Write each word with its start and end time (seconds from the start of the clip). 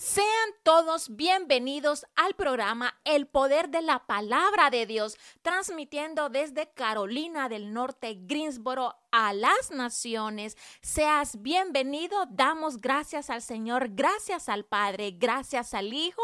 Sean 0.00 0.50
todos 0.62 1.16
bienvenidos 1.16 2.06
al 2.14 2.36
programa 2.36 2.96
El 3.02 3.26
Poder 3.26 3.68
de 3.68 3.82
la 3.82 4.06
Palabra 4.06 4.70
de 4.70 4.86
Dios, 4.86 5.18
transmitiendo 5.42 6.28
desde 6.28 6.70
Carolina 6.70 7.48
del 7.48 7.72
Norte, 7.72 8.16
Greensboro, 8.16 8.94
a 9.10 9.32
las 9.32 9.72
naciones. 9.72 10.56
Seas 10.82 11.42
bienvenido, 11.42 12.26
damos 12.30 12.80
gracias 12.80 13.28
al 13.28 13.42
Señor, 13.42 13.88
gracias 13.90 14.48
al 14.48 14.64
Padre, 14.64 15.16
gracias 15.18 15.74
al 15.74 15.92
Hijo 15.92 16.22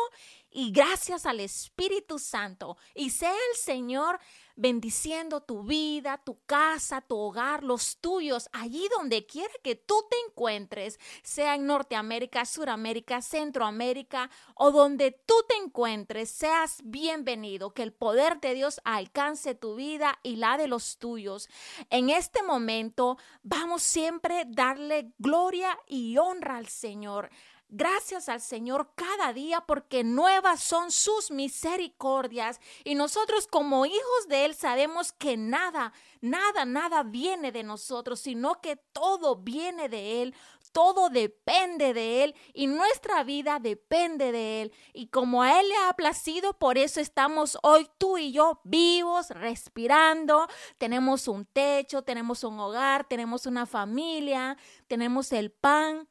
y 0.53 0.71
gracias 0.71 1.27
al 1.27 1.41
Espíritu 1.41 2.21
Santo. 2.21 2.77
Y 2.95 3.11
sea 3.11 3.33
el 3.33 3.57
Señor 3.57 4.21
bendiciendo 4.57 5.41
tu 5.41 5.63
vida, 5.63 6.21
tu 6.25 6.39
casa, 6.47 7.01
tu 7.01 7.17
hogar, 7.17 7.63
los 7.63 7.99
tuyos, 7.99 8.49
allí 8.53 8.89
donde 8.97 9.27
quiera 9.27 9.53
que 9.63 9.75
tú 9.75 9.95
te 10.09 10.17
encuentres, 10.29 10.99
sea 11.23 11.55
en 11.55 11.67
Norteamérica, 11.67 12.45
Suramérica, 12.45 13.23
Centroamérica 13.23 14.31
o 14.55 14.71
donde 14.71 15.13
tú 15.13 15.35
te 15.49 15.57
encuentres, 15.57 16.31
seas 16.31 16.81
bienvenido, 16.85 17.73
que 17.73 17.83
el 17.83 17.93
poder 17.93 18.41
de 18.41 18.55
Dios 18.55 18.81
alcance 18.85 19.55
tu 19.55 19.75
vida 19.75 20.19
y 20.23 20.37
la 20.37 20.57
de 20.57 20.69
los 20.69 20.99
tuyos. 20.99 21.49
En 21.91 22.11
este 22.11 22.43
momento 22.43 23.19
vamos 23.43 23.83
siempre 23.83 24.41
a 24.41 24.45
darle 24.47 25.13
gloria 25.19 25.79
y 25.87 26.17
honra 26.19 26.57
al 26.57 26.69
Señor. 26.69 27.31
Gracias 27.77 28.29
al 28.29 28.41
Señor 28.41 28.93
cada 28.95 29.33
día 29.33 29.63
porque 29.63 30.05
nuevas 30.05 30.63
son 30.63 30.93
sus 30.93 31.33
misericordias 31.33 32.61
y 32.85 32.95
nosotros 32.95 33.49
como 33.49 33.85
hijos 33.85 34.29
de 34.29 34.45
Él 34.45 34.55
sabemos 34.55 35.11
que 35.11 35.37
nada, 35.37 35.93
nada, 36.21 36.67
nada 36.67 37.03
viene 37.03 37.51
de 37.51 37.65
nosotros, 37.65 38.21
sino 38.21 38.61
que 38.61 38.77
todo 38.77 39.35
viene 39.35 39.89
de 39.89 40.23
Él, 40.23 40.37
todo 40.71 41.11
depende 41.11 41.93
de 41.95 42.23
Él 42.23 42.37
y 42.53 42.69
nuestra 42.69 43.25
vida 43.25 43.59
depende 43.59 44.31
de 44.31 44.63
Él. 44.63 44.73
Y 44.93 45.09
como 45.09 45.43
a 45.43 45.59
Él 45.59 45.69
le 45.69 45.77
ha 45.79 45.93
placido, 45.95 46.57
por 46.57 46.79
eso 46.79 47.01
estamos 47.01 47.59
hoy 47.65 47.91
tú 47.99 48.19
y 48.19 48.31
yo 48.31 48.61
vivos, 48.63 49.31
respirando, 49.31 50.47
tenemos 50.79 51.27
un 51.27 51.45
techo, 51.45 52.03
tenemos 52.03 52.45
un 52.45 52.57
hogar, 52.61 53.09
tenemos 53.09 53.47
una 53.47 53.67
familia, 53.67 54.57
tenemos 54.87 55.33
el 55.33 55.51
pan 55.51 56.09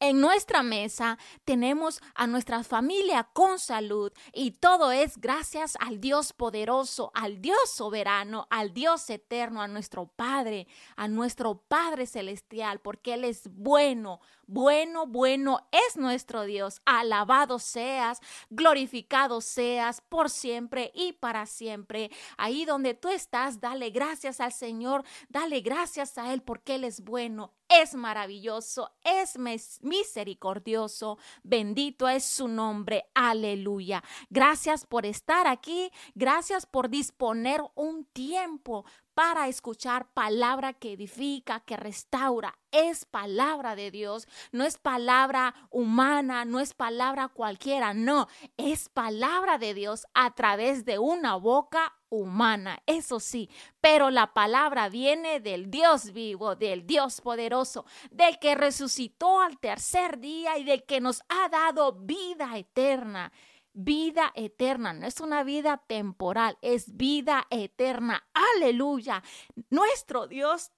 en 0.00 0.20
nuestra 0.20 0.62
mesa 0.62 1.18
tenemos 1.44 2.00
a 2.14 2.26
nuestra 2.26 2.64
familia 2.64 3.28
con 3.32 3.58
salud 3.58 4.12
y 4.32 4.52
todo 4.52 4.90
es 4.90 5.18
gracias 5.18 5.76
al 5.78 6.00
Dios 6.00 6.32
poderoso, 6.32 7.12
al 7.14 7.40
Dios 7.40 7.70
soberano, 7.70 8.46
al 8.50 8.72
Dios 8.72 9.08
eterno, 9.10 9.60
a 9.62 9.68
nuestro 9.68 10.06
Padre, 10.06 10.66
a 10.96 11.06
nuestro 11.06 11.58
Padre 11.68 12.06
celestial, 12.06 12.80
porque 12.80 13.14
Él 13.14 13.24
es 13.24 13.42
bueno, 13.52 14.20
bueno, 14.50 15.06
bueno 15.06 15.60
es 15.70 15.96
nuestro 15.96 16.42
Dios. 16.42 16.82
Alabado 16.84 17.60
seas, 17.60 18.20
glorificado 18.50 19.40
seas 19.40 20.00
por 20.00 20.28
siempre 20.28 20.90
y 20.92 21.12
para 21.12 21.46
siempre. 21.46 22.10
Ahí 22.36 22.64
donde 22.64 22.94
tú 22.94 23.10
estás, 23.10 23.60
dale 23.60 23.90
gracias 23.90 24.40
al 24.40 24.52
Señor, 24.52 25.04
dale 25.28 25.60
gracias 25.60 26.18
a 26.18 26.32
Él 26.32 26.42
porque 26.42 26.74
Él 26.74 26.82
es 26.82 27.02
bueno, 27.04 27.52
es 27.68 27.94
maravilloso, 27.94 28.90
es 29.04 29.38
misericordioso, 29.82 31.18
bendito 31.44 32.08
es 32.08 32.24
su 32.24 32.48
nombre, 32.48 33.04
aleluya. 33.14 34.02
Gracias 34.30 34.84
por 34.84 35.06
estar 35.06 35.46
aquí, 35.46 35.92
gracias 36.16 36.66
por 36.66 36.90
disponer 36.90 37.62
un 37.76 38.04
tiempo 38.06 38.84
para 39.14 39.48
escuchar 39.48 40.06
palabra 40.12 40.72
que 40.72 40.92
edifica, 40.92 41.60
que 41.60 41.76
restaura. 41.76 42.58
Es 42.70 43.04
palabra 43.04 43.74
de 43.74 43.90
Dios, 43.90 44.28
no 44.52 44.64
es 44.64 44.78
palabra 44.78 45.54
humana, 45.70 46.44
no 46.44 46.60
es 46.60 46.72
palabra 46.74 47.28
cualquiera, 47.28 47.94
no, 47.94 48.28
es 48.56 48.88
palabra 48.88 49.58
de 49.58 49.74
Dios 49.74 50.06
a 50.14 50.34
través 50.34 50.84
de 50.84 50.98
una 50.98 51.34
boca 51.34 51.96
humana, 52.10 52.82
eso 52.86 53.20
sí, 53.20 53.48
pero 53.80 54.10
la 54.10 54.34
palabra 54.34 54.88
viene 54.88 55.40
del 55.40 55.70
Dios 55.70 56.12
vivo, 56.12 56.56
del 56.56 56.86
Dios 56.86 57.20
poderoso, 57.20 57.86
del 58.10 58.38
que 58.38 58.54
resucitó 58.54 59.40
al 59.40 59.58
tercer 59.58 60.18
día 60.18 60.58
y 60.58 60.64
del 60.64 60.84
que 60.84 61.00
nos 61.00 61.22
ha 61.28 61.48
dado 61.48 61.92
vida 61.92 62.58
eterna 62.58 63.32
vida 63.72 64.32
eterna, 64.34 64.92
no 64.92 65.06
es 65.06 65.20
una 65.20 65.44
vida 65.44 65.82
temporal, 65.86 66.58
es 66.62 66.96
vida 66.96 67.46
eterna. 67.50 68.28
Aleluya. 68.56 69.22
Nuestro 69.70 70.26
Dios 70.26 70.72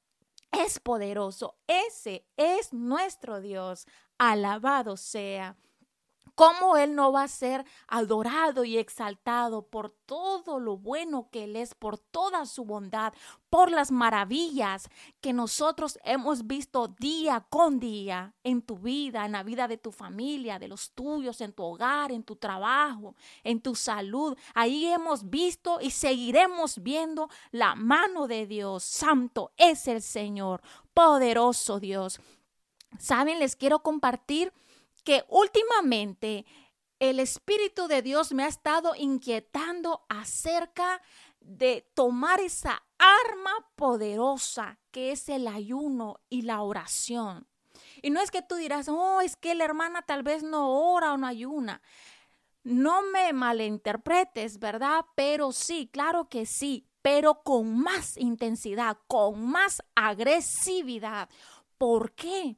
es 0.53 0.78
poderoso. 0.80 1.56
Ese 1.66 2.26
es 2.36 2.72
nuestro 2.72 3.41
Dios. 3.41 3.86
Alabado 4.19 4.97
sea. 4.97 5.56
¿Cómo 6.34 6.76
Él 6.78 6.94
no 6.94 7.12
va 7.12 7.25
a 7.25 7.28
ser 7.28 7.66
adorado 7.88 8.64
y 8.64 8.78
exaltado 8.78 9.66
por 9.66 9.91
todo 10.06 10.60
lo 10.60 10.78
bueno 10.78 11.28
que 11.31 11.44
Él 11.44 11.56
es, 11.56 11.75
por 11.75 11.98
toda 11.98 12.47
su 12.47 12.64
bondad, 12.64 13.12
por 13.52 13.70
las 13.70 13.92
maravillas 13.92 14.88
que 15.20 15.34
nosotros 15.34 15.98
hemos 16.04 16.46
visto 16.46 16.88
día 16.88 17.44
con 17.50 17.78
día 17.80 18.32
en 18.44 18.62
tu 18.62 18.78
vida, 18.78 19.26
en 19.26 19.32
la 19.32 19.42
vida 19.42 19.68
de 19.68 19.76
tu 19.76 19.92
familia, 19.92 20.58
de 20.58 20.68
los 20.68 20.92
tuyos, 20.92 21.42
en 21.42 21.52
tu 21.52 21.62
hogar, 21.62 22.12
en 22.12 22.24
tu 22.24 22.36
trabajo, 22.36 23.14
en 23.44 23.60
tu 23.60 23.74
salud? 23.74 24.38
Ahí 24.54 24.86
hemos 24.86 25.28
visto 25.28 25.80
y 25.82 25.90
seguiremos 25.90 26.82
viendo 26.82 27.28
la 27.50 27.74
mano 27.74 28.26
de 28.26 28.46
Dios. 28.46 28.84
Santo 28.84 29.52
es 29.58 29.86
el 29.86 30.00
Señor, 30.00 30.62
poderoso 30.94 31.78
Dios. 31.78 32.20
Saben, 32.98 33.38
les 33.38 33.54
quiero 33.54 33.82
compartir 33.82 34.50
que 35.04 35.26
últimamente 35.28 36.46
el 37.00 37.20
Espíritu 37.20 37.86
de 37.86 38.00
Dios 38.00 38.32
me 38.32 38.44
ha 38.44 38.48
estado 38.48 38.94
inquietando 38.96 40.06
acerca 40.08 41.02
de 41.44 41.86
tomar 41.94 42.40
esa 42.40 42.82
arma 43.02 43.52
poderosa 43.74 44.78
que 44.92 45.12
es 45.12 45.28
el 45.28 45.48
ayuno 45.48 46.20
y 46.28 46.42
la 46.42 46.62
oración. 46.62 47.48
Y 48.00 48.10
no 48.10 48.20
es 48.20 48.30
que 48.30 48.42
tú 48.42 48.54
dirás, 48.54 48.88
oh, 48.88 49.20
es 49.20 49.36
que 49.36 49.54
la 49.54 49.64
hermana 49.64 50.02
tal 50.02 50.22
vez 50.22 50.42
no 50.42 50.70
ora 50.70 51.12
o 51.12 51.16
no 51.16 51.26
ayuna. 51.26 51.82
No 52.62 53.02
me 53.02 53.32
malinterpretes, 53.32 54.58
¿verdad? 54.58 55.04
Pero 55.16 55.52
sí, 55.52 55.88
claro 55.92 56.28
que 56.28 56.46
sí, 56.46 56.86
pero 57.02 57.42
con 57.42 57.76
más 57.76 58.16
intensidad, 58.16 58.98
con 59.08 59.46
más 59.46 59.82
agresividad. 59.96 61.28
¿Por 61.78 62.12
qué? 62.12 62.56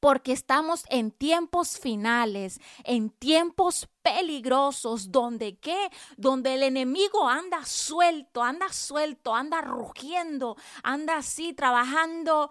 Porque 0.00 0.32
estamos 0.32 0.84
en 0.88 1.10
tiempos 1.10 1.78
finales, 1.78 2.60
en 2.84 3.10
tiempos 3.10 3.88
peligrosos, 4.02 5.12
donde 5.12 5.58
qué, 5.58 5.90
donde 6.16 6.54
el 6.54 6.62
enemigo 6.62 7.28
anda 7.28 7.64
suelto, 7.64 8.42
anda 8.42 8.70
suelto, 8.70 9.34
anda 9.34 9.60
rugiendo, 9.60 10.56
anda 10.82 11.18
así 11.18 11.52
trabajando 11.52 12.50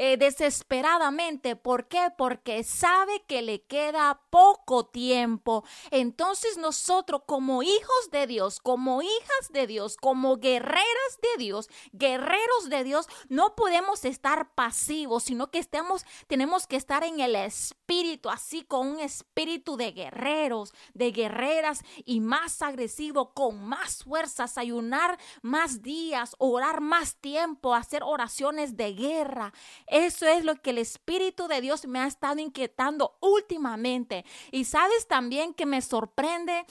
eh, 0.00 0.16
desesperadamente. 0.16 1.56
¿Por 1.56 1.88
qué? 1.88 2.12
Porque 2.16 2.62
sabe 2.62 3.24
que 3.26 3.42
le 3.42 3.62
queda 3.62 4.20
poco 4.30 4.86
tiempo. 4.86 5.64
Entonces 5.90 6.56
nosotros 6.56 7.22
como 7.26 7.64
hijos 7.64 8.10
de 8.12 8.28
Dios, 8.28 8.60
como 8.60 9.02
hijas 9.02 9.50
de 9.50 9.66
Dios, 9.66 9.96
como 9.96 10.36
guerreras 10.36 11.18
de 11.20 11.42
Dios, 11.42 11.68
guerreros 11.90 12.70
de 12.70 12.84
Dios, 12.84 13.08
no 13.28 13.56
podemos 13.56 14.04
estar 14.04 14.54
pasivos, 14.54 15.24
sino 15.24 15.50
que 15.50 15.58
estemos, 15.58 16.04
tenemos 16.28 16.68
que 16.68 16.76
estar 16.76 17.02
en 17.02 17.18
el 17.18 17.34
espíritu, 17.34 18.30
así 18.30 18.62
con 18.62 18.86
un 18.86 19.00
espíritu 19.00 19.76
de 19.76 19.90
guerreros, 19.90 20.74
de 20.94 21.10
guerreras 21.10 21.82
y 22.04 22.20
más 22.20 22.62
agresivo, 22.62 23.34
con 23.34 23.64
más 23.64 24.04
fuerzas, 24.04 24.58
ayunar 24.58 25.18
más 25.42 25.82
días, 25.82 26.36
orar 26.38 26.80
más 26.80 27.16
tiempo, 27.16 27.74
hacer 27.74 28.04
oraciones 28.04 28.76
de 28.76 28.92
guerra. 28.92 29.52
Eso 29.90 30.26
es 30.26 30.44
lo 30.44 30.56
que 30.56 30.70
el 30.70 30.78
Espíritu 30.78 31.48
de 31.48 31.60
Dios 31.60 31.86
me 31.86 32.00
ha 32.00 32.06
estado 32.06 32.40
inquietando 32.40 33.16
últimamente. 33.20 34.24
Y 34.50 34.64
sabes 34.64 35.06
también 35.06 35.54
que 35.54 35.66
me 35.66 35.82
sorprende 35.82 36.66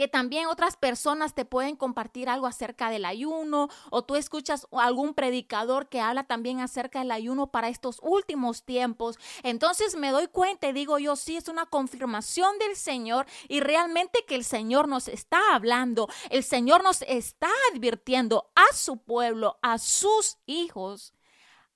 que 0.00 0.08
también 0.08 0.46
otras 0.46 0.78
personas 0.78 1.34
te 1.34 1.44
pueden 1.44 1.76
compartir 1.76 2.30
algo 2.30 2.46
acerca 2.46 2.88
del 2.88 3.04
ayuno 3.04 3.68
o 3.90 4.02
tú 4.02 4.16
escuchas 4.16 4.66
algún 4.72 5.12
predicador 5.12 5.90
que 5.90 6.00
habla 6.00 6.24
también 6.24 6.60
acerca 6.60 7.00
del 7.00 7.10
ayuno 7.10 7.48
para 7.48 7.68
estos 7.68 7.98
últimos 8.02 8.64
tiempos. 8.64 9.18
Entonces 9.42 9.96
me 9.96 10.10
doy 10.10 10.28
cuenta 10.28 10.68
y 10.68 10.72
digo 10.72 10.98
yo, 10.98 11.16
sí, 11.16 11.36
es 11.36 11.48
una 11.48 11.66
confirmación 11.66 12.58
del 12.58 12.76
Señor 12.76 13.26
y 13.46 13.60
realmente 13.60 14.24
que 14.26 14.36
el 14.36 14.44
Señor 14.44 14.88
nos 14.88 15.06
está 15.06 15.54
hablando, 15.54 16.08
el 16.30 16.44
Señor 16.44 16.82
nos 16.82 17.02
está 17.02 17.50
advirtiendo 17.70 18.50
a 18.54 18.74
su 18.74 18.96
pueblo, 19.02 19.58
a 19.60 19.76
sus 19.76 20.38
hijos 20.46 21.12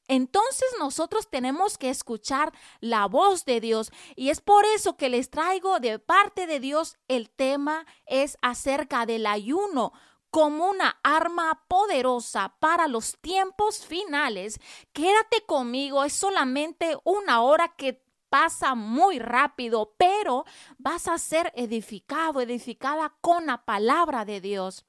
entonces 0.08 0.68
nosotros 0.78 1.28
tenemos 1.30 1.78
que 1.78 1.90
escuchar 1.90 2.52
la 2.80 3.06
voz 3.06 3.44
de 3.44 3.60
Dios 3.60 3.90
y 4.16 4.30
es 4.30 4.40
por 4.40 4.64
eso 4.66 4.96
que 4.96 5.08
les 5.08 5.30
traigo 5.30 5.80
de 5.80 5.98
parte 5.98 6.46
de 6.46 6.60
Dios 6.60 6.96
el 7.08 7.30
tema 7.30 7.86
es 8.06 8.36
acerca 8.42 9.06
del 9.06 9.26
ayuno 9.26 9.92
como 10.30 10.66
una 10.68 10.98
arma 11.04 11.62
poderosa 11.68 12.56
para 12.58 12.88
los 12.88 13.16
tiempos 13.20 13.86
finales. 13.86 14.58
Quédate 14.92 15.46
conmigo, 15.46 16.02
es 16.02 16.12
solamente 16.12 16.98
una 17.04 17.40
hora 17.42 17.68
que 17.76 18.04
pasa 18.30 18.74
muy 18.74 19.20
rápido, 19.20 19.94
pero 19.96 20.44
vas 20.76 21.06
a 21.06 21.18
ser 21.18 21.52
edificado, 21.54 22.40
edificada 22.40 23.14
con 23.20 23.46
la 23.46 23.64
palabra 23.64 24.24
de 24.24 24.40
Dios. 24.40 24.84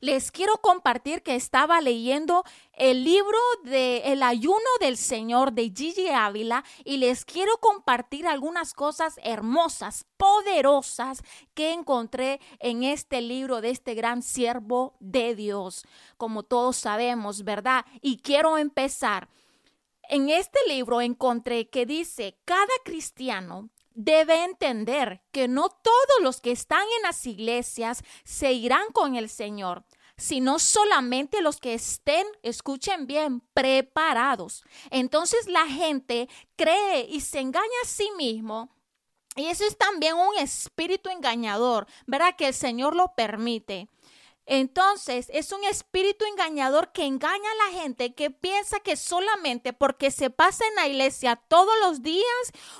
Les 0.00 0.30
quiero 0.32 0.58
compartir 0.58 1.22
que 1.22 1.34
estaba 1.34 1.80
leyendo 1.80 2.44
el 2.72 3.04
libro 3.04 3.38
de 3.64 4.12
El 4.12 4.22
ayuno 4.22 4.56
del 4.80 4.96
Señor 4.96 5.52
de 5.52 5.72
Gigi 5.74 6.08
Ávila 6.08 6.64
y 6.84 6.96
les 6.96 7.24
quiero 7.24 7.58
compartir 7.58 8.26
algunas 8.26 8.72
cosas 8.72 9.18
hermosas, 9.22 10.06
poderosas 10.16 11.22
que 11.54 11.72
encontré 11.72 12.40
en 12.58 12.82
este 12.82 13.20
libro 13.20 13.60
de 13.60 13.70
este 13.70 13.94
gran 13.94 14.22
siervo 14.22 14.96
de 15.00 15.34
Dios, 15.34 15.84
como 16.16 16.42
todos 16.42 16.76
sabemos, 16.76 17.44
¿verdad? 17.44 17.84
Y 18.00 18.18
quiero 18.18 18.58
empezar. 18.58 19.28
En 20.08 20.28
este 20.28 20.58
libro 20.66 21.00
encontré 21.00 21.68
que 21.68 21.86
dice, 21.86 22.36
cada 22.44 22.72
cristiano 22.84 23.70
debe 23.94 24.44
entender 24.44 25.22
que 25.32 25.48
no 25.48 25.68
todos 25.68 26.22
los 26.22 26.40
que 26.40 26.52
están 26.52 26.82
en 26.96 27.02
las 27.02 27.26
iglesias 27.26 28.02
se 28.24 28.52
irán 28.52 28.92
con 28.92 29.16
el 29.16 29.28
Señor, 29.28 29.84
sino 30.16 30.58
solamente 30.58 31.40
los 31.40 31.60
que 31.60 31.74
estén, 31.74 32.26
escuchen 32.42 33.06
bien, 33.06 33.40
preparados. 33.54 34.64
Entonces 34.90 35.48
la 35.48 35.66
gente 35.66 36.28
cree 36.56 37.06
y 37.08 37.20
se 37.20 37.40
engaña 37.40 37.66
a 37.82 37.86
sí 37.86 38.10
mismo. 38.16 38.70
Y 39.36 39.46
eso 39.46 39.64
es 39.64 39.78
también 39.78 40.16
un 40.16 40.36
espíritu 40.38 41.08
engañador, 41.08 41.86
¿verdad? 42.06 42.34
Que 42.36 42.48
el 42.48 42.54
Señor 42.54 42.96
lo 42.96 43.14
permite. 43.14 43.88
Entonces, 44.52 45.28
es 45.32 45.52
un 45.52 45.62
espíritu 45.62 46.24
engañador 46.24 46.90
que 46.90 47.04
engaña 47.04 47.48
a 47.52 47.70
la 47.70 47.80
gente 47.80 48.14
que 48.16 48.32
piensa 48.32 48.80
que 48.80 48.96
solamente 48.96 49.72
porque 49.72 50.10
se 50.10 50.28
pasa 50.28 50.66
en 50.66 50.74
la 50.74 50.88
iglesia 50.88 51.36
todos 51.36 51.72
los 51.82 52.02
días 52.02 52.24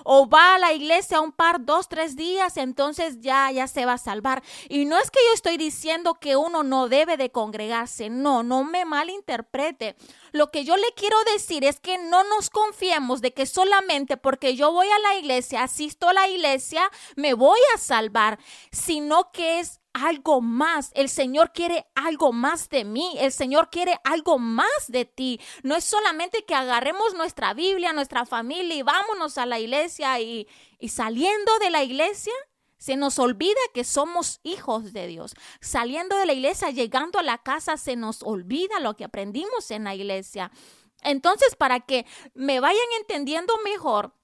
o 0.03 0.29
va 0.29 0.57
a 0.57 0.59
la 0.59 0.73
iglesia 0.73 1.21
un 1.21 1.31
par, 1.31 1.65
dos, 1.65 1.89
tres 1.89 2.17
días, 2.17 2.57
entonces 2.57 3.21
ya, 3.21 3.53
ya 3.53 3.69
se 3.69 3.87
va 3.87 3.93
a 3.93 3.99
salvar. 3.99 4.43
Y 4.69 4.85
no 4.85 4.99
es 4.99 5.13
que 5.13 5.21
yo 5.29 5.33
estoy 5.33 5.59
diciendo 5.59 6.15
que 6.15 6.35
uno 6.35 6.65
no 6.65 6.89
debe 6.89 7.17
de 7.17 7.31
congregarse, 7.31 8.11
no, 8.11 8.43
no 8.43 8.65
me 8.65 8.85
malinterprete. 8.85 9.95
Lo 10.33 10.51
que 10.51 10.65
yo 10.65 10.77
le 10.77 10.93
quiero 10.97 11.17
decir 11.33 11.65
es 11.65 11.79
que 11.79 11.99
no 11.99 12.25
nos 12.25 12.51
confiemos 12.51 13.21
de 13.21 13.33
que 13.33 13.47
solamente 13.47 14.17
porque 14.17 14.57
yo 14.57 14.73
voy 14.73 14.89
a 14.89 14.99
la 14.99 15.15
iglesia, 15.15 15.63
asisto 15.63 16.09
a 16.09 16.15
la 16.15 16.27
iglesia, 16.27 16.91
me 17.15 17.35
voy 17.35 17.61
a 17.77 17.79
salvar, 17.79 18.41
sino 18.73 19.31
que 19.31 19.61
es 19.61 19.80
algo 19.93 20.41
más. 20.41 20.91
El 20.95 21.09
Señor 21.09 21.53
quiere 21.53 21.87
algo 21.95 22.33
más 22.33 22.69
de 22.69 22.85
mí. 22.85 23.15
El 23.19 23.33
Señor 23.33 23.71
quiere 23.71 23.99
algo 24.05 24.39
más 24.39 24.87
de 24.89 25.05
ti. 25.05 25.41
No 25.63 25.77
es 25.77 25.85
solamente 25.85 26.45
que 26.45 26.55
agarremos 26.55 27.15
nuestra 27.15 27.55
Biblia, 27.55 27.93
nuestra 27.93 28.27
familia 28.27 28.77
y 28.77 28.83
vámonos 28.83 29.39
a 29.39 29.47
la 29.47 29.59
iglesia 29.59 30.21
y, 30.21 30.49
y 30.79 30.89
saliendo 30.89 31.59
de 31.59 31.71
la 31.71 31.83
iglesia. 31.83 32.35
Se 32.79 32.97
nos 32.97 33.19
olvida 33.19 33.61
que 33.75 33.85
somos 33.85 34.41
hijos 34.43 34.95
de 34.95 35.07
Dios. 35.07 35.35
Saliendo 35.61 36.17
de 36.17 36.25
la 36.25 36.33
iglesia, 36.33 36.71
llegando 36.71 37.19
a 37.19 37.23
la 37.23 37.39
casa, 37.39 37.77
se 37.77 37.95
nos 37.95 38.23
olvida 38.23 38.81
lo 38.81 38.97
que 38.97 39.05
aprendimos 39.05 39.71
en 39.71 39.85
la 39.85 39.95
iglesia. 39.95 40.51
Entonces, 41.03 41.57
para 41.57 41.81
que 41.81 42.07
me 42.33 42.61
vayan 42.61 42.87
entendiendo 42.99 43.53
mejor, 43.65 44.15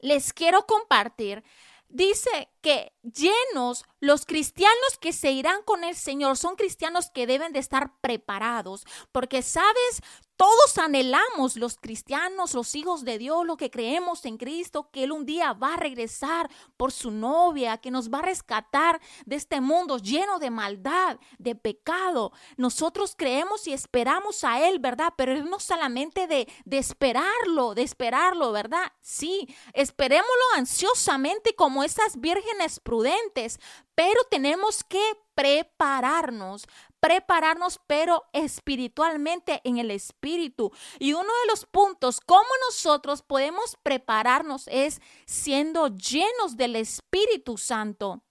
les 0.00 0.32
quiero 0.32 0.66
compartir 0.66 1.44
dice 1.92 2.48
que 2.60 2.92
llenos 3.02 3.84
los 4.00 4.26
cristianos 4.26 4.98
que 5.00 5.12
se 5.12 5.30
irán 5.30 5.62
con 5.64 5.84
el 5.84 5.94
Señor 5.94 6.36
son 6.36 6.56
cristianos 6.56 7.10
que 7.10 7.26
deben 7.26 7.52
de 7.52 7.60
estar 7.60 7.92
preparados, 8.00 8.84
porque 9.12 9.42
sabes, 9.42 10.02
todos 10.36 10.78
anhelamos 10.78 11.56
los 11.56 11.76
cristianos, 11.76 12.54
los 12.54 12.74
hijos 12.74 13.04
de 13.04 13.18
Dios, 13.18 13.46
lo 13.46 13.56
que 13.56 13.70
creemos 13.70 14.24
en 14.24 14.38
Cristo, 14.38 14.90
que 14.90 15.04
Él 15.04 15.12
un 15.12 15.24
día 15.24 15.52
va 15.52 15.74
a 15.74 15.76
regresar 15.76 16.50
por 16.76 16.90
su 16.92 17.10
novia, 17.10 17.78
que 17.78 17.90
nos 17.90 18.10
va 18.10 18.18
a 18.18 18.22
rescatar 18.22 19.00
de 19.24 19.36
este 19.36 19.60
mundo 19.60 19.98
lleno 19.98 20.38
de 20.38 20.50
maldad, 20.50 21.18
de 21.38 21.54
pecado. 21.54 22.32
Nosotros 22.56 23.14
creemos 23.16 23.66
y 23.66 23.72
esperamos 23.72 24.42
a 24.44 24.66
Él, 24.66 24.78
¿verdad? 24.78 25.12
Pero 25.16 25.44
no 25.44 25.60
solamente 25.60 26.26
de, 26.26 26.48
de 26.64 26.78
esperarlo, 26.78 27.74
de 27.74 27.82
esperarlo, 27.82 28.52
¿verdad? 28.52 28.92
Sí, 29.00 29.48
esperémoslo 29.74 30.44
ansiosamente 30.56 31.54
como 31.54 31.84
esas 31.84 32.18
vírgenes 32.18 32.80
prudentes, 32.80 33.60
pero 33.94 34.24
tenemos 34.30 34.82
que 34.84 35.02
prepararnos, 35.34 36.66
prepararnos, 37.02 37.80
pero 37.88 38.26
espiritualmente 38.32 39.60
en 39.64 39.78
el 39.78 39.90
espíritu. 39.90 40.70
Y 41.00 41.14
uno 41.14 41.24
de 41.24 41.50
los 41.50 41.66
puntos, 41.66 42.20
cómo 42.20 42.48
nosotros 42.68 43.22
podemos 43.22 43.76
prepararnos 43.82 44.68
es 44.68 45.00
siendo 45.26 45.88
llenos 45.88 46.56
del 46.56 46.76
Espíritu 46.76 47.58
Santo. 47.58 48.22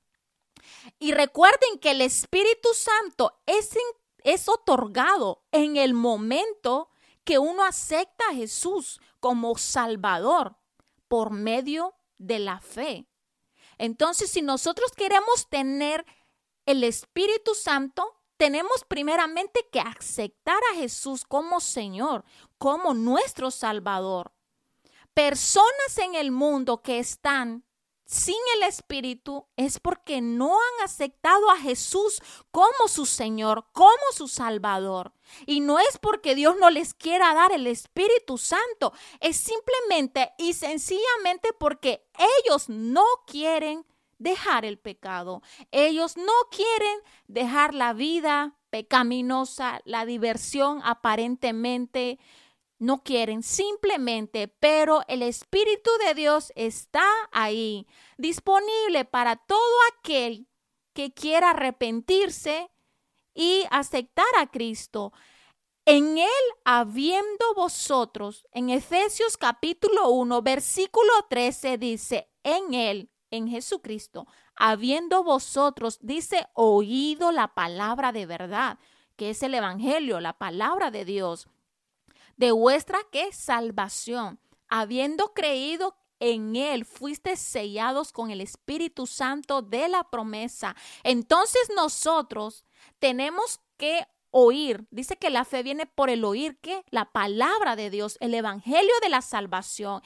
Y 0.99 1.11
recuerden 1.11 1.79
que 1.81 1.91
el 1.91 1.99
Espíritu 1.99 2.69
Santo 2.73 3.41
es, 3.45 3.77
es 4.23 4.47
otorgado 4.47 5.43
en 5.51 5.75
el 5.75 5.93
momento 5.93 6.91
que 7.25 7.39
uno 7.39 7.65
acepta 7.65 8.23
a 8.29 8.35
Jesús 8.35 9.01
como 9.19 9.57
Salvador 9.57 10.55
por 11.09 11.31
medio 11.31 11.93
de 12.17 12.39
la 12.39 12.61
fe. 12.61 13.05
Entonces, 13.77 14.31
si 14.31 14.41
nosotros 14.41 14.93
queremos 14.95 15.49
tener 15.49 16.05
el 16.65 16.85
Espíritu 16.85 17.53
Santo, 17.53 18.20
tenemos 18.41 18.83
primeramente 18.87 19.67
que 19.71 19.79
aceptar 19.79 20.59
a 20.71 20.75
Jesús 20.75 21.25
como 21.25 21.59
Señor, 21.59 22.25
como 22.57 22.95
nuestro 22.95 23.51
Salvador. 23.51 24.31
Personas 25.13 25.95
en 25.99 26.15
el 26.15 26.31
mundo 26.31 26.81
que 26.81 26.97
están 26.97 27.63
sin 28.03 28.33
el 28.55 28.63
Espíritu 28.63 29.45
es 29.57 29.79
porque 29.79 30.21
no 30.21 30.55
han 30.55 30.85
aceptado 30.85 31.51
a 31.51 31.57
Jesús 31.57 32.19
como 32.49 32.87
su 32.87 33.05
Señor, 33.05 33.67
como 33.73 33.93
su 34.11 34.27
Salvador. 34.27 35.13
Y 35.45 35.59
no 35.59 35.77
es 35.77 35.99
porque 35.99 36.33
Dios 36.33 36.55
no 36.59 36.71
les 36.71 36.95
quiera 36.95 37.35
dar 37.35 37.51
el 37.51 37.67
Espíritu 37.67 38.39
Santo, 38.39 38.91
es 39.19 39.37
simplemente 39.37 40.33
y 40.39 40.53
sencillamente 40.53 41.53
porque 41.59 42.09
ellos 42.43 42.69
no 42.69 43.05
quieren 43.27 43.85
dejar 44.21 44.65
el 44.65 44.77
pecado. 44.77 45.41
Ellos 45.71 46.17
no 46.17 46.33
quieren 46.51 46.99
dejar 47.27 47.73
la 47.73 47.93
vida 47.93 48.57
pecaminosa, 48.69 49.81
la 49.85 50.05
diversión 50.05 50.81
aparentemente 50.83 52.19
no 52.79 53.03
quieren 53.03 53.43
simplemente, 53.43 54.47
pero 54.47 55.03
el 55.07 55.21
Espíritu 55.21 55.91
de 56.05 56.15
Dios 56.15 56.51
está 56.55 57.05
ahí, 57.31 57.85
disponible 58.17 59.05
para 59.05 59.35
todo 59.35 59.77
aquel 59.93 60.47
que 60.93 61.13
quiera 61.13 61.51
arrepentirse 61.51 62.71
y 63.35 63.65
aceptar 63.69 64.25
a 64.39 64.47
Cristo. 64.47 65.13
En 65.85 66.17
él 66.17 66.43
habiendo 66.65 67.53
vosotros, 67.55 68.47
en 68.51 68.69
Efesios 68.69 69.37
capítulo 69.37 70.09
1, 70.09 70.41
versículo 70.41 71.11
13 71.29 71.77
dice, 71.77 72.31
en 72.43 72.73
él, 72.73 73.10
en 73.31 73.47
Jesucristo, 73.47 74.27
habiendo 74.55 75.23
vosotros, 75.23 75.97
dice, 76.01 76.47
oído 76.53 77.31
la 77.31 77.53
palabra 77.53 78.11
de 78.11 78.25
verdad, 78.25 78.77
que 79.15 79.31
es 79.31 79.41
el 79.41 79.53
Evangelio, 79.53 80.19
la 80.19 80.33
palabra 80.33 80.91
de 80.91 81.05
Dios 81.05 81.47
de 82.41 82.51
vuestra 82.51 82.99
que 83.11 83.31
salvación, 83.33 84.39
habiendo 84.67 85.31
creído 85.33 85.95
en 86.19 86.55
Él 86.55 86.85
fuiste 86.85 87.35
sellados 87.35 88.11
con 88.11 88.31
el 88.31 88.41
Espíritu 88.41 89.05
Santo 89.05 89.61
de 89.61 89.87
la 89.87 90.03
promesa. 90.05 90.75
Entonces 91.03 91.69
nosotros 91.75 92.65
tenemos 92.97 93.59
que 93.77 94.07
oír. 94.31 94.87
Dice 94.89 95.17
que 95.17 95.29
la 95.29 95.45
fe 95.45 95.61
viene 95.61 95.85
por 95.85 96.09
el 96.09 96.23
oír 96.23 96.57
que 96.61 96.83
la 96.89 97.11
palabra 97.11 97.75
de 97.75 97.91
Dios, 97.91 98.17
el 98.21 98.33
Evangelio 98.33 98.93
de 99.03 99.09
la 99.09 99.21
salvación. 99.21 100.01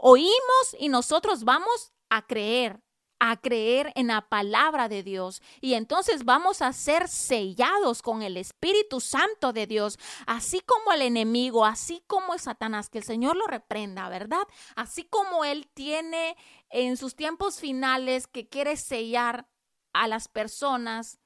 Oímos 0.00 0.76
y 0.78 0.90
nosotros 0.90 1.42
vamos 1.42 1.92
a 2.10 2.26
creer 2.26 2.82
a 3.20 3.36
creer 3.36 3.92
en 3.96 4.08
la 4.08 4.22
palabra 4.22 4.88
de 4.88 5.02
Dios 5.02 5.42
y 5.60 5.74
entonces 5.74 6.24
vamos 6.24 6.62
a 6.62 6.72
ser 6.72 7.06
sellados 7.06 8.00
con 8.00 8.22
el 8.22 8.38
Espíritu 8.38 8.98
Santo 8.98 9.52
de 9.52 9.66
Dios, 9.66 9.98
así 10.26 10.60
como 10.60 10.92
el 10.92 11.02
enemigo, 11.02 11.66
así 11.66 12.02
como 12.06 12.36
Satanás, 12.38 12.88
que 12.88 12.98
el 12.98 13.04
Señor 13.04 13.36
lo 13.36 13.46
reprenda, 13.46 14.08
¿verdad? 14.08 14.42
Así 14.74 15.04
como 15.04 15.44
él 15.44 15.68
tiene 15.74 16.34
en 16.70 16.96
sus 16.96 17.14
tiempos 17.14 17.60
finales 17.60 18.26
que 18.26 18.48
quiere 18.48 18.76
sellar 18.78 19.46
a 19.92 20.08
las 20.08 20.26
personas 20.26 21.20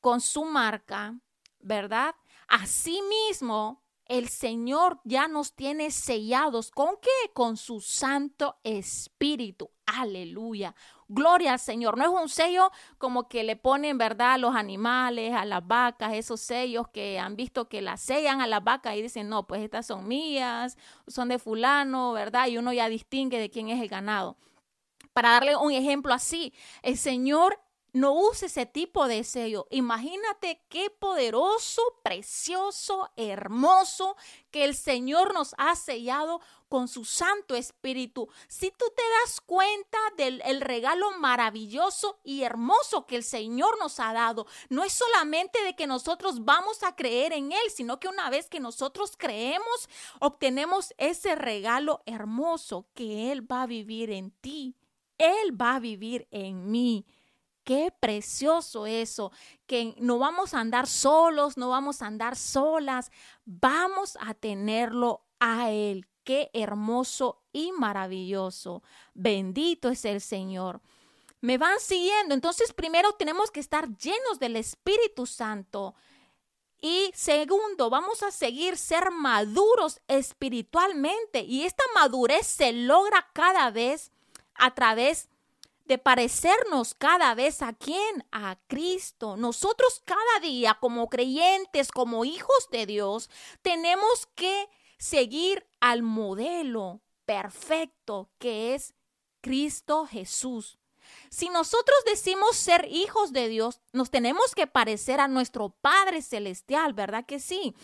con 0.00 0.20
su 0.20 0.44
marca, 0.44 1.14
¿verdad? 1.60 2.16
Asimismo, 2.48 3.84
el 4.10 4.28
Señor 4.28 5.00
ya 5.04 5.28
nos 5.28 5.54
tiene 5.54 5.92
sellados 5.92 6.72
con 6.72 6.96
qué? 7.00 7.30
Con 7.32 7.56
su 7.56 7.80
Santo 7.80 8.58
Espíritu. 8.64 9.70
Aleluya. 9.86 10.74
Gloria 11.06 11.52
al 11.52 11.60
Señor. 11.60 11.96
No 11.96 12.02
es 12.02 12.22
un 12.22 12.28
sello 12.28 12.72
como 12.98 13.28
que 13.28 13.44
le 13.44 13.54
ponen, 13.54 13.98
¿verdad?, 13.98 14.32
a 14.32 14.38
los 14.38 14.56
animales, 14.56 15.32
a 15.32 15.44
las 15.44 15.64
vacas, 15.64 16.14
esos 16.14 16.40
sellos 16.40 16.88
que 16.88 17.20
han 17.20 17.36
visto 17.36 17.68
que 17.68 17.82
las 17.82 18.00
sellan 18.00 18.40
a 18.40 18.48
las 18.48 18.64
vacas 18.64 18.96
y 18.96 19.02
dicen, 19.02 19.28
no, 19.28 19.46
pues 19.46 19.62
estas 19.62 19.86
son 19.86 20.08
mías, 20.08 20.76
son 21.06 21.28
de 21.28 21.38
fulano, 21.38 22.12
¿verdad? 22.12 22.48
Y 22.48 22.58
uno 22.58 22.72
ya 22.72 22.88
distingue 22.88 23.38
de 23.38 23.48
quién 23.48 23.68
es 23.68 23.80
el 23.80 23.88
ganado. 23.88 24.36
Para 25.12 25.30
darle 25.30 25.54
un 25.54 25.70
ejemplo 25.70 26.12
así, 26.12 26.52
el 26.82 26.96
Señor 26.96 27.60
no 27.92 28.12
use 28.12 28.46
ese 28.46 28.66
tipo 28.66 29.06
de 29.08 29.24
sello. 29.24 29.66
Imagínate 29.70 30.62
qué 30.68 30.90
poderoso, 30.90 31.82
precioso, 32.02 33.10
hermoso 33.16 34.16
que 34.50 34.64
el 34.64 34.74
Señor 34.74 35.34
nos 35.34 35.54
ha 35.58 35.74
sellado 35.76 36.40
con 36.68 36.86
su 36.86 37.04
Santo 37.04 37.56
Espíritu. 37.56 38.28
Si 38.46 38.70
tú 38.70 38.84
te 38.96 39.02
das 39.20 39.40
cuenta 39.40 39.98
del 40.16 40.60
regalo 40.60 41.10
maravilloso 41.18 42.20
y 42.22 42.42
hermoso 42.42 43.06
que 43.06 43.16
el 43.16 43.24
Señor 43.24 43.76
nos 43.78 43.98
ha 43.98 44.12
dado, 44.12 44.46
no 44.68 44.84
es 44.84 44.92
solamente 44.92 45.62
de 45.64 45.74
que 45.74 45.88
nosotros 45.88 46.44
vamos 46.44 46.84
a 46.84 46.94
creer 46.94 47.32
en 47.32 47.50
Él, 47.50 47.70
sino 47.74 47.98
que 47.98 48.08
una 48.08 48.30
vez 48.30 48.48
que 48.48 48.60
nosotros 48.60 49.14
creemos, 49.16 49.88
obtenemos 50.20 50.94
ese 50.96 51.34
regalo 51.34 52.02
hermoso 52.06 52.86
que 52.94 53.32
Él 53.32 53.50
va 53.50 53.62
a 53.62 53.66
vivir 53.66 54.10
en 54.10 54.30
ti. 54.30 54.76
Él 55.18 55.60
va 55.60 55.74
a 55.74 55.80
vivir 55.80 56.28
en 56.30 56.70
mí. 56.70 57.04
Qué 57.70 57.94
precioso 58.00 58.84
eso, 58.84 59.30
que 59.68 59.94
no 59.98 60.18
vamos 60.18 60.54
a 60.54 60.58
andar 60.58 60.88
solos, 60.88 61.56
no 61.56 61.68
vamos 61.68 62.02
a 62.02 62.08
andar 62.08 62.34
solas, 62.34 63.12
vamos 63.44 64.18
a 64.20 64.34
tenerlo 64.34 65.22
a 65.38 65.70
Él. 65.70 66.08
Qué 66.24 66.50
hermoso 66.52 67.44
y 67.52 67.70
maravilloso. 67.70 68.82
Bendito 69.14 69.88
es 69.88 70.04
el 70.04 70.20
Señor. 70.20 70.80
Me 71.40 71.58
van 71.58 71.78
siguiendo. 71.78 72.34
Entonces, 72.34 72.72
primero 72.72 73.12
tenemos 73.12 73.52
que 73.52 73.60
estar 73.60 73.88
llenos 73.98 74.40
del 74.40 74.56
Espíritu 74.56 75.24
Santo. 75.24 75.94
Y 76.80 77.12
segundo, 77.14 77.88
vamos 77.88 78.24
a 78.24 78.32
seguir 78.32 78.78
ser 78.78 79.12
maduros 79.12 80.00
espiritualmente. 80.08 81.42
Y 81.42 81.62
esta 81.62 81.84
madurez 81.94 82.48
se 82.48 82.72
logra 82.72 83.30
cada 83.32 83.70
vez 83.70 84.10
a 84.54 84.74
través 84.74 85.29
de 85.84 85.98
parecernos 85.98 86.94
cada 86.94 87.34
vez 87.34 87.62
a 87.62 87.72
quién? 87.72 88.26
A 88.30 88.56
Cristo. 88.68 89.36
Nosotros 89.36 90.02
cada 90.04 90.40
día 90.40 90.78
como 90.80 91.08
creyentes, 91.08 91.90
como 91.90 92.24
hijos 92.24 92.68
de 92.70 92.86
Dios, 92.86 93.28
tenemos 93.62 94.26
que 94.34 94.68
seguir 94.98 95.66
al 95.80 96.02
modelo 96.02 97.00
perfecto 97.24 98.30
que 98.38 98.74
es 98.74 98.94
Cristo 99.40 100.06
Jesús. 100.06 100.78
Si 101.28 101.48
nosotros 101.48 101.98
decimos 102.04 102.56
ser 102.56 102.86
hijos 102.90 103.32
de 103.32 103.48
Dios, 103.48 103.80
nos 103.92 104.10
tenemos 104.10 104.54
que 104.54 104.66
parecer 104.66 105.20
a 105.20 105.28
nuestro 105.28 105.70
Padre 105.70 106.22
Celestial, 106.22 106.92
¿verdad 106.92 107.24
que 107.26 107.40
sí? 107.40 107.74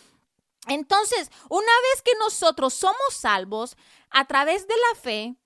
Entonces, 0.69 1.31
una 1.49 1.73
vez 1.93 2.03
que 2.03 2.12
nosotros 2.19 2.75
somos 2.75 3.15
salvos 3.15 3.76
a 4.11 4.26
través 4.26 4.67
de 4.67 4.75
la 4.75 5.00
fe, 5.00 5.37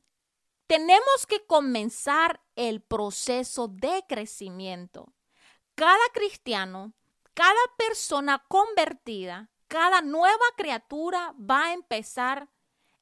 tenemos 0.70 1.26
que 1.26 1.44
comenzar 1.46 2.40
el 2.54 2.80
proceso 2.80 3.66
de 3.66 4.04
crecimiento. 4.08 5.12
Cada 5.74 6.08
cristiano, 6.14 6.92
cada 7.34 7.58
persona 7.76 8.44
convertida, 8.46 9.50
cada 9.66 10.00
nueva 10.00 10.44
criatura 10.56 11.34
va 11.36 11.64
a 11.64 11.72
empezar 11.72 12.48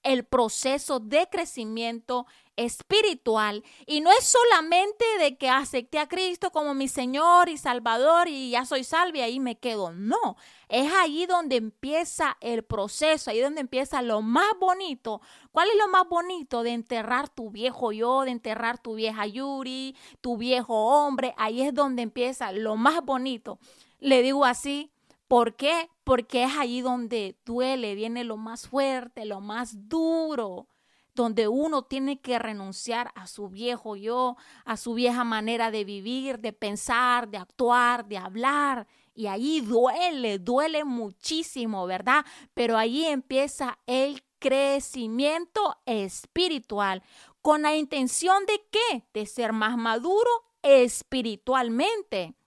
el 0.08 0.24
proceso 0.24 1.00
de 1.00 1.28
crecimiento 1.30 2.26
espiritual. 2.56 3.62
Y 3.86 4.00
no 4.00 4.10
es 4.10 4.24
solamente 4.24 5.04
de 5.20 5.36
que 5.36 5.50
acepté 5.50 5.98
a 5.98 6.08
Cristo 6.08 6.50
como 6.50 6.72
mi 6.72 6.88
Señor 6.88 7.50
y 7.50 7.58
Salvador 7.58 8.26
y 8.26 8.50
ya 8.50 8.64
soy 8.64 8.84
salvo 8.84 9.18
y 9.18 9.20
ahí 9.20 9.38
me 9.38 9.58
quedo. 9.58 9.92
No, 9.92 10.36
es 10.70 10.90
ahí 10.94 11.26
donde 11.26 11.56
empieza 11.56 12.38
el 12.40 12.64
proceso, 12.64 13.30
ahí 13.30 13.40
donde 13.40 13.60
empieza 13.60 14.00
lo 14.00 14.22
más 14.22 14.50
bonito. 14.58 15.20
¿Cuál 15.52 15.68
es 15.68 15.76
lo 15.76 15.88
más 15.88 16.08
bonito? 16.08 16.62
De 16.62 16.70
enterrar 16.70 17.28
tu 17.28 17.50
viejo 17.50 17.92
yo, 17.92 18.22
de 18.22 18.30
enterrar 18.30 18.78
tu 18.78 18.94
vieja 18.94 19.26
Yuri, 19.26 19.94
tu 20.22 20.38
viejo 20.38 20.74
hombre. 20.74 21.34
Ahí 21.36 21.60
es 21.60 21.74
donde 21.74 22.00
empieza 22.00 22.50
lo 22.52 22.76
más 22.76 23.04
bonito. 23.04 23.58
Le 24.00 24.22
digo 24.22 24.46
así, 24.46 24.90
¿Por 25.28 25.56
qué? 25.56 25.90
Porque 26.04 26.44
es 26.44 26.56
ahí 26.56 26.80
donde 26.80 27.38
duele, 27.44 27.94
viene 27.94 28.24
lo 28.24 28.38
más 28.38 28.66
fuerte, 28.66 29.26
lo 29.26 29.40
más 29.40 29.88
duro, 29.88 30.68
donde 31.14 31.48
uno 31.48 31.82
tiene 31.82 32.20
que 32.20 32.38
renunciar 32.38 33.12
a 33.14 33.26
su 33.26 33.50
viejo 33.50 33.94
yo, 33.94 34.36
a 34.64 34.78
su 34.78 34.94
vieja 34.94 35.24
manera 35.24 35.70
de 35.70 35.84
vivir, 35.84 36.38
de 36.38 36.54
pensar, 36.54 37.28
de 37.28 37.36
actuar, 37.36 38.06
de 38.06 38.16
hablar. 38.16 38.86
Y 39.14 39.26
ahí 39.26 39.60
duele, 39.60 40.38
duele 40.38 40.84
muchísimo, 40.84 41.86
¿verdad? 41.86 42.24
Pero 42.54 42.78
ahí 42.78 43.04
empieza 43.04 43.78
el 43.86 44.22
crecimiento 44.38 45.76
espiritual. 45.84 47.02
¿Con 47.42 47.62
la 47.62 47.76
intención 47.76 48.46
de 48.46 48.62
qué? 48.70 49.04
De 49.12 49.26
ser 49.26 49.52
más 49.52 49.76
maduro 49.76 50.30
espiritualmente. 50.62 52.37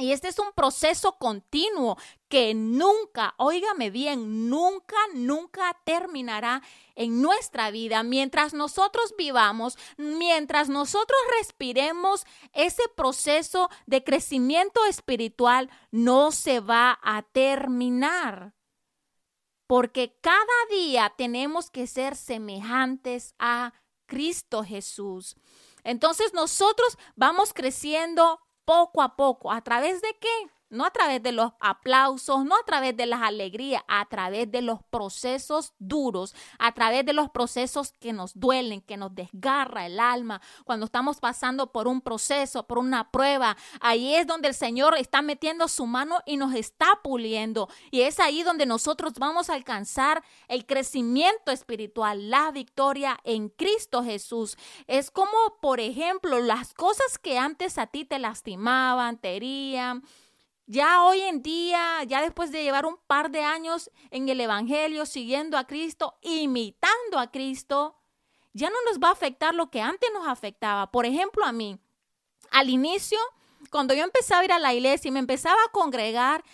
Y 0.00 0.12
este 0.12 0.28
es 0.28 0.38
un 0.38 0.50
proceso 0.54 1.18
continuo 1.18 1.98
que 2.28 2.54
nunca, 2.54 3.34
óigame 3.36 3.90
bien, 3.90 4.48
nunca, 4.48 4.96
nunca 5.12 5.78
terminará 5.84 6.62
en 6.94 7.20
nuestra 7.20 7.70
vida. 7.70 8.02
Mientras 8.02 8.54
nosotros 8.54 9.12
vivamos, 9.18 9.76
mientras 9.98 10.70
nosotros 10.70 11.18
respiremos, 11.38 12.24
ese 12.54 12.82
proceso 12.96 13.68
de 13.84 14.02
crecimiento 14.02 14.86
espiritual 14.86 15.68
no 15.90 16.32
se 16.32 16.60
va 16.60 16.98
a 17.02 17.20
terminar. 17.20 18.54
Porque 19.66 20.16
cada 20.22 20.46
día 20.70 21.12
tenemos 21.14 21.70
que 21.70 21.86
ser 21.86 22.16
semejantes 22.16 23.34
a 23.38 23.74
Cristo 24.06 24.64
Jesús. 24.64 25.36
Entonces 25.84 26.32
nosotros 26.32 26.96
vamos 27.16 27.52
creciendo 27.52 28.40
poco 28.70 29.02
a 29.02 29.16
poco. 29.16 29.50
¿A 29.50 29.62
través 29.62 30.00
de 30.00 30.16
qué? 30.20 30.28
No 30.70 30.84
a 30.84 30.90
través 30.90 31.22
de 31.22 31.32
los 31.32 31.52
aplausos, 31.60 32.44
no 32.44 32.56
a 32.56 32.64
través 32.64 32.96
de 32.96 33.06
las 33.06 33.22
alegrías, 33.22 33.82
a 33.88 34.06
través 34.06 34.50
de 34.50 34.62
los 34.62 34.82
procesos 34.84 35.74
duros, 35.78 36.34
a 36.58 36.72
través 36.72 37.04
de 37.04 37.12
los 37.12 37.28
procesos 37.30 37.92
que 38.00 38.12
nos 38.12 38.38
duelen, 38.38 38.80
que 38.80 38.96
nos 38.96 39.14
desgarra 39.14 39.86
el 39.86 40.00
alma. 40.00 40.40
Cuando 40.64 40.86
estamos 40.86 41.18
pasando 41.18 41.72
por 41.72 41.88
un 41.88 42.00
proceso, 42.00 42.66
por 42.66 42.78
una 42.78 43.10
prueba, 43.10 43.56
ahí 43.80 44.14
es 44.14 44.26
donde 44.26 44.48
el 44.48 44.54
Señor 44.54 44.96
está 44.96 45.22
metiendo 45.22 45.68
su 45.68 45.86
mano 45.86 46.20
y 46.24 46.36
nos 46.36 46.54
está 46.54 47.00
puliendo. 47.02 47.68
Y 47.90 48.02
es 48.02 48.20
ahí 48.20 48.42
donde 48.42 48.64
nosotros 48.64 49.14
vamos 49.18 49.50
a 49.50 49.54
alcanzar 49.54 50.22
el 50.48 50.66
crecimiento 50.66 51.50
espiritual, 51.50 52.30
la 52.30 52.50
victoria 52.52 53.18
en 53.24 53.48
Cristo 53.48 54.02
Jesús. 54.04 54.56
Es 54.86 55.10
como, 55.10 55.32
por 55.60 55.80
ejemplo, 55.80 56.40
las 56.40 56.74
cosas 56.74 57.18
que 57.18 57.38
antes 57.38 57.78
a 57.78 57.86
ti 57.86 58.04
te 58.04 58.18
lastimaban, 58.18 59.18
te 59.18 59.36
herían, 59.36 60.04
ya 60.70 61.02
hoy 61.02 61.20
en 61.22 61.42
día, 61.42 62.04
ya 62.04 62.22
después 62.22 62.52
de 62.52 62.62
llevar 62.62 62.86
un 62.86 62.96
par 63.08 63.32
de 63.32 63.42
años 63.42 63.90
en 64.12 64.28
el 64.28 64.40
Evangelio, 64.40 65.04
siguiendo 65.04 65.58
a 65.58 65.66
Cristo, 65.66 66.16
imitando 66.22 67.18
a 67.18 67.32
Cristo, 67.32 67.96
ya 68.52 68.70
no 68.70 68.76
nos 68.86 69.00
va 69.00 69.08
a 69.08 69.12
afectar 69.12 69.52
lo 69.52 69.68
que 69.68 69.80
antes 69.80 70.08
nos 70.14 70.28
afectaba. 70.28 70.92
Por 70.92 71.06
ejemplo, 71.06 71.44
a 71.44 71.50
mí, 71.50 71.80
al 72.52 72.70
inicio, 72.70 73.18
cuando 73.72 73.94
yo 73.94 74.04
empezaba 74.04 74.42
a 74.42 74.44
ir 74.44 74.52
a 74.52 74.60
la 74.60 74.72
iglesia 74.72 75.08
y 75.08 75.12
me 75.12 75.18
empezaba 75.18 75.60
a 75.60 75.72
congregar, 75.72 76.44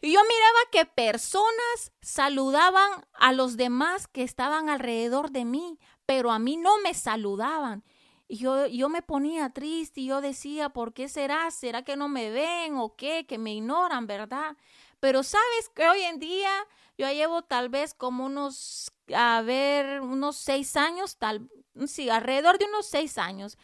yo 0.00 0.22
miraba 0.22 0.70
que 0.72 0.86
personas 0.86 1.92
saludaban 2.00 3.06
a 3.12 3.34
los 3.34 3.58
demás 3.58 4.08
que 4.08 4.22
estaban 4.22 4.70
alrededor 4.70 5.30
de 5.30 5.44
mí, 5.44 5.78
pero 6.06 6.30
a 6.30 6.38
mí 6.38 6.56
no 6.56 6.78
me 6.78 6.94
saludaban. 6.94 7.84
Y 8.28 8.36
yo, 8.36 8.66
yo 8.66 8.90
me 8.90 9.00
ponía 9.00 9.50
triste 9.50 10.02
y 10.02 10.06
yo 10.06 10.20
decía, 10.20 10.68
¿por 10.68 10.92
qué 10.92 11.08
será? 11.08 11.50
¿Será 11.50 11.82
que 11.82 11.96
no 11.96 12.08
me 12.08 12.30
ven 12.30 12.76
o 12.76 12.94
qué? 12.94 13.26
Que 13.26 13.38
me 13.38 13.54
ignoran, 13.54 14.06
¿verdad? 14.06 14.56
Pero 15.00 15.22
sabes 15.22 15.70
que 15.74 15.88
hoy 15.88 16.02
en 16.02 16.18
día 16.18 16.50
yo 16.98 17.10
llevo 17.10 17.42
tal 17.42 17.70
vez 17.70 17.94
como 17.94 18.26
unos, 18.26 18.92
a 19.14 19.40
ver, 19.42 20.02
unos 20.02 20.36
seis 20.36 20.76
años, 20.76 21.16
tal, 21.16 21.48
sí, 21.86 22.10
alrededor 22.10 22.58
de 22.58 22.66
unos 22.66 22.86
seis 22.86 23.16
años. 23.16 23.56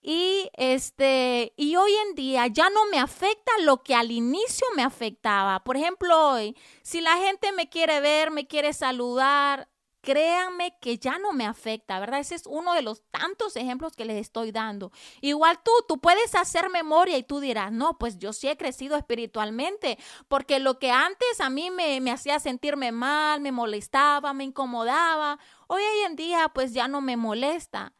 Y 0.00 0.48
este, 0.54 1.52
y 1.56 1.76
hoy 1.76 1.92
en 2.08 2.14
día 2.14 2.46
ya 2.46 2.70
no 2.70 2.86
me 2.86 2.98
afecta 3.00 3.50
lo 3.62 3.82
que 3.82 3.94
al 3.94 4.12
inicio 4.12 4.66
me 4.76 4.82
afectaba. 4.82 5.64
Por 5.64 5.76
ejemplo, 5.76 6.30
hoy, 6.32 6.56
si 6.82 7.00
la 7.00 7.16
gente 7.16 7.50
me 7.52 7.68
quiere 7.68 8.00
ver, 8.00 8.30
me 8.30 8.46
quiere 8.46 8.72
saludar, 8.72 9.68
créanme 10.08 10.74
que 10.80 10.96
ya 10.96 11.18
no 11.18 11.34
me 11.34 11.44
afecta, 11.44 12.00
¿verdad? 12.00 12.20
Ese 12.20 12.34
es 12.34 12.46
uno 12.46 12.72
de 12.72 12.80
los 12.80 13.02
tantos 13.10 13.56
ejemplos 13.56 13.94
que 13.94 14.06
les 14.06 14.16
estoy 14.16 14.52
dando. 14.52 14.90
Igual 15.20 15.60
tú, 15.62 15.70
tú 15.86 16.00
puedes 16.00 16.34
hacer 16.34 16.70
memoria 16.70 17.18
y 17.18 17.24
tú 17.24 17.40
dirás, 17.40 17.72
no, 17.72 17.98
pues 17.98 18.16
yo 18.16 18.32
sí 18.32 18.48
he 18.48 18.56
crecido 18.56 18.96
espiritualmente, 18.96 19.98
porque 20.26 20.60
lo 20.60 20.78
que 20.78 20.90
antes 20.90 21.42
a 21.42 21.50
mí 21.50 21.70
me, 21.70 22.00
me 22.00 22.10
hacía 22.10 22.40
sentirme 22.40 22.90
mal, 22.90 23.42
me 23.42 23.52
molestaba, 23.52 24.32
me 24.32 24.44
incomodaba, 24.44 25.38
hoy 25.66 25.82
en 26.06 26.16
día 26.16 26.50
pues 26.54 26.72
ya 26.72 26.88
no 26.88 27.02
me 27.02 27.18
molesta. 27.18 27.92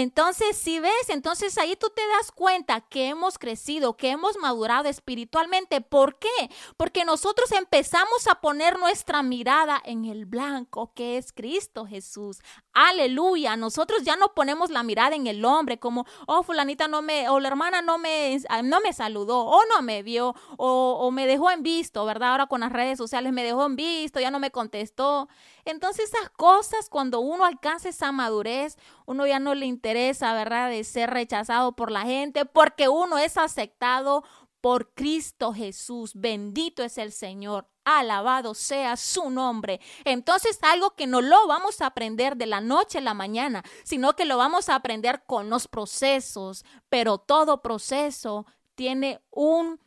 Entonces, 0.00 0.56
si 0.56 0.78
ves, 0.78 1.08
entonces 1.08 1.58
ahí 1.58 1.74
tú 1.74 1.88
te 1.90 2.02
das 2.06 2.30
cuenta 2.30 2.82
que 2.82 3.08
hemos 3.08 3.36
crecido, 3.36 3.96
que 3.96 4.10
hemos 4.10 4.38
madurado 4.38 4.88
espiritualmente. 4.88 5.80
¿Por 5.80 6.20
qué? 6.20 6.28
Porque 6.76 7.04
nosotros 7.04 7.50
empezamos 7.50 8.28
a 8.28 8.36
poner 8.36 8.78
nuestra 8.78 9.24
mirada 9.24 9.82
en 9.84 10.04
el 10.04 10.24
blanco, 10.24 10.92
que 10.94 11.16
es 11.16 11.32
Cristo 11.32 11.84
Jesús. 11.84 12.38
Aleluya. 12.80 13.56
Nosotros 13.56 14.04
ya 14.04 14.14
no 14.14 14.34
ponemos 14.34 14.70
la 14.70 14.84
mirada 14.84 15.16
en 15.16 15.26
el 15.26 15.44
hombre 15.44 15.80
como, 15.80 16.06
oh, 16.28 16.44
fulanita 16.44 16.86
no 16.86 17.02
me, 17.02 17.28
o 17.28 17.40
la 17.40 17.48
hermana 17.48 17.82
no 17.82 17.98
me, 17.98 18.38
no 18.62 18.80
me 18.80 18.92
saludó, 18.92 19.46
o 19.46 19.60
no 19.66 19.82
me 19.82 20.04
vio, 20.04 20.36
o, 20.58 20.96
o 21.00 21.10
me 21.10 21.26
dejó 21.26 21.50
en 21.50 21.64
visto, 21.64 22.04
¿verdad? 22.04 22.30
Ahora 22.30 22.46
con 22.46 22.60
las 22.60 22.72
redes 22.72 22.96
sociales 22.96 23.32
me 23.32 23.42
dejó 23.42 23.66
en 23.66 23.74
visto, 23.74 24.20
ya 24.20 24.30
no 24.30 24.38
me 24.38 24.52
contestó. 24.52 25.28
Entonces 25.64 26.12
esas 26.12 26.30
cosas, 26.30 26.88
cuando 26.88 27.18
uno 27.18 27.44
alcanza 27.44 27.88
esa 27.88 28.12
madurez, 28.12 28.76
uno 29.06 29.26
ya 29.26 29.40
no 29.40 29.56
le 29.56 29.66
interesa, 29.66 30.32
¿verdad? 30.34 30.70
De 30.70 30.84
ser 30.84 31.10
rechazado 31.10 31.72
por 31.72 31.90
la 31.90 32.02
gente, 32.02 32.44
porque 32.44 32.88
uno 32.88 33.18
es 33.18 33.38
aceptado 33.38 34.22
por 34.60 34.94
Cristo 34.94 35.52
Jesús. 35.52 36.12
Bendito 36.14 36.84
es 36.84 36.96
el 36.98 37.10
Señor. 37.10 37.66
Alabado 37.96 38.54
sea 38.54 38.96
su 38.96 39.30
nombre. 39.30 39.80
Entonces 40.04 40.58
algo 40.62 40.94
que 40.94 41.06
no 41.06 41.22
lo 41.22 41.46
vamos 41.46 41.80
a 41.80 41.86
aprender 41.86 42.36
de 42.36 42.44
la 42.46 42.60
noche 42.60 42.98
a 42.98 43.00
la 43.00 43.14
mañana, 43.14 43.64
sino 43.82 44.14
que 44.14 44.26
lo 44.26 44.36
vamos 44.36 44.68
a 44.68 44.74
aprender 44.74 45.22
con 45.24 45.48
los 45.48 45.68
procesos. 45.68 46.64
Pero 46.90 47.16
todo 47.16 47.62
proceso 47.62 48.44
tiene 48.74 49.22
un, 49.30 49.80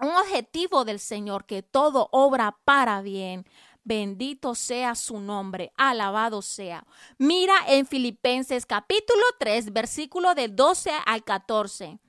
un 0.00 0.08
objetivo 0.08 0.84
del 0.84 0.98
Señor, 0.98 1.46
que 1.46 1.62
todo 1.62 2.08
obra 2.10 2.58
para 2.64 3.00
bien. 3.00 3.46
Bendito 3.84 4.56
sea 4.56 4.96
su 4.96 5.20
nombre, 5.20 5.72
alabado 5.76 6.42
sea. 6.42 6.84
Mira 7.18 7.54
en 7.68 7.86
Filipenses 7.86 8.66
capítulo 8.66 9.22
3, 9.38 9.72
versículo 9.72 10.34
del 10.34 10.56
12 10.56 10.90
al 11.06 11.22
14. 11.22 12.00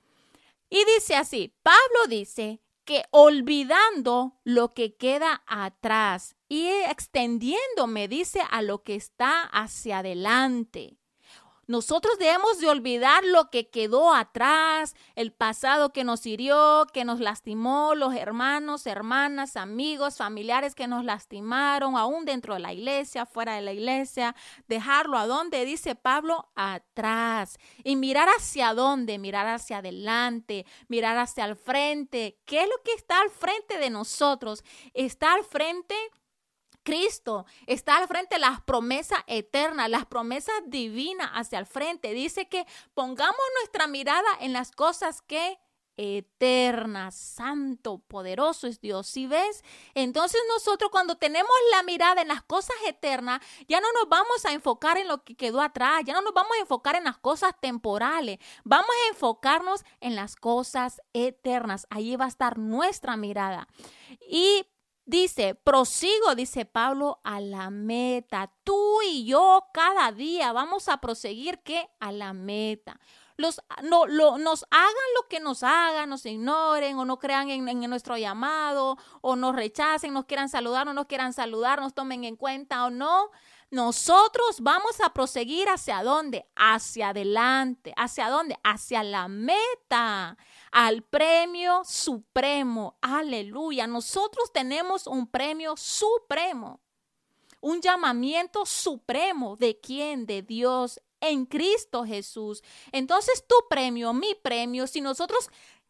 Y 0.71 0.85
dice 0.95 1.15
así, 1.15 1.53
Pablo 1.61 2.07
dice 2.09 2.59
que 2.87 3.03
olvidando 3.11 4.39
lo 4.45 4.73
que 4.73 4.95
queda 4.95 5.43
atrás 5.45 6.37
y 6.47 6.67
extendiéndome, 6.89 8.07
dice, 8.07 8.41
a 8.49 8.61
lo 8.61 8.81
que 8.81 8.95
está 8.95 9.41
hacia 9.41 9.99
adelante. 9.99 10.97
Nosotros 11.67 12.17
debemos 12.17 12.59
de 12.59 12.69
olvidar 12.69 13.25
lo 13.25 13.49
que 13.49 13.69
quedó 13.69 14.13
atrás, 14.13 14.95
el 15.15 15.33
pasado 15.33 15.91
que 15.91 16.05
nos 16.05 16.25
hirió, 16.25 16.87
que 16.93 17.03
nos 17.03 17.19
lastimó, 17.19 17.93
los 17.93 18.15
hermanos, 18.15 18.87
hermanas, 18.87 19.57
amigos, 19.57 20.15
familiares 20.15 20.75
que 20.75 20.87
nos 20.87 21.03
lastimaron, 21.03 21.97
aún 21.97 22.23
dentro 22.23 22.53
de 22.53 22.61
la 22.61 22.71
iglesia, 22.71 23.25
fuera 23.25 23.55
de 23.55 23.61
la 23.61 23.73
iglesia. 23.73 24.33
Dejarlo 24.69 25.17
a 25.17 25.27
dónde, 25.27 25.65
dice 25.65 25.95
Pablo, 25.95 26.49
atrás. 26.55 27.57
Y 27.83 27.97
mirar 27.97 28.29
hacia 28.29 28.73
dónde, 28.73 29.19
mirar 29.19 29.47
hacia 29.47 29.79
adelante, 29.79 30.65
mirar 30.87 31.17
hacia 31.17 31.43
el 31.43 31.57
frente. 31.57 32.39
¿Qué 32.45 32.61
es 32.61 32.69
lo 32.69 32.81
que 32.85 32.93
está 32.93 33.19
al 33.19 33.29
frente 33.29 33.77
de 33.77 33.89
nosotros? 33.89 34.63
Está 34.93 35.33
al 35.33 35.43
frente 35.43 35.95
Cristo 36.87 37.45
está 37.65 37.97
al 37.97 38.07
frente 38.07 38.39
las 38.39 38.61
promesas 38.61 39.19
eternas, 39.27 39.89
las 39.89 40.05
promesas 40.05 40.55
divinas 40.67 41.29
hacia 41.33 41.59
el 41.59 41.65
frente. 41.65 42.13
Dice 42.13 42.47
que 42.47 42.65
pongamos 42.93 43.35
nuestra 43.59 43.87
mirada 43.87 44.29
en 44.39 44.53
las 44.53 44.71
cosas 44.71 45.21
que 45.21 45.59
eternas, 45.97 47.13
santo, 47.13 47.97
poderoso 48.07 48.67
es 48.67 48.79
Dios. 48.79 49.05
Si 49.05 49.27
ves, 49.27 49.65
entonces 49.95 50.39
nosotros 50.47 50.89
cuando 50.89 51.17
tenemos 51.17 51.51
la 51.71 51.83
mirada 51.83 52.21
en 52.21 52.29
las 52.29 52.41
cosas 52.43 52.77
eternas, 52.85 53.41
ya 53.67 53.81
no 53.81 53.91
nos 53.91 54.07
vamos 54.07 54.45
a 54.45 54.53
enfocar 54.53 54.97
en 54.97 55.09
lo 55.09 55.25
que 55.25 55.35
quedó 55.35 55.59
atrás, 55.59 56.03
ya 56.05 56.13
no 56.13 56.21
nos 56.21 56.33
vamos 56.33 56.53
a 56.55 56.61
enfocar 56.61 56.95
en 56.95 57.03
las 57.03 57.17
cosas 57.17 57.51
temporales, 57.59 58.39
vamos 58.63 58.91
a 58.91 59.09
enfocarnos 59.09 59.83
en 59.99 60.15
las 60.15 60.37
cosas 60.37 61.01
eternas. 61.11 61.85
Ahí 61.89 62.15
va 62.15 62.25
a 62.25 62.29
estar 62.29 62.57
nuestra 62.57 63.17
mirada. 63.17 63.67
Y 64.21 64.65
Dice, 65.07 65.55
prosigo, 65.55 66.35
dice 66.35 66.65
Pablo, 66.65 67.21
a 67.23 67.39
la 67.39 67.69
meta. 67.69 68.51
Tú 68.65 69.01
y 69.01 69.23
yo 69.23 69.67
cada 69.73 70.11
día 70.11 70.51
vamos 70.51 70.89
a 70.89 70.97
proseguir 70.97 71.59
¿qué? 71.59 71.89
A 72.01 72.11
la 72.11 72.33
meta. 72.33 72.99
Los, 73.37 73.61
no, 73.83 74.05
lo, 74.05 74.37
nos 74.37 74.65
hagan 74.69 74.91
lo 75.15 75.29
que 75.29 75.39
nos 75.39 75.63
hagan, 75.63 76.09
nos 76.09 76.25
ignoren 76.25 76.97
o 76.97 77.05
no 77.05 77.19
crean 77.19 77.49
en, 77.49 77.69
en, 77.69 77.89
nuestro 77.89 78.17
llamado 78.17 78.97
o 79.21 79.37
nos 79.37 79.55
rechacen, 79.55 80.11
nos 80.11 80.25
quieran 80.25 80.49
saludar 80.49 80.89
o 80.89 80.93
no 80.93 81.07
quieran 81.07 81.31
saludar, 81.31 81.79
nos 81.79 81.93
tomen 81.93 82.25
en 82.25 82.35
cuenta 82.35 82.83
o 82.83 82.89
no. 82.89 83.29
Nosotros 83.71 84.59
vamos 84.59 84.99
a 84.99 85.13
proseguir 85.13 85.69
hacia 85.69 86.03
dónde? 86.03 86.49
Hacia 86.57 87.09
adelante. 87.09 87.93
¿Hacia 87.95 88.29
dónde? 88.29 88.57
Hacia 88.61 89.03
la 89.03 89.29
meta, 89.29 90.37
al 90.71 91.03
premio 91.03 91.83
supremo. 91.85 92.97
Aleluya. 93.01 93.87
Nosotros 93.87 94.51
tenemos 94.51 95.07
un 95.07 95.27
premio 95.27 95.75
supremo. 95.77 96.81
Un 97.59 97.81
llamamiento 97.81 98.65
supremo. 98.65 99.55
¿De 99.55 99.79
quién? 99.79 100.25
De 100.25 100.41
Dios 100.41 101.01
en 101.19 101.45
Cristo 101.45 102.05
Jesús. 102.05 102.63
Entonces 102.91 103.45
tu 103.47 103.55
premio, 103.69 104.13
mi 104.13 104.35
premio, 104.35 104.87
si 104.87 105.01
nosotros 105.01 105.49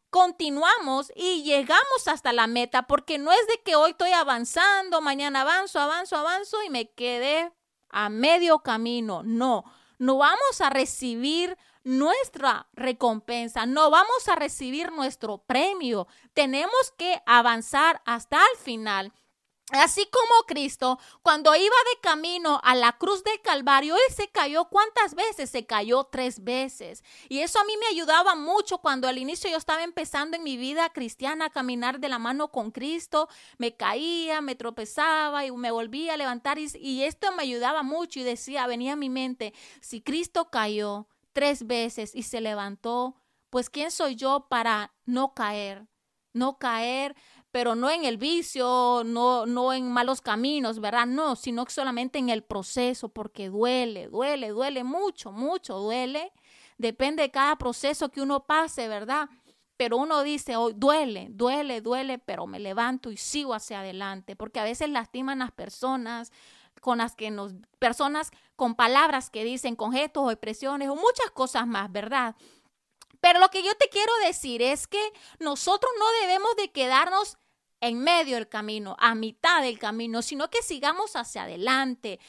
continuamos 0.10 1.12
y 1.16 1.44
llegamos 1.44 2.08
hasta 2.08 2.34
la 2.34 2.48
meta, 2.48 2.88
porque 2.88 3.18
no 3.18 3.32
es 3.32 3.48
de 3.48 3.62
que 3.64 3.76
hoy 3.76 3.92
estoy 3.92 4.12
avanzando, 4.12 5.02
mañana 5.02 5.42
avanzo, 5.42 5.80
avanzo, 5.80 6.16
avanzo 6.16 6.64
y 6.64 6.70
me 6.70 6.92
quedé 6.92 7.52
a 7.90 8.10
medio 8.10 8.60
camino. 8.60 9.22
No, 9.24 9.64
no 10.00 10.18
vamos 10.18 10.62
a 10.62 10.70
recibir 10.70 11.58
nuestra 11.88 12.68
recompensa, 12.74 13.66
no 13.66 13.90
vamos 13.90 14.28
a 14.28 14.36
recibir 14.36 14.92
nuestro 14.92 15.38
premio. 15.40 16.08
Tenemos 16.34 16.94
que 16.98 17.22
avanzar 17.26 18.02
hasta 18.06 18.38
el 18.38 18.58
final. 18.58 19.14
Así 19.72 20.06
como 20.06 20.46
Cristo, 20.48 20.98
cuando 21.22 21.54
iba 21.54 21.64
de 21.66 22.02
camino 22.02 22.60
a 22.64 22.74
la 22.74 22.98
cruz 22.98 23.24
del 23.24 23.42
Calvario, 23.42 23.96
Él 23.96 24.16
se 24.16 24.30
cayó. 24.30 24.66
¿Cuántas 24.66 25.14
veces? 25.14 25.50
Se 25.50 25.66
cayó 25.66 26.06
tres 26.06 26.44
veces. 26.44 27.04
Y 27.28 27.40
eso 27.40 27.60
a 27.60 27.66
mí 27.66 27.74
me 27.78 27.88
ayudaba 27.88 28.36
mucho 28.36 28.78
cuando 28.78 29.08
al 29.08 29.18
inicio 29.18 29.50
yo 29.50 29.58
estaba 29.58 29.84
empezando 29.84 30.38
en 30.38 30.44
mi 30.44 30.56
vida 30.56 30.90
cristiana 30.92 31.46
a 31.46 31.50
caminar 31.50 32.00
de 32.00 32.10
la 32.10 32.20
mano 32.20 32.50
con 32.50 32.72
Cristo. 32.72 33.28
Me 33.58 33.76
caía, 33.76 34.40
me 34.40 34.56
tropezaba 34.56 35.46
y 35.46 35.52
me 35.52 35.72
volvía 35.72 36.14
a 36.14 36.18
levantar. 36.18 36.60
Y, 36.60 36.70
y 36.80 37.04
esto 37.04 37.32
me 37.34 37.44
ayudaba 37.44 37.84
mucho 37.84 38.20
y 38.20 38.24
decía, 38.24 38.68
venía 38.68 38.94
a 38.94 38.98
mi 38.98 39.10
mente, 39.10 39.54
si 39.82 40.02
Cristo 40.02 40.50
cayó 40.50 41.08
tres 41.38 41.68
veces 41.68 42.16
y 42.16 42.24
se 42.24 42.42
levantó, 42.42 43.14
pues 43.52 43.70
¿quién 43.70 43.92
soy 43.92 44.16
yo 44.16 44.48
para 44.50 44.96
no 45.06 45.36
caer? 45.36 45.88
No 46.34 46.58
caer 46.58 47.16
pero 47.52 47.76
no 47.76 47.92
en 47.92 48.06
el 48.06 48.18
vicio, 48.18 49.04
no, 49.06 49.46
no 49.46 49.72
en 49.72 49.92
malos 49.92 50.22
caminos, 50.22 50.80
¿verdad? 50.80 51.06
No, 51.06 51.36
sino 51.36 51.64
solamente 51.70 52.18
en 52.20 52.30
el 52.30 52.44
proceso, 52.44 53.10
porque 53.10 53.50
duele, 53.50 54.08
duele, 54.08 54.50
duele 54.50 54.84
mucho, 54.84 55.32
mucho, 55.32 55.78
duele. 55.78 56.34
Depende 56.78 57.24
de 57.24 57.32
cada 57.32 57.56
proceso 57.56 58.10
que 58.10 58.22
uno 58.22 58.46
pase, 58.46 58.88
¿verdad? 58.88 59.30
Pero 59.78 59.98
uno 59.98 60.24
dice, 60.24 60.56
hoy 60.56 60.74
duele, 60.76 61.28
duele, 61.30 61.82
duele, 61.82 62.20
pero 62.20 62.48
me 62.48 62.60
levanto 62.60 63.12
y 63.12 63.18
sigo 63.18 63.54
hacia 63.54 63.80
adelante, 63.80 64.36
porque 64.36 64.60
a 64.60 64.64
veces 64.64 64.90
lastiman 64.90 65.40
las 65.40 65.52
personas 65.52 66.32
con 66.88 67.00
las 67.00 67.18
que 67.18 67.32
nos, 67.32 67.52
personas 67.80 68.32
con 68.56 68.76
palabras 68.76 69.30
que 69.30 69.44
dicen, 69.44 69.76
con 69.76 69.92
gestos 69.92 70.24
o 70.24 70.32
expresiones 70.32 70.88
o 70.88 70.96
muchas 70.96 71.30
cosas 71.32 71.68
más, 71.68 71.92
¿verdad? 71.92 72.38
Pero 73.20 73.42
lo 73.42 73.50
que 73.50 73.62
yo 73.62 73.76
te 73.76 73.90
quiero 73.90 74.14
decir 74.26 74.62
es 74.62 74.88
que 74.88 75.12
nosotros 75.38 75.92
no 76.00 76.06
debemos 76.22 76.56
de 76.56 76.72
quedarnos 76.72 77.40
en 77.82 78.00
medio 78.00 78.36
del 78.36 78.48
camino, 78.48 78.96
a 79.02 79.16
mitad 79.16 79.64
del 79.64 79.80
camino, 79.80 80.22
sino 80.22 80.50
que 80.50 80.64
sigamos 80.64 81.18
hacia 81.18 81.44
adelante, 81.44 82.22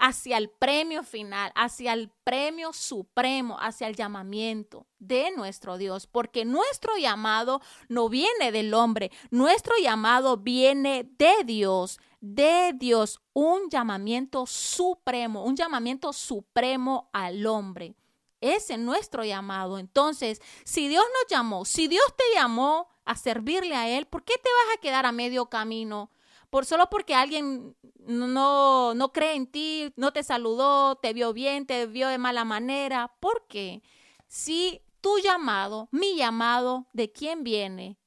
hacia 0.00 0.38
el 0.38 0.48
premio 0.48 1.04
final, 1.04 1.52
hacia 1.54 1.92
el 1.92 2.10
premio 2.24 2.72
supremo, 2.72 3.58
hacia 3.60 3.86
el 3.86 3.94
llamamiento 3.94 4.86
de 4.98 5.30
nuestro 5.36 5.76
Dios, 5.76 6.06
porque 6.06 6.44
nuestro 6.44 6.96
llamado 6.96 7.60
no 7.88 8.08
viene 8.08 8.50
del 8.50 8.72
hombre, 8.74 9.12
nuestro 9.30 9.74
llamado 9.80 10.38
viene 10.38 11.08
de 11.18 11.44
Dios, 11.44 12.00
de 12.20 12.72
Dios, 12.74 13.20
un 13.34 13.68
llamamiento 13.70 14.46
supremo, 14.46 15.44
un 15.44 15.54
llamamiento 15.54 16.12
supremo 16.12 17.10
al 17.12 17.46
hombre. 17.46 17.94
Ese 18.40 18.74
es 18.74 18.78
nuestro 18.78 19.22
llamado. 19.22 19.78
Entonces, 19.78 20.40
si 20.64 20.88
Dios 20.88 21.04
nos 21.04 21.30
llamó, 21.30 21.66
si 21.66 21.88
Dios 21.88 22.04
te 22.16 22.24
llamó, 22.34 22.88
a 23.04 23.16
servirle 23.16 23.74
a 23.74 23.88
Él, 23.88 24.06
¿por 24.06 24.22
qué 24.22 24.34
te 24.34 24.48
vas 24.48 24.76
a 24.76 24.80
quedar 24.80 25.04
a 25.04 25.10
medio 25.10 25.46
camino? 25.46 26.10
Por 26.50 26.66
solo 26.66 26.90
porque 26.90 27.14
alguien 27.14 27.76
no, 27.98 28.94
no 28.94 29.12
cree 29.12 29.34
en 29.34 29.46
ti, 29.46 29.92
no 29.96 30.12
te 30.12 30.24
saludó, 30.24 30.96
te 30.96 31.12
vio 31.12 31.32
bien, 31.32 31.66
te 31.66 31.86
vio 31.86 32.08
de 32.08 32.18
mala 32.18 32.44
manera. 32.44 33.14
¿Por 33.20 33.46
qué? 33.46 33.82
Si 34.26 34.82
tu 35.00 35.18
llamado, 35.18 35.88
mi 35.92 36.16
llamado, 36.16 36.88
¿de 36.92 37.12
quién 37.12 37.44
viene? 37.44 37.98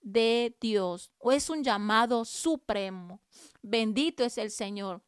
De 0.00 0.56
Dios. 0.60 1.12
O 1.18 1.30
es 1.30 1.48
un 1.48 1.62
llamado 1.62 2.24
supremo. 2.24 3.20
Bendito 3.62 4.24
es 4.24 4.36
el 4.36 4.50
Señor. 4.50 5.02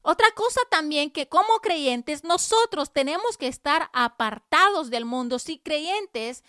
Otra 0.00 0.32
cosa 0.34 0.60
también 0.68 1.10
que 1.10 1.28
como 1.28 1.60
creyentes 1.60 2.24
nosotros 2.24 2.92
tenemos 2.92 3.36
que 3.38 3.46
estar 3.46 3.88
apartados 3.92 4.90
del 4.90 5.04
mundo. 5.04 5.38
Si 5.38 5.58
creyentes, 5.58 6.42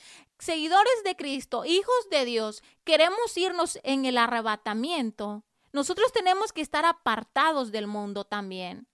seguidores 0.43 1.03
de 1.03 1.15
Cristo, 1.15 1.65
hijos 1.65 2.09
de 2.11 2.25
Dios, 2.25 2.61
queremos 2.83 3.35
irnos 3.37 3.79
en 3.83 4.05
el 4.05 4.17
arrebatamiento, 4.17 5.43
nosotros 5.71 6.11
tenemos 6.11 6.53
que 6.53 6.61
estar 6.61 6.85
apartados 6.85 7.71
del 7.71 7.87
mundo 7.87 8.25
también. 8.25 8.87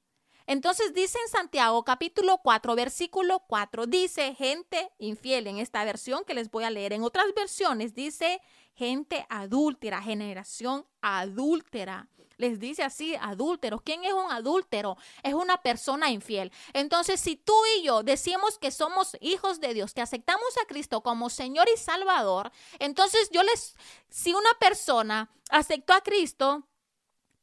Entonces 0.49 0.95
dice 0.95 1.19
en 1.23 1.29
Santiago 1.29 1.83
capítulo 1.83 2.39
4, 2.39 2.73
versículo 2.73 3.43
4, 3.47 3.85
dice 3.85 4.33
gente 4.33 4.89
infiel 4.97 5.45
en 5.45 5.59
esta 5.59 5.83
versión 5.83 6.25
que 6.25 6.33
les 6.33 6.49
voy 6.49 6.63
a 6.63 6.71
leer. 6.71 6.91
En 6.91 7.03
otras 7.03 7.27
versiones 7.35 7.93
dice 7.93 8.41
gente 8.73 9.27
adúltera, 9.29 10.01
generación 10.01 10.87
adúltera 11.03 12.07
les 12.37 12.57
dice 12.57 12.83
así, 12.83 13.15
adúlteros. 13.21 13.81
¿Quién 13.83 14.05
es 14.05 14.13
un 14.13 14.31
adúltero? 14.31 14.97
Es 15.21 15.33
una 15.33 15.61
persona 15.61 16.09
infiel. 16.09 16.51
Entonces, 16.73 17.19
si 17.19 17.35
tú 17.35 17.53
y 17.77 17.83
yo 17.83 18.01
decimos 18.01 18.57
que 18.57 18.71
somos 18.71 19.17
hijos 19.19 19.59
de 19.59 19.73
Dios, 19.73 19.93
que 19.93 20.01
aceptamos 20.01 20.57
a 20.63 20.65
Cristo 20.65 21.01
como 21.01 21.29
Señor 21.29 21.67
y 21.71 21.77
Salvador, 21.77 22.51
entonces 22.79 23.29
yo 23.31 23.43
les, 23.43 23.75
si 24.09 24.33
una 24.33 24.53
persona 24.57 25.29
aceptó 25.49 25.93
a 25.93 26.01
Cristo, 26.01 26.63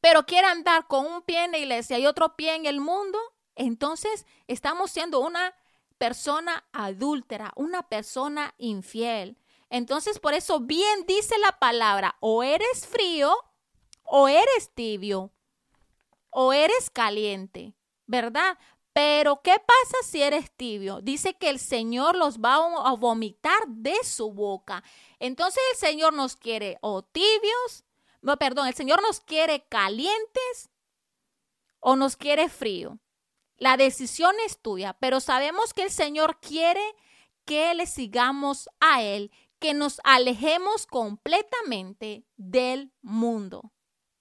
pero 0.01 0.25
quiere 0.25 0.47
andar 0.47 0.87
con 0.87 1.05
un 1.05 1.21
pie 1.21 1.45
en 1.45 1.51
la 1.51 1.57
iglesia 1.57 1.99
y 1.99 2.05
otro 2.05 2.35
pie 2.35 2.55
en 2.55 2.65
el 2.65 2.79
mundo, 2.79 3.19
entonces 3.55 4.25
estamos 4.47 4.91
siendo 4.91 5.19
una 5.19 5.55
persona 5.97 6.65
adúltera, 6.71 7.51
una 7.55 7.87
persona 7.89 8.53
infiel. 8.57 9.37
Entonces, 9.69 10.19
por 10.19 10.33
eso 10.33 10.59
bien 10.59 11.05
dice 11.07 11.37
la 11.39 11.59
palabra, 11.59 12.15
o 12.19 12.43
eres 12.43 12.87
frío 12.87 13.35
o 14.03 14.27
eres 14.27 14.71
tibio 14.73 15.33
o 16.29 16.53
eres 16.53 16.89
caliente, 16.89 17.73
¿verdad? 18.05 18.57
Pero 18.93 19.41
¿qué 19.41 19.55
pasa 19.59 19.97
si 20.03 20.21
eres 20.21 20.51
tibio? 20.55 21.01
Dice 21.01 21.35
que 21.35 21.49
el 21.49 21.59
Señor 21.59 22.15
los 22.15 22.39
va 22.39 22.55
a 22.55 22.95
vomitar 22.95 23.67
de 23.67 23.95
su 24.03 24.31
boca. 24.31 24.83
Entonces 25.19 25.61
el 25.71 25.77
Señor 25.77 26.13
nos 26.13 26.35
quiere 26.35 26.77
o 26.81 27.03
tibios, 27.03 27.83
no, 28.27 28.37
perdón, 28.37 28.67
el 28.67 28.75
Señor 28.75 29.01
nos 29.01 29.19
quiere 29.21 29.65
calientes 29.67 30.69
o 31.79 31.95
nos 31.95 32.15
quiere 32.15 32.49
frío. 32.49 32.99
La 33.57 33.77
decisión 33.77 34.35
es 34.45 34.59
tuya, 34.59 34.93
pero 34.99 35.19
sabemos 35.19 35.73
que 35.73 35.83
el 35.83 35.89
Señor 35.89 36.39
quiere 36.39 36.83
que 37.45 37.73
le 37.73 37.87
sigamos 37.87 38.69
a 38.79 39.01
Él, 39.01 39.31
que 39.59 39.73
nos 39.73 39.99
alejemos 40.03 40.85
completamente 40.85 42.25
del 42.35 42.91
mundo 43.01 43.71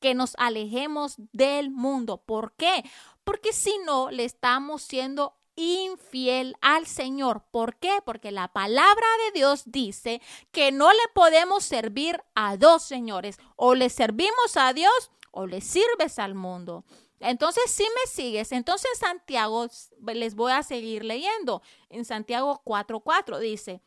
que 0.01 0.15
nos 0.15 0.35
alejemos 0.39 1.15
del 1.33 1.71
mundo. 1.71 2.19
¿Por 2.19 2.55
qué? 2.55 2.85
Porque 3.25 3.53
si 3.53 3.77
no, 3.85 4.11
le 4.11 4.25
estamos 4.25 4.83
siendo 4.83 5.37
infiel 5.57 6.57
al 6.61 6.87
Señor. 6.87 7.45
¿Por 7.51 7.77
qué? 7.77 7.99
Porque 8.05 8.31
la 8.31 8.49
palabra 8.49 9.07
de 9.25 9.39
Dios 9.39 9.63
dice 9.67 10.23
que 10.53 10.71
no 10.71 10.93
le 10.93 11.09
podemos 11.15 11.65
servir 11.65 12.23
a 12.35 12.57
dos 12.57 12.83
señores. 12.83 13.39
O 13.57 13.75
le 13.75 13.91
servimos 13.91 14.57
a 14.57 14.73
Dios 14.73 15.11
o 15.33 15.47
le 15.47 15.61
sirves 15.61 16.19
al 16.19 16.35
mundo. 16.35 16.85
Entonces, 17.21 17.71
si 17.71 17.85
me 17.85 18.11
sigues, 18.11 18.53
entonces 18.53 18.91
Santiago, 18.99 19.67
les 20.07 20.35
voy 20.35 20.53
a 20.53 20.63
seguir 20.63 21.05
leyendo. 21.05 21.63
En 21.89 22.05
Santiago 22.05 22.63
4:4 22.65 23.39
dice, 23.39 23.81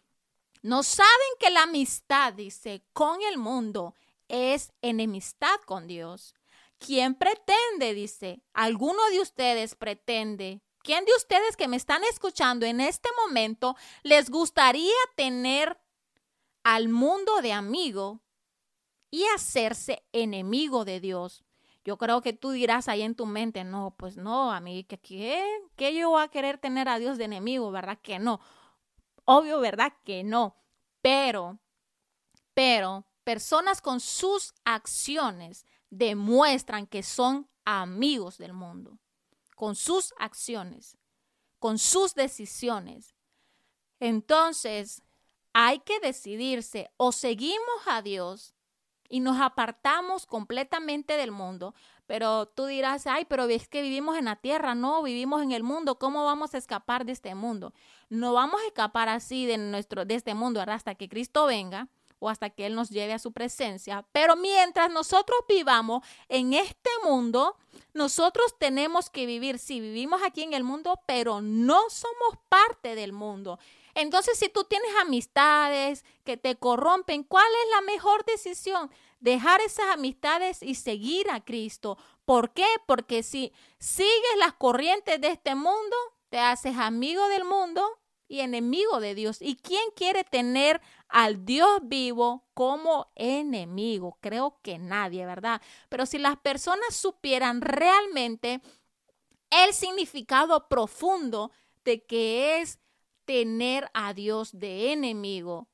no 0.62 0.84
saben 0.84 1.10
que 1.40 1.50
la 1.52 1.64
amistad, 1.64 2.34
dice, 2.34 2.84
con 2.92 3.22
el 3.22 3.38
mundo 3.38 3.96
es 4.28 4.74
enemistad 4.82 5.60
con 5.66 5.88
Dios. 5.88 6.36
¿Quién 6.80 7.16
pretende? 7.16 7.94
Dice, 7.94 8.42
¿alguno 8.54 9.02
de 9.12 9.22
ustedes 9.22 9.76
pretende? 9.76 10.62
¿Quién 10.82 11.06
de 11.06 11.12
ustedes 11.16 11.58
que 11.58 11.68
me 11.68 11.78
están 11.78 12.04
escuchando 12.06 12.66
en 12.66 12.82
este 12.82 13.10
momento 13.26 13.76
les 14.04 14.30
gustaría 14.30 14.96
tener 15.16 15.80
al 16.64 16.90
mundo 16.90 17.42
de 17.42 17.54
amigo 17.54 18.22
y 19.12 19.26
hacerse 19.36 20.04
enemigo 20.14 20.86
de 20.86 21.00
Dios? 21.00 21.44
Yo 21.84 21.98
creo 21.98 22.22
que 22.22 22.34
tú 22.34 22.52
dirás 22.52 22.88
ahí 22.88 23.02
en 23.02 23.16
tu 23.16 23.26
mente, 23.26 23.64
no, 23.64 23.96
pues 23.98 24.18
no, 24.18 24.52
a 24.52 24.60
mí, 24.60 24.84
¿qué, 24.84 25.00
qué, 25.00 25.44
qué 25.76 25.94
yo 25.96 26.10
voy 26.10 26.24
a 26.24 26.28
querer 26.28 26.58
tener 26.58 26.88
a 26.88 27.00
Dios 27.00 27.18
de 27.18 27.26
enemigo? 27.26 27.72
¿Verdad 27.72 28.00
que 28.02 28.20
no? 28.20 28.40
Obvio, 29.26 29.60
¿verdad 29.60 29.94
que 30.04 30.24
no? 30.24 30.56
Pero, 31.02 31.60
pero, 32.54 33.06
personas 33.24 33.82
con 33.82 34.00
sus 34.00 34.54
acciones 34.66 35.66
demuestran 35.90 36.86
que 36.88 37.04
son 37.04 37.50
amigos 37.66 38.38
del 38.38 38.54
mundo, 38.54 39.00
con 39.60 39.76
sus 39.76 40.14
acciones, 40.18 40.98
con 41.60 41.80
sus 41.80 42.16
decisiones. 42.16 43.14
Entonces, 44.00 45.04
hay 45.52 45.80
que 45.80 46.00
decidirse 46.00 46.90
o 46.96 47.12
seguimos 47.12 47.60
a 47.86 48.02
Dios 48.02 48.56
y 49.10 49.20
nos 49.20 49.42
apartamos 49.42 50.26
completamente 50.26 51.18
del 51.18 51.32
mundo. 51.32 51.76
Pero 52.06 52.46
tú 52.46 52.68
dirás, 52.68 53.06
ay, 53.06 53.26
pero 53.26 53.50
es 53.50 53.68
que 53.68 53.82
vivimos 53.82 54.18
en 54.18 54.26
la 54.26 54.38
tierra, 54.38 54.76
no, 54.76 55.04
vivimos 55.04 55.44
en 55.44 55.52
el 55.52 55.64
mundo, 55.64 56.00
¿cómo 56.00 56.24
vamos 56.24 56.54
a 56.54 56.58
escapar 56.58 57.04
de 57.04 57.12
este 57.12 57.36
mundo? 57.36 57.74
No 58.08 58.32
vamos 58.32 58.62
a 58.62 58.68
escapar 58.68 59.10
así 59.10 59.46
de, 59.46 59.58
nuestro, 59.58 60.06
de 60.06 60.16
este 60.16 60.36
mundo 60.36 60.62
hasta 60.62 60.96
que 60.96 61.10
Cristo 61.10 61.48
venga 61.48 61.90
o 62.20 62.30
hasta 62.30 62.50
que 62.50 62.66
Él 62.66 62.76
nos 62.76 62.90
lleve 62.90 63.14
a 63.14 63.20
su 63.20 63.32
presencia. 63.32 64.06
Pero 64.12 64.36
mientras 64.36 64.92
nosotros 64.92 65.40
vivamos 65.48 66.06
en 66.28 66.54
este 66.54 66.90
mundo, 67.04 67.56
nosotros 67.94 68.56
tenemos 68.60 69.10
que 69.10 69.26
vivir, 69.26 69.58
sí, 69.58 69.80
vivimos 69.80 70.22
aquí 70.24 70.44
en 70.44 70.54
el 70.54 70.64
mundo, 70.64 71.00
pero 71.08 71.42
no 71.42 71.90
somos 71.90 72.40
parte 72.50 72.96
del 72.96 73.14
mundo. 73.14 73.60
Entonces, 73.96 74.38
si 74.38 74.50
tú 74.50 74.64
tienes 74.64 74.92
amistades 75.02 76.06
que 76.24 76.38
te 76.38 76.56
corrompen, 76.56 77.24
¿cuál 77.24 77.48
es 77.66 77.72
la 77.72 77.82
mejor 77.82 78.24
decisión? 78.26 78.92
Dejar 79.20 79.62
esas 79.62 79.88
amistades 79.88 80.62
y 80.62 80.76
seguir 80.76 81.30
a 81.32 81.44
Cristo. 81.44 81.98
¿Por 82.26 82.54
qué? 82.54 82.68
Porque 82.86 83.24
si 83.24 83.52
sigues 83.80 84.38
las 84.38 84.54
corrientes 84.54 85.20
de 85.20 85.30
este 85.30 85.56
mundo, 85.56 85.96
te 86.30 86.40
haces 86.40 86.78
amigo 86.78 87.28
del 87.28 87.44
mundo 87.44 87.84
y 88.28 88.42
enemigo 88.42 89.00
de 89.00 89.16
Dios. 89.16 89.42
¿Y 89.42 89.56
quién 89.56 89.84
quiere 89.96 90.24
tener 90.24 90.80
al 91.10 91.46
Dios 91.46 91.82
vivo 91.84 92.46
como 92.54 93.12
enemigo? 93.16 94.18
Creo 94.22 94.60
que 94.62 94.78
nadie, 94.78 95.26
¿verdad? 95.26 95.62
Pero 95.90 96.06
si 96.06 96.18
las 96.18 96.38
personas 96.38 96.96
supieran 96.96 97.62
realmente 97.62 98.62
el 99.50 99.74
significado 99.74 100.68
profundo 100.70 101.52
de 101.84 102.06
que 102.06 102.62
es 102.62 102.80
tener 103.26 103.90
a 103.94 104.14
Dios 104.14 104.58
de 104.58 104.94
enemigo, 104.94 105.68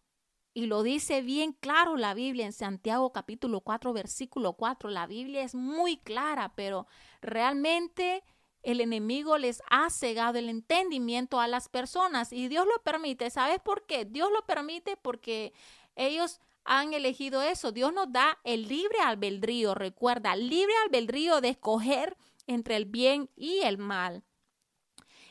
y 0.57 0.67
lo 0.67 0.83
dice 0.83 1.21
bien 1.21 1.51
claro 1.51 1.97
la 1.97 2.13
Biblia 2.13 2.45
en 2.45 2.53
Santiago 2.53 3.11
capítulo 3.11 3.59
4, 3.59 3.91
versículo 3.91 4.53
4. 4.53 4.89
La 4.89 5.05
Biblia 5.05 5.43
es 5.43 5.53
muy 5.53 5.97
clara, 5.97 6.53
pero 6.55 6.87
realmente 7.21 8.23
el 8.65 8.81
enemigo 8.81 9.37
les 9.37 9.61
ha 9.69 9.89
cegado 9.89 10.39
el 10.39 10.49
entendimiento 10.49 11.39
a 11.39 11.47
las 11.47 11.69
personas 11.69 12.33
y 12.33 12.47
Dios 12.47 12.65
lo 12.65 12.81
permite. 12.83 13.29
¿Sabes 13.29 13.59
por 13.59 13.85
qué? 13.85 14.05
Dios 14.05 14.29
lo 14.31 14.43
permite 14.45 14.97
porque 14.97 15.53
ellos 15.95 16.41
han 16.63 16.93
elegido 16.93 17.43
eso. 17.43 17.71
Dios 17.71 17.93
nos 17.93 18.11
da 18.11 18.39
el 18.43 18.67
libre 18.67 18.99
albedrío, 18.99 19.75
recuerda, 19.75 20.35
libre 20.35 20.73
albedrío 20.83 21.41
de 21.41 21.49
escoger 21.49 22.17
entre 22.47 22.75
el 22.75 22.85
bien 22.85 23.29
y 23.35 23.61
el 23.61 23.77
mal. 23.77 24.23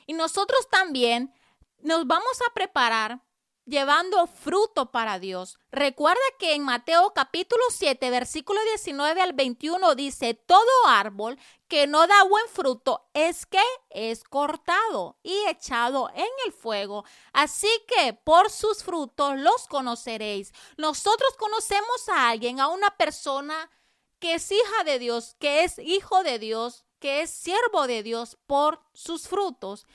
Y 0.06 0.12
nosotros 0.12 0.68
también 0.70 1.34
nos 1.80 2.06
vamos 2.06 2.40
a 2.48 2.54
preparar 2.54 3.20
llevando 3.66 4.26
fruto 4.26 4.90
para 4.90 5.18
Dios. 5.18 5.58
Recuerda 5.70 6.20
que 6.38 6.54
en 6.54 6.62
Mateo 6.62 7.12
capítulo 7.14 7.62
7, 7.70 8.10
versículo 8.10 8.60
19 8.64 9.20
al 9.20 9.32
21 9.32 9.94
dice, 9.94 10.34
todo 10.34 10.86
árbol 10.86 11.38
que 11.68 11.86
no 11.86 12.06
da 12.06 12.22
buen 12.24 12.46
fruto 12.48 13.08
es 13.14 13.46
que 13.46 13.62
es 13.90 14.24
cortado 14.24 15.18
y 15.22 15.34
echado 15.48 16.10
en 16.14 16.28
el 16.46 16.52
fuego. 16.52 17.04
Así 17.32 17.70
que 17.88 18.12
por 18.12 18.50
sus 18.50 18.82
frutos 18.82 19.38
los 19.38 19.66
conoceréis. 19.68 20.52
Nosotros 20.76 21.34
conocemos 21.38 22.08
a 22.08 22.28
alguien, 22.28 22.60
a 22.60 22.68
una 22.68 22.90
persona 22.96 23.70
que 24.18 24.34
es 24.34 24.50
hija 24.52 24.84
de 24.84 24.98
Dios, 24.98 25.36
que 25.38 25.64
es 25.64 25.78
hijo 25.78 26.22
de 26.22 26.38
Dios, 26.38 26.84
que 26.98 27.22
es 27.22 27.30
siervo 27.30 27.86
de 27.86 28.02
Dios 28.02 28.38
por 28.46 28.80
sus 28.92 29.28
frutos. 29.28 29.86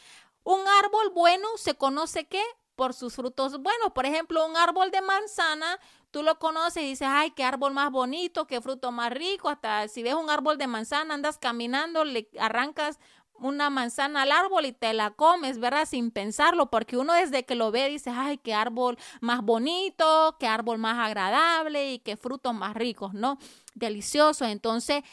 Un 0.43 0.67
árbol 0.67 1.10
bueno 1.12 1.47
se 1.58 1.75
conoce 1.75 2.27
que 2.27 2.43
por 2.79 2.93
sus 2.93 3.13
frutos 3.13 3.61
buenos. 3.61 3.91
Por 3.93 4.05
ejemplo, 4.05 4.45
un 4.45 4.55
árbol 4.55 4.89
de 4.89 5.01
manzana, 5.01 5.77
tú 6.11 6.23
lo 6.23 6.39
conoces 6.39 6.81
y 6.81 6.87
dices, 6.87 7.09
ay, 7.11 7.31
qué 7.31 7.43
árbol 7.43 7.73
más 7.73 7.91
bonito, 7.91 8.47
qué 8.47 8.61
fruto 8.61 8.93
más 8.93 9.11
rico. 9.11 9.49
Hasta 9.49 9.89
si 9.89 10.01
ves 10.01 10.13
un 10.13 10.29
árbol 10.29 10.57
de 10.57 10.65
manzana, 10.65 11.13
andas 11.13 11.37
caminando, 11.37 12.05
le 12.05 12.29
arrancas 12.39 12.97
una 13.33 13.69
manzana 13.69 14.21
al 14.21 14.31
árbol 14.31 14.65
y 14.65 14.71
te 14.71 14.93
la 14.93 15.11
comes, 15.11 15.59
¿verdad? 15.59 15.85
Sin 15.85 16.09
pensarlo, 16.09 16.69
porque 16.69 16.95
uno 16.95 17.11
desde 17.11 17.43
que 17.43 17.55
lo 17.55 17.69
ve 17.69 17.89
dice, 17.89 18.11
ay, 18.11 18.37
qué 18.37 18.53
árbol 18.53 18.97
más 19.19 19.41
bonito, 19.41 20.37
qué 20.39 20.47
árbol 20.47 20.77
más 20.77 21.05
agradable 21.05 21.91
y 21.91 21.99
qué 21.99 22.15
frutos 22.15 22.53
más 22.53 22.75
ricos, 22.75 23.13
¿no? 23.13 23.39
Delicioso. 23.75 24.45
Entonces, 24.45 25.03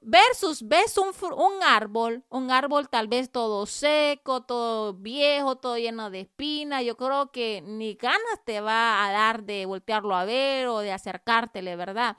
versus 0.00 0.66
ves 0.66 0.98
un, 0.98 1.12
un, 1.32 1.62
árbol, 1.62 2.24
un 2.28 2.50
árbol 2.50 2.88
tal 2.88 3.08
vez 3.08 3.30
todo 3.30 3.66
seco, 3.66 4.42
todo 4.42 4.94
viejo, 4.94 5.56
todo 5.56 5.78
lleno 5.78 6.10
de 6.10 6.20
espinas, 6.20 6.84
yo 6.84 6.96
creo 6.96 7.30
que 7.30 7.62
ni 7.64 7.94
ganas 7.94 8.44
te 8.44 8.60
va 8.60 9.04
a 9.04 9.12
dar 9.12 9.44
de 9.44 9.66
voltearlo 9.66 10.14
a 10.14 10.24
ver 10.24 10.68
o 10.68 10.80
de 10.80 10.92
acercártele, 10.92 11.76
¿verdad? 11.76 12.16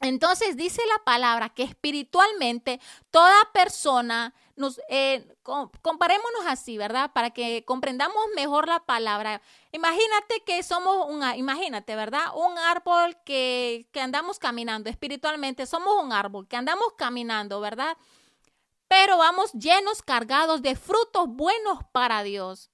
Entonces 0.00 0.56
dice 0.56 0.80
la 0.88 1.04
palabra 1.04 1.50
que 1.50 1.62
espiritualmente 1.62 2.80
toda 3.10 3.36
persona 3.52 4.34
eh, 4.88 5.26
comparémonos 5.42 6.46
así, 6.46 6.78
¿verdad? 6.78 7.12
Para 7.12 7.30
que 7.30 7.64
comprendamos 7.64 8.22
mejor 8.34 8.68
la 8.68 8.80
palabra. 8.80 9.40
Imagínate 9.72 10.42
que 10.44 10.62
somos 10.62 11.06
un, 11.08 11.22
imagínate, 11.36 11.94
¿verdad? 11.96 12.34
Un 12.34 12.58
árbol 12.58 13.16
que, 13.24 13.88
que 13.92 14.00
andamos 14.00 14.38
caminando 14.38 14.90
espiritualmente, 14.90 15.66
somos 15.66 16.02
un 16.02 16.12
árbol 16.12 16.48
que 16.48 16.56
andamos 16.56 16.92
caminando, 16.96 17.60
¿verdad? 17.60 17.96
Pero 18.88 19.18
vamos 19.18 19.52
llenos, 19.52 20.02
cargados 20.02 20.62
de 20.62 20.76
frutos 20.76 21.26
buenos 21.28 21.78
para 21.92 22.22
Dios. 22.22 22.70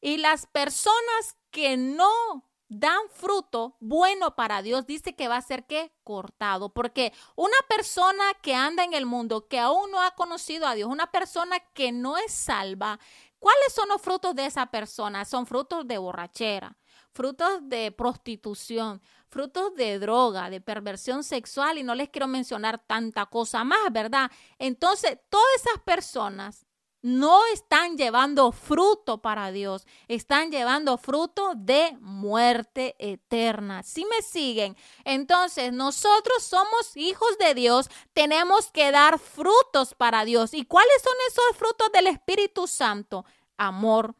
Y 0.00 0.16
las 0.16 0.46
personas 0.46 1.36
que 1.50 1.76
no 1.76 2.51
dan 2.78 3.00
fruto 3.10 3.76
bueno 3.80 4.34
para 4.34 4.62
Dios, 4.62 4.86
dice 4.86 5.14
que 5.14 5.28
va 5.28 5.36
a 5.36 5.42
ser 5.42 5.66
que 5.66 5.92
cortado, 6.04 6.72
porque 6.72 7.12
una 7.36 7.56
persona 7.68 8.24
que 8.40 8.54
anda 8.54 8.82
en 8.82 8.94
el 8.94 9.04
mundo, 9.04 9.46
que 9.46 9.58
aún 9.58 9.90
no 9.90 10.00
ha 10.00 10.12
conocido 10.12 10.66
a 10.66 10.74
Dios, 10.74 10.88
una 10.88 11.10
persona 11.10 11.60
que 11.74 11.92
no 11.92 12.16
es 12.16 12.32
salva, 12.32 12.98
¿cuáles 13.38 13.74
son 13.74 13.88
los 13.88 14.00
frutos 14.00 14.34
de 14.34 14.46
esa 14.46 14.66
persona? 14.66 15.26
Son 15.26 15.46
frutos 15.46 15.86
de 15.86 15.98
borrachera, 15.98 16.78
frutos 17.12 17.60
de 17.68 17.92
prostitución, 17.92 19.02
frutos 19.28 19.74
de 19.74 19.98
droga, 19.98 20.48
de 20.48 20.62
perversión 20.62 21.24
sexual 21.24 21.76
y 21.76 21.82
no 21.82 21.94
les 21.94 22.08
quiero 22.08 22.26
mencionar 22.26 22.78
tanta 22.86 23.26
cosa 23.26 23.64
más, 23.64 23.92
¿verdad? 23.92 24.30
Entonces, 24.58 25.18
todas 25.28 25.46
esas 25.56 25.82
personas 25.82 26.66
no 27.02 27.44
están 27.52 27.96
llevando 27.98 28.52
fruto 28.52 29.20
para 29.20 29.50
Dios, 29.50 29.86
están 30.06 30.52
llevando 30.52 30.96
fruto 30.96 31.52
de 31.56 31.96
muerte 32.00 32.94
eterna. 32.98 33.82
Si 33.82 34.04
me 34.04 34.22
siguen, 34.22 34.76
entonces 35.04 35.72
nosotros 35.72 36.44
somos 36.44 36.96
hijos 36.96 37.36
de 37.38 37.54
Dios, 37.54 37.90
tenemos 38.12 38.70
que 38.70 38.92
dar 38.92 39.18
frutos 39.18 39.94
para 39.94 40.24
Dios. 40.24 40.54
¿Y 40.54 40.64
cuáles 40.64 41.02
son 41.02 41.14
esos 41.28 41.56
frutos 41.56 41.90
del 41.92 42.06
Espíritu 42.06 42.68
Santo? 42.68 43.24
Amor, 43.56 44.14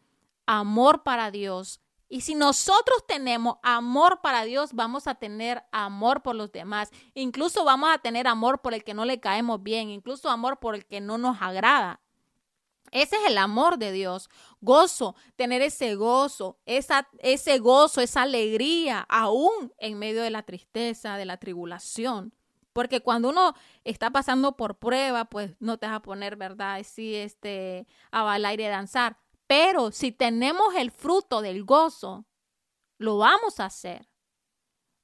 amor 0.44 1.04
para 1.04 1.30
Dios. 1.30 1.80
Y 2.08 2.20
si 2.20 2.34
nosotros 2.34 3.06
tenemos 3.06 3.56
amor 3.62 4.20
para 4.20 4.44
Dios, 4.44 4.74
vamos 4.74 5.06
a 5.06 5.14
tener 5.14 5.62
amor 5.72 6.22
por 6.22 6.34
los 6.34 6.52
demás. 6.52 6.90
Incluso 7.14 7.64
vamos 7.64 7.88
a 7.90 7.98
tener 7.98 8.26
amor 8.26 8.60
por 8.60 8.74
el 8.74 8.84
que 8.84 8.92
no 8.92 9.06
le 9.06 9.18
caemos 9.18 9.62
bien, 9.62 9.88
incluso 9.88 10.28
amor 10.28 10.58
por 10.58 10.74
el 10.74 10.84
que 10.84 11.00
no 11.00 11.16
nos 11.16 11.40
agrada. 11.40 12.00
Ese 12.92 13.16
es 13.16 13.22
el 13.26 13.38
amor 13.38 13.78
de 13.78 13.90
Dios. 13.90 14.28
Gozo, 14.61 15.16
tener 15.35 15.62
ese 15.62 15.94
gozo, 15.96 16.59
esa, 16.66 17.09
ese 17.18 17.59
gozo, 17.59 18.02
esa 18.02 18.22
alegría, 18.22 19.07
aún 19.09 19.72
en 19.78 19.98
medio 19.98 20.22
de 20.22 20.31
la 20.31 20.42
tristeza, 20.42 21.16
de 21.16 21.24
la 21.24 21.38
tribulación. 21.38 22.35
Porque 22.72 23.00
cuando 23.00 23.31
uno 23.31 23.55
está 23.85 24.11
pasando 24.11 24.57
por 24.57 24.78
prueba, 24.78 25.24
pues 25.24 25.57
no 25.59 25.78
te 25.78 25.87
vas 25.87 25.96
a 25.96 26.02
poner, 26.02 26.37
¿verdad? 26.37 26.83
Sí, 26.85 27.14
este, 27.14 27.87
a 28.11 28.22
bailar 28.22 28.61
y 28.61 28.64
a 28.64 28.70
danzar. 28.70 29.16
Pero 29.46 29.90
si 29.90 30.12
tenemos 30.12 30.74
el 30.74 30.90
fruto 30.90 31.40
del 31.40 31.64
gozo, 31.64 32.26
lo 32.98 33.18
vamos 33.18 33.59
a 33.59 33.66
hacer. 33.66 34.12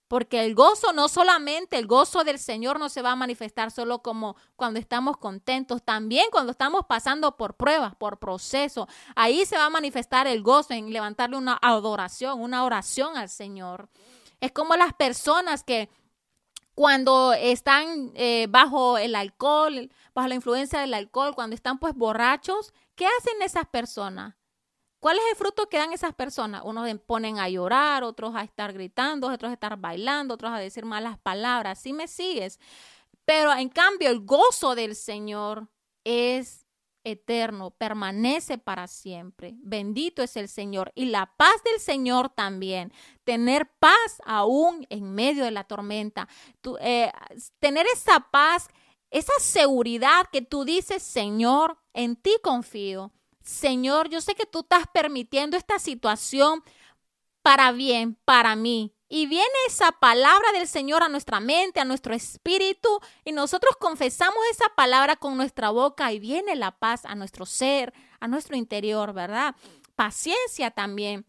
Porque 0.08 0.44
el 0.44 0.54
gozo, 0.54 0.92
no 0.94 1.08
solamente 1.08 1.78
el 1.78 1.86
gozo 1.86 2.24
del 2.24 2.38
Señor 2.38 2.80
no 2.80 2.88
se 2.88 3.02
va 3.02 3.12
a 3.12 3.16
manifestar 3.16 3.70
solo 3.70 4.02
como 4.02 4.36
cuando 4.56 4.80
estamos 4.80 5.18
contentos, 5.18 5.82
también 5.82 6.26
cuando 6.32 6.52
estamos 6.52 6.86
pasando 6.88 7.36
por 7.36 7.54
pruebas, 7.54 7.94
por 7.94 8.18
procesos. 8.18 8.88
Ahí 9.14 9.44
se 9.44 9.58
va 9.58 9.66
a 9.66 9.70
manifestar 9.70 10.26
el 10.26 10.42
gozo 10.42 10.72
en 10.72 10.92
levantarle 10.92 11.36
una 11.36 11.58
adoración, 11.60 12.40
una 12.40 12.64
oración 12.64 13.16
al 13.18 13.28
Señor. 13.28 13.90
Es 14.40 14.52
como 14.52 14.76
las 14.76 14.94
personas 14.94 15.62
que 15.62 15.90
cuando 16.74 17.32
están 17.32 18.12
eh, 18.14 18.46
bajo 18.48 18.98
el 18.98 19.14
alcohol, 19.16 19.90
bajo 20.14 20.28
la 20.28 20.36
influencia 20.36 20.80
del 20.80 20.94
alcohol, 20.94 21.34
cuando 21.34 21.54
están 21.54 21.78
pues 21.78 21.92
borrachos, 21.92 22.72
¿qué 22.94 23.04
hacen 23.04 23.42
esas 23.42 23.66
personas? 23.66 24.36
¿Cuál 25.00 25.18
es 25.18 25.24
el 25.30 25.36
fruto 25.36 25.68
que 25.68 25.78
dan 25.78 25.92
esas 25.92 26.14
personas? 26.14 26.62
Unos 26.64 26.88
ponen 27.06 27.38
a 27.38 27.48
llorar, 27.48 28.02
otros 28.02 28.34
a 28.34 28.42
estar 28.42 28.72
gritando, 28.72 29.28
otros 29.28 29.50
a 29.50 29.54
estar 29.54 29.76
bailando, 29.76 30.34
otros 30.34 30.50
a 30.50 30.58
decir 30.58 30.84
malas 30.84 31.18
palabras. 31.18 31.80
¿Sí 31.80 31.92
me 31.92 32.08
sigues? 32.08 32.58
Pero 33.24 33.52
en 33.52 33.68
cambio 33.68 34.10
el 34.10 34.24
gozo 34.24 34.74
del 34.74 34.96
Señor 34.96 35.68
es 36.04 36.66
eterno, 37.04 37.70
permanece 37.70 38.58
para 38.58 38.86
siempre. 38.86 39.54
Bendito 39.58 40.22
es 40.22 40.36
el 40.36 40.48
Señor. 40.48 40.92
Y 40.94 41.06
la 41.06 41.34
paz 41.36 41.62
del 41.64 41.80
Señor 41.80 42.30
también. 42.30 42.92
Tener 43.24 43.70
paz 43.78 44.20
aún 44.24 44.86
en 44.90 45.14
medio 45.14 45.44
de 45.44 45.50
la 45.50 45.64
tormenta. 45.64 46.28
Eh, 46.80 47.12
tener 47.60 47.86
esa 47.92 48.20
paz, 48.30 48.68
esa 49.10 49.32
seguridad 49.40 50.26
que 50.32 50.42
tú 50.42 50.64
dices, 50.64 51.02
Señor, 51.02 51.78
en 51.92 52.16
ti 52.16 52.36
confío. 52.42 53.12
Señor, 53.48 54.10
yo 54.10 54.20
sé 54.20 54.34
que 54.34 54.44
tú 54.44 54.58
estás 54.58 54.84
permitiendo 54.92 55.56
esta 55.56 55.78
situación 55.78 56.62
para 57.40 57.72
bien, 57.72 58.14
para 58.26 58.54
mí. 58.56 58.94
Y 59.08 59.24
viene 59.26 59.48
esa 59.66 59.90
palabra 59.90 60.52
del 60.52 60.68
Señor 60.68 61.02
a 61.02 61.08
nuestra 61.08 61.40
mente, 61.40 61.80
a 61.80 61.86
nuestro 61.86 62.12
espíritu, 62.12 63.00
y 63.24 63.32
nosotros 63.32 63.74
confesamos 63.80 64.36
esa 64.50 64.66
palabra 64.76 65.16
con 65.16 65.38
nuestra 65.38 65.70
boca 65.70 66.12
y 66.12 66.18
viene 66.18 66.56
la 66.56 66.72
paz 66.72 67.06
a 67.06 67.14
nuestro 67.14 67.46
ser, 67.46 67.94
a 68.20 68.28
nuestro 68.28 68.54
interior, 68.54 69.14
¿verdad? 69.14 69.56
Paciencia 69.96 70.70
también. 70.70 71.24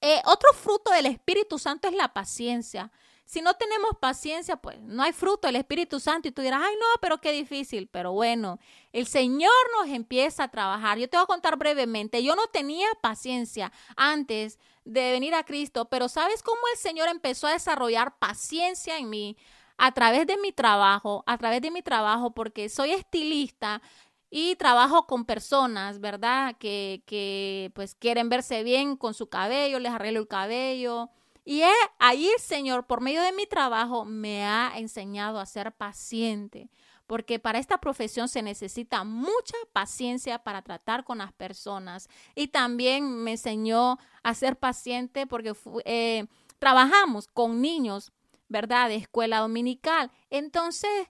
Eh, 0.00 0.22
otro 0.26 0.48
fruto 0.52 0.92
del 0.92 1.06
Espíritu 1.06 1.58
Santo 1.58 1.88
es 1.88 1.94
la 1.94 2.14
paciencia. 2.14 2.92
Si 3.32 3.40
no 3.40 3.54
tenemos 3.54 3.92
paciencia, 3.98 4.56
pues 4.56 4.78
no 4.82 5.02
hay 5.02 5.14
fruto 5.14 5.48
del 5.48 5.56
Espíritu 5.56 5.98
Santo 5.98 6.28
y 6.28 6.32
tú 6.32 6.42
dirás, 6.42 6.60
ay 6.62 6.74
no, 6.78 7.00
pero 7.00 7.18
qué 7.18 7.32
difícil. 7.32 7.88
Pero 7.88 8.12
bueno, 8.12 8.58
el 8.92 9.06
Señor 9.06 9.50
nos 9.78 9.88
empieza 9.88 10.44
a 10.44 10.50
trabajar. 10.50 10.98
Yo 10.98 11.08
te 11.08 11.16
voy 11.16 11.24
a 11.24 11.26
contar 11.26 11.56
brevemente, 11.56 12.22
yo 12.22 12.36
no 12.36 12.48
tenía 12.48 12.88
paciencia 13.00 13.72
antes 13.96 14.58
de 14.84 15.12
venir 15.12 15.34
a 15.34 15.44
Cristo, 15.44 15.88
pero 15.88 16.10
¿sabes 16.10 16.42
cómo 16.42 16.60
el 16.74 16.78
Señor 16.78 17.08
empezó 17.08 17.46
a 17.46 17.54
desarrollar 17.54 18.18
paciencia 18.18 18.98
en 18.98 19.08
mí? 19.08 19.38
A 19.78 19.92
través 19.92 20.26
de 20.26 20.36
mi 20.36 20.52
trabajo, 20.52 21.24
a 21.26 21.38
través 21.38 21.62
de 21.62 21.70
mi 21.70 21.80
trabajo, 21.80 22.34
porque 22.34 22.68
soy 22.68 22.90
estilista 22.90 23.80
y 24.28 24.56
trabajo 24.56 25.06
con 25.06 25.24
personas, 25.24 26.00
¿verdad? 26.00 26.56
Que, 26.58 27.02
que 27.06 27.72
pues 27.74 27.94
quieren 27.94 28.28
verse 28.28 28.62
bien 28.62 28.94
con 28.94 29.14
su 29.14 29.30
cabello, 29.30 29.78
les 29.78 29.90
arreglo 29.90 30.20
el 30.20 30.28
cabello 30.28 31.08
y 31.44 31.62
ahí 31.98 32.28
el 32.28 32.40
Señor, 32.40 32.86
por 32.86 33.00
medio 33.00 33.20
de 33.22 33.32
mi 33.32 33.46
trabajo, 33.46 34.04
me 34.04 34.44
ha 34.44 34.72
enseñado 34.76 35.40
a 35.40 35.46
ser 35.46 35.72
paciente, 35.72 36.70
porque 37.06 37.40
para 37.40 37.58
esta 37.58 37.78
profesión 37.78 38.28
se 38.28 38.42
necesita 38.42 39.02
mucha 39.02 39.56
paciencia 39.72 40.38
para 40.38 40.62
tratar 40.62 41.04
con 41.04 41.18
las 41.18 41.32
personas. 41.32 42.08
Y 42.36 42.48
también 42.48 43.24
me 43.24 43.32
enseñó 43.32 43.98
a 44.22 44.34
ser 44.34 44.56
paciente 44.56 45.26
porque 45.26 45.52
eh, 45.84 46.26
trabajamos 46.58 47.26
con 47.26 47.60
niños, 47.60 48.12
¿verdad? 48.48 48.88
De 48.88 48.96
escuela 48.96 49.40
dominical. 49.40 50.12
Entonces, 50.30 51.08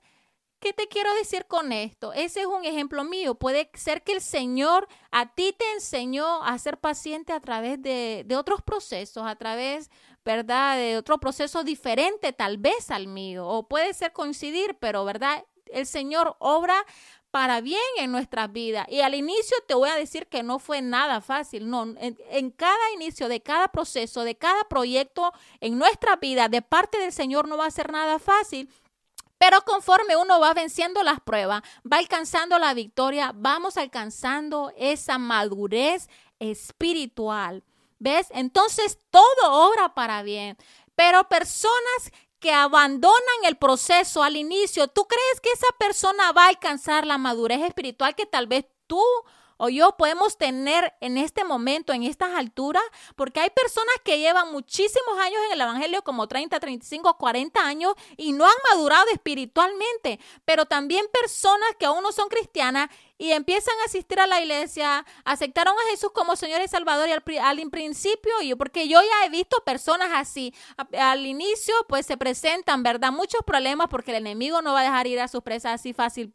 ¿Qué 0.63 0.73
te 0.73 0.87
quiero 0.87 1.13
decir 1.15 1.47
con 1.47 1.73
esto? 1.73 2.13
Ese 2.13 2.43
es 2.43 2.47
un 2.47 2.65
ejemplo 2.65 3.03
mío. 3.03 3.35
Puede 3.35 3.69
ser 3.75 4.05
que 4.05 4.13
el 4.13 4.21
Señor 4.21 4.87
a 5.11 5.35
ti 5.35 5.53
te 5.59 5.65
enseñó 5.73 6.45
a 6.45 6.57
ser 6.61 6.79
paciente 6.79 7.33
a 7.33 7.41
través 7.41 7.83
de, 7.83 8.23
de 8.25 8.37
otros 8.37 8.63
procesos, 8.63 9.25
a 9.27 9.35
través 9.35 9.91
¿verdad? 10.25 10.77
De 10.77 10.97
otro 10.97 11.19
proceso 11.19 11.65
diferente 11.65 12.33
tal 12.33 12.59
vez 12.59 12.91
al 12.91 13.07
mío, 13.07 13.47
o 13.47 13.69
puede 13.69 13.95
ser 13.95 14.13
coincidir, 14.13 14.77
pero, 14.81 15.05
¿verdad? 15.05 15.45
El 15.67 15.87
Señor 15.87 16.37
obra 16.39 16.85
para 17.31 17.63
bien 17.63 17.81
en 17.97 18.13
nuestras 18.13 18.53
vidas. 18.53 18.87
Y 18.91 19.01
al 19.01 19.15
inicio 19.15 19.57
te 19.67 19.75
voy 19.75 19.89
a 19.89 19.97
decir 19.97 20.27
que 20.27 20.43
no 20.43 20.59
fue 20.59 20.83
nada 20.83 21.23
fácil, 21.23 21.69
no, 21.69 21.83
en, 21.83 22.19
en, 22.31 22.51
cada 22.51 22.93
inicio 22.95 23.29
de 23.29 23.41
cada 23.41 23.69
proceso, 23.69 24.23
de 24.23 24.37
cada 24.37 24.65
proyecto 24.65 25.33
en 25.61 25.79
nuestra 25.79 26.17
vida, 26.17 26.49
de 26.49 26.61
parte 26.61 26.99
del 26.99 27.13
Señor 27.13 27.49
no 27.49 27.57
va 27.57 27.67
a 27.67 27.71
ser 27.71 27.91
nada 27.91 28.19
fácil. 28.19 28.69
Pero 29.39 29.63
conforme 29.63 30.15
uno 30.15 30.39
va 30.39 30.55
venciendo 30.55 31.03
las 31.03 31.21
pruebas, 31.21 31.63
va 31.91 31.97
alcanzando 31.97 32.61
la 32.61 32.75
victoria, 32.75 33.33
vamos 33.35 33.77
alcanzando 33.77 34.73
esa 34.77 35.19
madurez 35.19 36.09
espiritual. 36.39 37.65
¿Ves? 38.03 38.27
Entonces 38.31 38.99
todo 39.11 39.69
obra 39.69 39.95
para 39.95 40.25
bien. 40.25 40.59
Pero 40.97 41.29
personas 41.29 42.11
que 42.41 42.51
abandonan 42.53 43.45
el 43.45 43.55
proceso 43.55 44.25
al 44.25 44.35
inicio, 44.35 44.89
¿tú 44.89 45.07
crees 45.07 45.41
que 45.41 45.53
esa 45.53 45.69
persona 45.79 46.33
va 46.33 46.47
a 46.47 46.49
alcanzar 46.49 47.07
la 47.07 47.17
madurez 47.17 47.63
espiritual 47.63 48.17
que 48.17 48.27
tal 48.27 48.49
vez 48.49 48.67
tú 48.89 49.01
o 49.57 49.69
yo 49.69 49.97
podemos 49.97 50.37
tener 50.37 50.93
en 51.01 51.17
este 51.17 51.45
momento, 51.45 51.93
en 51.93 52.03
estas 52.03 52.35
alturas, 52.35 52.83
porque 53.15 53.39
hay 53.39 53.51
personas 53.51 53.95
que 54.05 54.19
llevan 54.19 54.51
muchísimos 54.51 55.17
años 55.21 55.39
en 55.47 55.53
el 55.53 55.61
Evangelio, 55.61 56.03
como 56.03 56.27
30, 56.27 56.59
35, 56.59 57.17
40 57.17 57.65
años, 57.65 57.95
y 58.17 58.33
no 58.33 58.45
han 58.45 58.57
madurado 58.73 59.07
espiritualmente, 59.13 60.19
pero 60.45 60.67
también 60.67 61.07
personas 61.13 61.77
que 61.79 61.87
aún 61.87 62.03
no 62.03 62.11
son 62.11 62.29
cristianas 62.29 62.91
y 63.23 63.31
empiezan 63.31 63.75
a 63.83 63.85
asistir 63.85 64.19
a 64.19 64.27
la 64.27 64.41
iglesia, 64.41 65.07
aceptaron 65.25 65.77
a 65.79 65.91
Jesús 65.93 66.11
como 66.13 66.35
Señor 66.35 66.61
y 66.61 66.67
Salvador 66.67 67.09
y 67.09 67.13
al, 67.13 67.23
al 67.39 67.71
principio, 67.71 68.33
yo, 68.43 68.57
porque 68.57 68.89
yo 68.89 69.01
ya 69.01 69.25
he 69.25 69.31
visto 69.31 69.63
personas 69.65 70.09
así, 70.13 70.53
al 70.99 71.25
inicio 71.25 71.73
pues 71.89 72.05
se 72.05 72.17
presentan, 72.17 72.83
¿verdad? 72.83 73.13
Muchos 73.13 73.43
problemas 73.47 73.87
porque 73.89 74.11
el 74.11 74.17
enemigo 74.17 74.61
no 74.61 74.73
va 74.73 74.81
a 74.81 74.83
dejar 74.83 75.07
ir 75.07 75.21
a 75.21 75.29
sus 75.29 75.41
presas 75.41 75.75
así 75.75 75.93
fácil, 75.93 76.35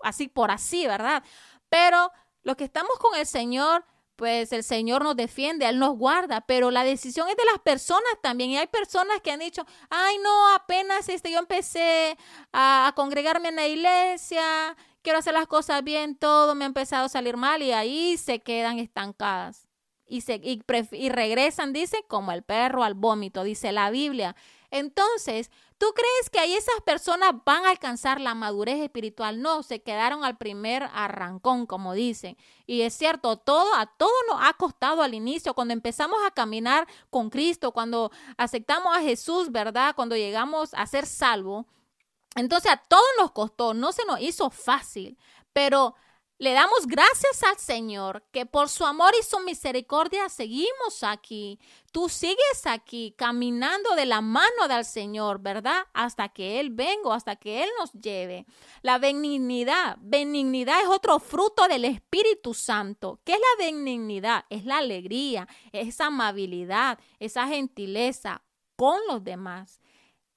así 0.00 0.28
por 0.28 0.50
así, 0.50 0.86
¿verdad? 0.86 1.24
Pero 1.70 2.12
los 2.42 2.56
que 2.56 2.64
estamos 2.64 2.98
con 2.98 3.18
el 3.18 3.26
Señor, 3.26 3.86
pues 4.18 4.52
el 4.52 4.64
Señor 4.64 5.04
nos 5.04 5.14
defiende, 5.14 5.68
Él 5.68 5.78
nos 5.78 5.96
guarda, 5.96 6.40
pero 6.40 6.72
la 6.72 6.82
decisión 6.82 7.28
es 7.28 7.36
de 7.36 7.44
las 7.44 7.60
personas 7.60 8.02
también. 8.20 8.50
Y 8.50 8.58
hay 8.58 8.66
personas 8.66 9.20
que 9.22 9.30
han 9.30 9.38
dicho, 9.38 9.64
ay 9.90 10.18
no, 10.18 10.54
apenas 10.54 11.08
este, 11.08 11.30
yo 11.30 11.38
empecé 11.38 12.18
a, 12.52 12.92
congregarme 12.96 13.50
en 13.50 13.56
la 13.56 13.68
iglesia, 13.68 14.76
quiero 15.02 15.18
hacer 15.18 15.34
las 15.34 15.46
cosas 15.46 15.82
bien, 15.84 16.16
todo 16.16 16.54
me 16.54 16.64
ha 16.64 16.66
empezado 16.66 17.06
a 17.06 17.08
salir 17.08 17.36
mal 17.36 17.62
y 17.62 17.72
ahí 17.72 18.16
se 18.16 18.40
quedan 18.40 18.78
estancadas. 18.78 19.68
Y, 20.06 20.22
se, 20.22 20.36
y, 20.36 20.62
y 20.92 21.08
regresan, 21.10 21.72
dice, 21.74 22.02
como 22.08 22.32
el 22.32 22.42
perro 22.42 22.82
al 22.82 22.94
vómito, 22.94 23.42
dice 23.42 23.72
la 23.72 23.90
Biblia. 23.90 24.34
Entonces, 24.70 25.50
¿tú 25.78 25.86
crees 25.94 26.30
que 26.30 26.38
ahí 26.38 26.54
esas 26.54 26.80
personas 26.84 27.32
van 27.44 27.64
a 27.64 27.70
alcanzar 27.70 28.20
la 28.20 28.34
madurez 28.34 28.80
espiritual? 28.80 29.40
No, 29.40 29.62
se 29.62 29.82
quedaron 29.82 30.24
al 30.24 30.36
primer 30.36 30.88
arrancón, 30.92 31.66
como 31.66 31.94
dicen. 31.94 32.36
Y 32.66 32.82
es 32.82 32.94
cierto, 32.94 33.36
todo 33.38 33.74
a 33.74 33.86
todos 33.86 34.12
nos 34.28 34.40
ha 34.42 34.52
costado 34.54 35.02
al 35.02 35.14
inicio, 35.14 35.54
cuando 35.54 35.72
empezamos 35.72 36.18
a 36.26 36.30
caminar 36.30 36.86
con 37.10 37.30
Cristo, 37.30 37.72
cuando 37.72 38.10
aceptamos 38.36 38.96
a 38.96 39.00
Jesús, 39.00 39.50
¿verdad? 39.50 39.94
Cuando 39.94 40.16
llegamos 40.16 40.74
a 40.74 40.86
ser 40.86 41.06
salvos. 41.06 41.66
Entonces 42.34 42.70
a 42.70 42.76
todos 42.76 43.04
nos 43.18 43.32
costó, 43.32 43.74
no 43.74 43.92
se 43.92 44.04
nos 44.04 44.20
hizo 44.20 44.50
fácil, 44.50 45.18
pero 45.52 45.94
le 46.40 46.52
damos 46.52 46.86
gracias 46.86 47.42
al 47.42 47.58
Señor 47.58 48.24
que 48.30 48.46
por 48.46 48.68
su 48.68 48.86
amor 48.86 49.12
y 49.18 49.24
su 49.24 49.40
misericordia 49.40 50.28
seguimos 50.28 51.02
aquí. 51.02 51.58
Tú 51.90 52.08
sigues 52.08 52.64
aquí 52.64 53.12
caminando 53.18 53.96
de 53.96 54.06
la 54.06 54.20
mano 54.20 54.68
del 54.68 54.84
Señor, 54.84 55.40
¿verdad? 55.40 55.86
Hasta 55.94 56.28
que 56.28 56.60
Él 56.60 56.70
venga, 56.70 57.12
hasta 57.12 57.34
que 57.34 57.64
Él 57.64 57.70
nos 57.80 57.92
lleve. 57.92 58.46
La 58.82 58.98
benignidad. 58.98 59.96
Benignidad 60.00 60.80
es 60.80 60.88
otro 60.88 61.18
fruto 61.18 61.66
del 61.66 61.84
Espíritu 61.84 62.54
Santo. 62.54 63.20
¿Qué 63.24 63.32
es 63.32 63.40
la 63.40 63.64
benignidad? 63.64 64.44
Es 64.48 64.64
la 64.64 64.78
alegría, 64.78 65.48
esa 65.72 66.06
amabilidad, 66.06 67.00
esa 67.18 67.48
gentileza 67.48 68.44
con 68.76 69.00
los 69.08 69.24
demás. 69.24 69.80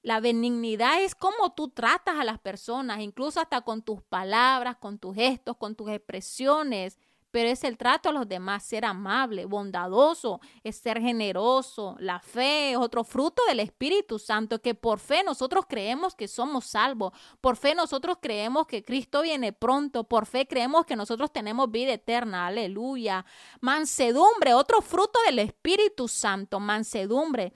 La 0.02 0.18
benignidad 0.18 1.00
es 1.02 1.14
cómo 1.14 1.52
tú 1.54 1.68
tratas 1.68 2.18
a 2.18 2.24
las 2.24 2.40
personas, 2.40 3.00
incluso 3.00 3.40
hasta 3.40 3.60
con 3.60 3.82
tus 3.82 4.02
palabras, 4.02 4.76
con 4.76 4.98
tus 4.98 5.14
gestos, 5.14 5.56
con 5.56 5.76
tus 5.76 5.90
expresiones. 5.90 6.98
Pero 7.30 7.48
es 7.48 7.64
el 7.64 7.78
trato 7.78 8.10
a 8.10 8.12
los 8.12 8.28
demás, 8.28 8.62
ser 8.62 8.84
amable, 8.84 9.46
bondadoso, 9.46 10.40
es 10.64 10.76
ser 10.76 11.00
generoso. 11.00 11.96
La 11.98 12.20
fe 12.20 12.72
es 12.72 12.76
otro 12.76 13.04
fruto 13.04 13.42
del 13.48 13.60
Espíritu 13.60 14.18
Santo, 14.18 14.60
que 14.60 14.74
por 14.74 14.98
fe 14.98 15.22
nosotros 15.22 15.64
creemos 15.66 16.14
que 16.14 16.28
somos 16.28 16.66
salvos. 16.66 17.12
Por 17.40 17.56
fe 17.56 17.74
nosotros 17.74 18.18
creemos 18.20 18.66
que 18.66 18.84
Cristo 18.84 19.22
viene 19.22 19.54
pronto. 19.54 20.04
Por 20.04 20.26
fe 20.26 20.46
creemos 20.46 20.84
que 20.84 20.94
nosotros 20.94 21.32
tenemos 21.32 21.70
vida 21.70 21.94
eterna. 21.94 22.48
Aleluya. 22.48 23.24
Mansedumbre, 23.62 24.52
otro 24.52 24.82
fruto 24.82 25.18
del 25.24 25.38
Espíritu 25.38 26.08
Santo. 26.08 26.60
Mansedumbre 26.60 27.54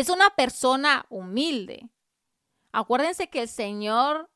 es 0.00 0.08
una 0.10 0.30
persona 0.30 1.06
humilde. 1.08 1.88
Acuérdense 2.72 3.28
que 3.28 3.42
el 3.42 3.48
Señor 3.48 4.30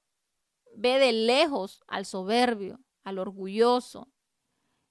ve 0.74 0.98
de 0.98 1.12
lejos 1.12 1.82
al 1.86 2.06
soberbio, 2.06 2.80
al 3.04 3.18
orgulloso. 3.18 4.08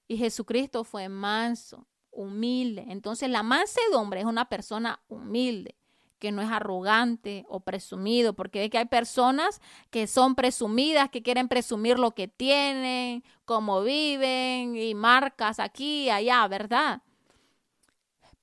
Y 0.07 0.17
Jesucristo 0.17 0.83
fue 0.83 1.09
manso, 1.09 1.87
humilde. 2.11 2.85
Entonces 2.89 3.29
la 3.29 3.43
mansedumbre 3.43 4.19
es 4.19 4.25
una 4.25 4.49
persona 4.49 5.01
humilde, 5.07 5.75
que 6.19 6.31
no 6.31 6.41
es 6.41 6.49
arrogante 6.51 7.45
o 7.47 7.61
presumido, 7.61 8.33
porque 8.33 8.59
ve 8.59 8.69
que 8.69 8.77
hay 8.77 8.85
personas 8.85 9.61
que 9.89 10.05
son 10.05 10.35
presumidas, 10.35 11.09
que 11.09 11.23
quieren 11.23 11.47
presumir 11.47 11.97
lo 11.97 12.11
que 12.11 12.27
tienen, 12.27 13.23
cómo 13.45 13.81
viven 13.81 14.75
y 14.75 14.93
marcas 14.95 15.59
aquí 15.59 16.05
y 16.05 16.09
allá, 16.09 16.47
¿verdad? 16.47 17.01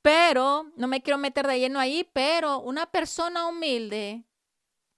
Pero, 0.07 0.71
no 0.77 0.87
me 0.87 1.03
quiero 1.03 1.19
meter 1.19 1.49
de 1.49 1.59
lleno 1.59 1.81
ahí, 1.81 2.09
pero 2.13 2.61
una 2.61 2.87
persona 2.87 3.49
humilde 3.49 4.25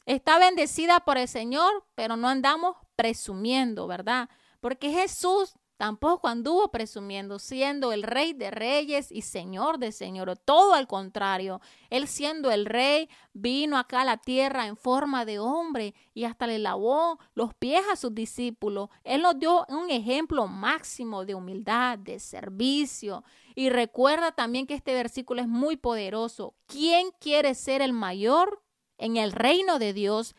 está 0.05 0.38
bendecida 0.38 1.01
por 1.01 1.16
el 1.16 1.27
Señor, 1.29 1.87
pero 1.94 2.18
no 2.18 2.29
andamos 2.29 2.77
presumiendo, 2.94 3.87
¿verdad? 3.87 4.29
Porque 4.61 4.90
Jesús 4.90 5.55
tampoco 5.79 6.27
anduvo 6.27 6.71
presumiendo, 6.71 7.38
siendo 7.38 7.93
el 7.93 8.03
rey 8.03 8.35
de 8.35 8.51
reyes 8.51 9.11
y 9.11 9.23
señor 9.23 9.79
de 9.79 9.93
señores. 9.93 10.38
Todo 10.45 10.75
al 10.75 10.88
contrario, 10.88 11.61
él 11.88 12.09
siendo 12.09 12.51
el 12.51 12.67
rey, 12.67 13.09
vino 13.33 13.79
acá 13.79 14.03
a 14.03 14.05
la 14.05 14.17
tierra 14.19 14.67
en 14.67 14.77
forma 14.77 15.25
de 15.25 15.38
hombre 15.38 15.95
y 16.12 16.25
hasta 16.25 16.49
le 16.49 16.59
lavó 16.59 17.21
los 17.35 17.55
pies 17.55 17.83
a 17.91 17.97
sus 17.97 18.12
discípulos. 18.12 18.91
Él 19.05 19.23
nos 19.23 19.38
dio 19.38 19.64
un 19.69 19.88
ejemplo 19.91 20.49
máximo 20.49 21.25
de 21.25 21.37
humildad, 21.37 21.97
de 21.99 22.19
servicio. 22.19 23.23
Y 23.55 23.71
recuerda 23.71 24.33
también 24.33 24.67
que 24.67 24.75
este 24.75 24.93
versículo 24.95 25.41
es 25.41 25.49
muy 25.49 25.77
poderoso. 25.77 26.55
¿Quién 26.67 27.11
quiere 27.21 27.55
ser 27.55 27.83
el 27.83 27.93
mayor 27.93 28.62
en 28.99 29.17
el 29.17 29.31
reino 29.31 29.79
de 29.79 29.93
Dios? 29.93 30.35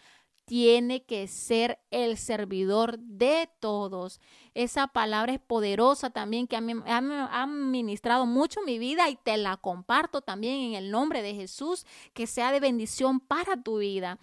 Tiene 0.49 1.03
que 1.03 1.27
ser 1.27 1.77
el 1.91 2.17
servidor 2.17 2.97
de 2.97 3.51
todos. 3.59 4.19
Esa 4.55 4.87
palabra 4.87 5.33
es 5.33 5.39
poderosa 5.39 6.09
también 6.09 6.47
que 6.47 6.55
ha 6.55 7.45
ministrado 7.45 8.25
mucho 8.25 8.59
mi 8.63 8.79
vida 8.79 9.11
y 9.11 9.15
te 9.15 9.37
la 9.37 9.57
comparto 9.57 10.21
también 10.23 10.55
en 10.61 10.73
el 10.73 10.89
nombre 10.89 11.21
de 11.21 11.35
Jesús, 11.35 11.85
que 12.15 12.25
sea 12.25 12.51
de 12.51 12.59
bendición 12.59 13.19
para 13.19 13.61
tu 13.61 13.77
vida. 13.77 14.17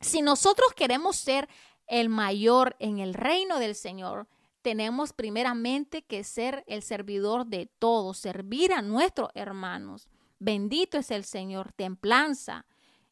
Si 0.00 0.22
nosotros 0.22 0.72
queremos 0.74 1.14
ser 1.14 1.48
el 1.86 2.08
mayor 2.08 2.74
en 2.80 2.98
el 2.98 3.14
reino 3.14 3.60
del 3.60 3.76
Señor, 3.76 4.26
tenemos 4.62 5.12
primeramente 5.12 6.02
que 6.02 6.24
ser 6.24 6.64
el 6.66 6.82
servidor 6.82 7.46
de 7.46 7.66
todos, 7.78 8.18
servir 8.18 8.72
a 8.72 8.82
nuestros 8.82 9.30
hermanos. 9.34 10.08
Bendito 10.40 10.98
es 10.98 11.12
el 11.12 11.22
Señor. 11.22 11.70
Templanza 11.70 12.66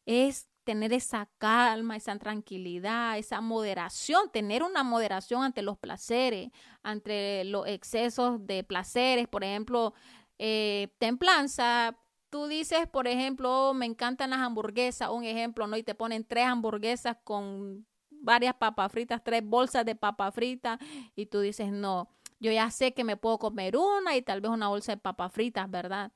es 0.05 0.48
tener 0.69 0.93
esa 0.93 1.27
calma, 1.39 1.95
esa 1.95 2.15
tranquilidad, 2.19 3.17
esa 3.17 3.41
moderación, 3.41 4.29
tener 4.31 4.61
una 4.61 4.83
moderación 4.83 5.41
ante 5.41 5.63
los 5.63 5.79
placeres, 5.79 6.51
ante 6.83 7.43
los 7.45 7.65
excesos 7.65 8.45
de 8.45 8.63
placeres. 8.63 9.27
Por 9.27 9.43
ejemplo, 9.43 9.95
eh, 10.37 10.89
templanza, 10.99 11.97
tú 12.29 12.45
dices, 12.45 12.87
por 12.87 13.07
ejemplo, 13.07 13.69
oh, 13.69 13.73
me 13.73 13.87
encantan 13.87 14.29
las 14.29 14.41
hamburguesas, 14.41 15.09
un 15.09 15.23
ejemplo, 15.23 15.65
¿no? 15.65 15.75
Y 15.75 15.81
te 15.81 15.95
ponen 15.95 16.23
tres 16.23 16.45
hamburguesas 16.45 17.17
con 17.23 17.87
varias 18.11 18.53
papas 18.53 18.91
fritas, 18.91 19.23
tres 19.23 19.41
bolsas 19.43 19.83
de 19.85 19.95
papas 19.95 20.35
fritas 20.35 20.77
y 21.15 21.25
tú 21.25 21.39
dices, 21.39 21.71
no, 21.71 22.09
yo 22.39 22.51
ya 22.51 22.69
sé 22.69 22.93
que 22.93 23.03
me 23.03 23.17
puedo 23.17 23.39
comer 23.39 23.75
una 23.75 24.15
y 24.15 24.21
tal 24.21 24.39
vez 24.39 24.51
una 24.51 24.67
bolsa 24.67 24.91
de 24.91 24.97
papas 24.97 25.33
fritas, 25.33 25.67
¿verdad? 25.71 26.11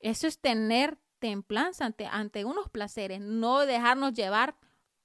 Eso 0.00 0.26
es 0.26 0.38
tener 0.38 0.98
templanza 1.22 1.86
ante, 1.86 2.06
ante 2.06 2.44
unos 2.44 2.68
placeres, 2.68 3.20
no 3.20 3.60
dejarnos 3.60 4.12
llevar 4.12 4.56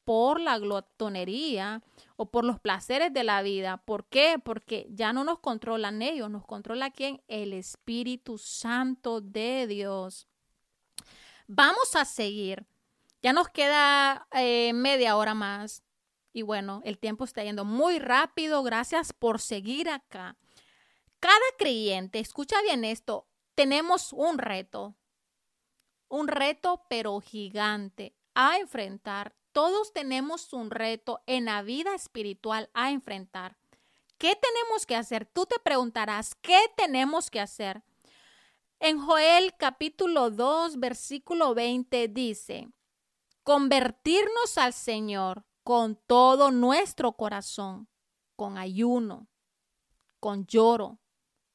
por 0.03 0.39
la 0.39 0.57
glotonería 0.57 1.83
o 2.15 2.31
por 2.31 2.43
los 2.43 2.59
placeres 2.59 3.13
de 3.13 3.23
la 3.23 3.43
vida. 3.43 3.77
¿Por 3.77 4.07
qué? 4.07 4.39
Porque 4.43 4.87
ya 4.89 5.13
no 5.13 5.23
nos 5.23 5.39
controlan 5.39 6.01
ellos, 6.01 6.31
nos 6.31 6.43
controla 6.43 6.89
quién? 6.89 7.21
El 7.27 7.53
Espíritu 7.53 8.39
Santo 8.39 9.21
de 9.21 9.67
Dios. 9.67 10.27
Vamos 11.45 11.95
a 11.95 12.03
seguir. 12.03 12.65
Ya 13.21 13.31
nos 13.31 13.49
queda 13.49 14.27
eh, 14.31 14.73
media 14.73 15.17
hora 15.17 15.35
más. 15.35 15.83
Y 16.33 16.41
bueno, 16.41 16.81
el 16.83 16.97
tiempo 16.97 17.25
está 17.25 17.43
yendo 17.43 17.63
muy 17.63 17.99
rápido. 17.99 18.63
Gracias 18.63 19.13
por 19.13 19.39
seguir 19.39 19.87
acá. 19.87 20.35
Cada 21.19 21.35
creyente, 21.59 22.19
escucha 22.19 22.59
bien 22.63 22.85
esto, 22.85 23.27
tenemos 23.53 24.13
un 24.13 24.39
reto. 24.39 24.95
Un 26.09 26.27
reto 26.27 26.85
pero 26.89 27.19
gigante 27.19 28.15
a 28.33 28.57
enfrentar. 28.57 29.35
Todos 29.51 29.93
tenemos 29.93 30.53
un 30.53 30.69
reto 30.69 31.21
en 31.25 31.45
la 31.45 31.61
vida 31.61 31.95
espiritual 31.95 32.69
a 32.73 32.91
enfrentar. 32.91 33.57
¿Qué 34.17 34.35
tenemos 34.35 34.85
que 34.85 34.95
hacer? 34.95 35.25
Tú 35.25 35.45
te 35.45 35.59
preguntarás, 35.59 36.35
¿qué 36.35 36.59
tenemos 36.75 37.29
que 37.29 37.39
hacer? 37.39 37.83
En 38.79 38.99
Joel 38.99 39.55
capítulo 39.57 40.29
2, 40.29 40.79
versículo 40.79 41.55
20 41.55 42.07
dice, 42.07 42.69
convertirnos 43.43 44.57
al 44.57 44.73
Señor 44.73 45.45
con 45.63 45.95
todo 45.95 46.51
nuestro 46.51 47.13
corazón, 47.13 47.87
con 48.35 48.57
ayuno, 48.57 49.27
con 50.19 50.45
lloro, 50.45 50.99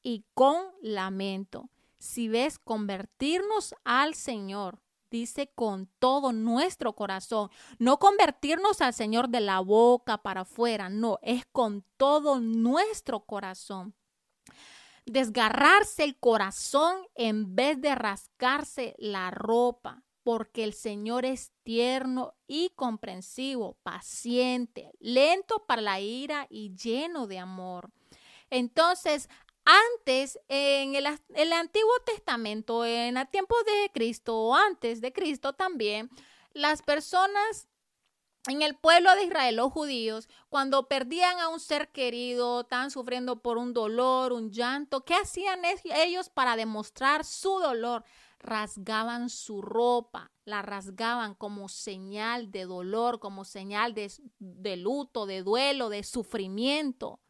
y 0.03 0.25
con 0.33 0.57
lamento. 0.81 1.69
Si 2.03 2.27
ves 2.27 2.59
convertirnos 2.59 3.73
al 3.85 4.13
Señor, 4.13 4.81
dice 5.09 5.49
con 5.55 5.87
todo 5.99 6.33
nuestro 6.33 6.97
corazón, 6.97 7.49
no 7.79 7.97
convertirnos 7.97 8.81
al 8.81 8.93
Señor 8.93 9.29
de 9.29 9.39
la 9.39 9.61
boca 9.61 10.17
para 10.17 10.41
afuera, 10.41 10.89
no, 10.89 11.17
es 11.21 11.45
con 11.45 11.85
todo 11.95 12.41
nuestro 12.41 13.21
corazón. 13.21 13.95
Desgarrarse 15.05 16.03
el 16.03 16.19
corazón 16.19 16.97
en 17.15 17.55
vez 17.55 17.79
de 17.79 17.95
rascarse 17.95 18.95
la 18.97 19.31
ropa 19.31 20.03
porque 20.23 20.65
el 20.65 20.73
Señor 20.73 21.23
es 21.23 21.53
tierno 21.63 22.33
y 22.47 22.71
comprensivo, 22.75 23.77
paciente, 23.81 24.91
lento 24.99 25.63
para 25.65 25.81
la 25.81 26.01
ira 26.01 26.47
y 26.49 26.75
lleno 26.75 27.27
de 27.27 27.39
amor. 27.39 27.93
Entonces, 28.49 29.29
antes, 29.65 30.39
en 30.47 30.95
el, 30.95 31.05
Antiguo 31.53 31.93
Testamento, 32.05 32.85
en 32.85 33.17
el 33.17 33.27
tiempo 33.29 33.55
de 33.65 33.91
Cristo 33.93 34.37
o 34.37 34.55
antes 34.55 35.01
de 35.01 35.13
Cristo 35.13 35.53
también, 35.53 36.09
las 36.53 36.81
personas 36.81 37.67
en 38.47 38.61
el 38.61 38.75
pueblo 38.75 39.15
de 39.15 39.23
Israel, 39.23 39.55
los 39.55 39.71
judíos, 39.71 40.27
cuando 40.49 40.89
perdían 40.89 41.39
a 41.39 41.47
un 41.47 41.61
ser 41.61 41.91
querido, 41.91 42.61
estaban 42.61 42.91
sufriendo 42.91 43.41
por 43.41 43.57
un 43.57 43.73
dolor, 43.73 44.33
un 44.33 44.51
llanto, 44.51 45.05
¿qué 45.05 45.15
hacían 45.15 45.61
ellos 45.85 46.29
para 46.29 46.57
demostrar 46.57 47.23
su 47.23 47.59
dolor? 47.59 48.03
rasgaban 48.43 49.29
su 49.29 49.61
ropa, 49.61 50.31
la 50.43 50.61
rasgaban 50.61 51.33
como 51.33 51.69
señal 51.69 52.51
de 52.51 52.65
dolor, 52.65 53.19
como 53.19 53.45
señal 53.45 53.95
de, 53.95 54.77
luto, 54.77 55.25
de 55.25 55.41
duelo, 55.41 55.89
de 55.89 56.03
sufrimiento. 56.03 57.21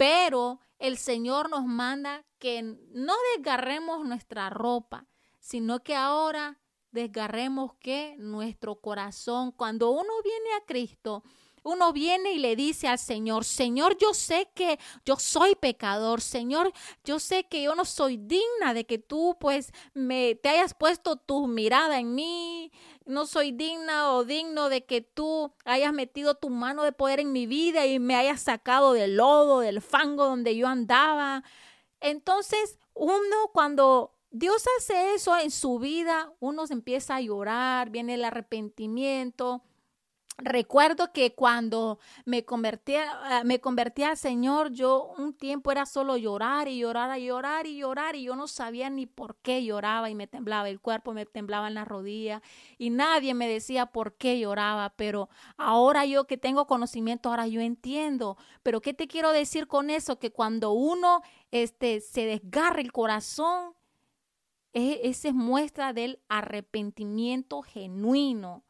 Pero 0.00 0.60
el 0.78 0.96
Señor 0.96 1.50
nos 1.50 1.66
manda 1.66 2.24
que 2.38 2.62
no 2.62 3.12
desgarremos 3.36 4.02
nuestra 4.06 4.48
ropa, 4.48 5.06
sino 5.40 5.82
que 5.82 5.94
ahora 5.94 6.58
desgarremos 6.90 7.74
que 7.74 8.16
nuestro 8.16 8.80
corazón, 8.80 9.52
cuando 9.52 9.90
uno 9.90 10.10
viene 10.24 10.54
a 10.56 10.64
Cristo, 10.64 11.22
uno 11.62 11.92
viene 11.92 12.32
y 12.32 12.38
le 12.38 12.56
dice 12.56 12.88
al 12.88 12.98
Señor, 12.98 13.44
Señor, 13.44 13.96
yo 13.98 14.14
sé 14.14 14.48
que 14.54 14.78
yo 15.04 15.16
soy 15.16 15.54
pecador, 15.54 16.20
Señor, 16.20 16.72
yo 17.04 17.18
sé 17.18 17.44
que 17.44 17.62
yo 17.62 17.74
no 17.74 17.84
soy 17.84 18.16
digna 18.16 18.74
de 18.74 18.86
que 18.86 18.98
tú 18.98 19.36
pues 19.40 19.72
me 19.94 20.34
te 20.34 20.48
hayas 20.48 20.74
puesto 20.74 21.16
tu 21.16 21.46
mirada 21.46 21.98
en 21.98 22.14
mí, 22.14 22.72
no 23.06 23.26
soy 23.26 23.52
digna 23.52 24.12
o 24.12 24.24
digno 24.24 24.68
de 24.68 24.86
que 24.86 25.00
tú 25.02 25.52
hayas 25.64 25.92
metido 25.92 26.34
tu 26.34 26.50
mano 26.50 26.82
de 26.84 26.92
poder 26.92 27.20
en 27.20 27.32
mi 27.32 27.46
vida 27.46 27.86
y 27.86 27.98
me 27.98 28.16
hayas 28.16 28.42
sacado 28.42 28.92
del 28.92 29.16
lodo, 29.16 29.60
del 29.60 29.80
fango 29.80 30.26
donde 30.26 30.56
yo 30.56 30.68
andaba. 30.68 31.42
Entonces, 32.00 32.78
uno 32.94 33.50
cuando 33.52 34.14
Dios 34.30 34.64
hace 34.78 35.14
eso 35.14 35.36
en 35.36 35.50
su 35.50 35.78
vida, 35.78 36.32
uno 36.38 36.66
se 36.66 36.74
empieza 36.74 37.16
a 37.16 37.20
llorar, 37.20 37.90
viene 37.90 38.14
el 38.14 38.24
arrepentimiento, 38.24 39.64
Recuerdo 40.42 41.12
que 41.12 41.34
cuando 41.34 41.98
me 42.24 42.44
convertí, 42.44 42.94
me 43.44 43.60
convertí 43.60 44.04
al 44.04 44.16
Señor, 44.16 44.72
yo 44.72 45.12
un 45.18 45.34
tiempo 45.34 45.70
era 45.70 45.84
solo 45.84 46.16
llorar 46.16 46.66
y 46.68 46.78
llorar 46.78 47.18
y 47.18 47.26
llorar 47.26 47.66
y 47.66 47.76
llorar 47.76 48.16
y 48.16 48.24
yo 48.24 48.36
no 48.36 48.48
sabía 48.48 48.88
ni 48.88 49.04
por 49.06 49.36
qué 49.36 49.62
lloraba 49.64 50.08
y 50.08 50.14
me 50.14 50.26
temblaba 50.26 50.70
el 50.70 50.80
cuerpo, 50.80 51.12
me 51.12 51.26
temblaba 51.26 51.68
en 51.68 51.74
la 51.74 51.84
rodilla 51.84 52.42
y 52.78 52.88
nadie 52.88 53.34
me 53.34 53.48
decía 53.48 53.86
por 53.86 54.14
qué 54.14 54.38
lloraba, 54.38 54.94
pero 54.96 55.28
ahora 55.58 56.06
yo 56.06 56.26
que 56.26 56.38
tengo 56.38 56.66
conocimiento, 56.66 57.28
ahora 57.28 57.46
yo 57.46 57.60
entiendo. 57.60 58.38
Pero 58.62 58.80
¿qué 58.80 58.94
te 58.94 59.08
quiero 59.08 59.32
decir 59.32 59.66
con 59.66 59.90
eso? 59.90 60.18
Que 60.18 60.32
cuando 60.32 60.72
uno 60.72 61.22
este, 61.50 62.00
se 62.00 62.24
desgarra 62.24 62.80
el 62.80 62.92
corazón, 62.92 63.74
e, 64.72 65.00
esa 65.04 65.28
es 65.28 65.34
muestra 65.34 65.92
del 65.92 66.20
arrepentimiento 66.28 67.60
genuino 67.60 68.64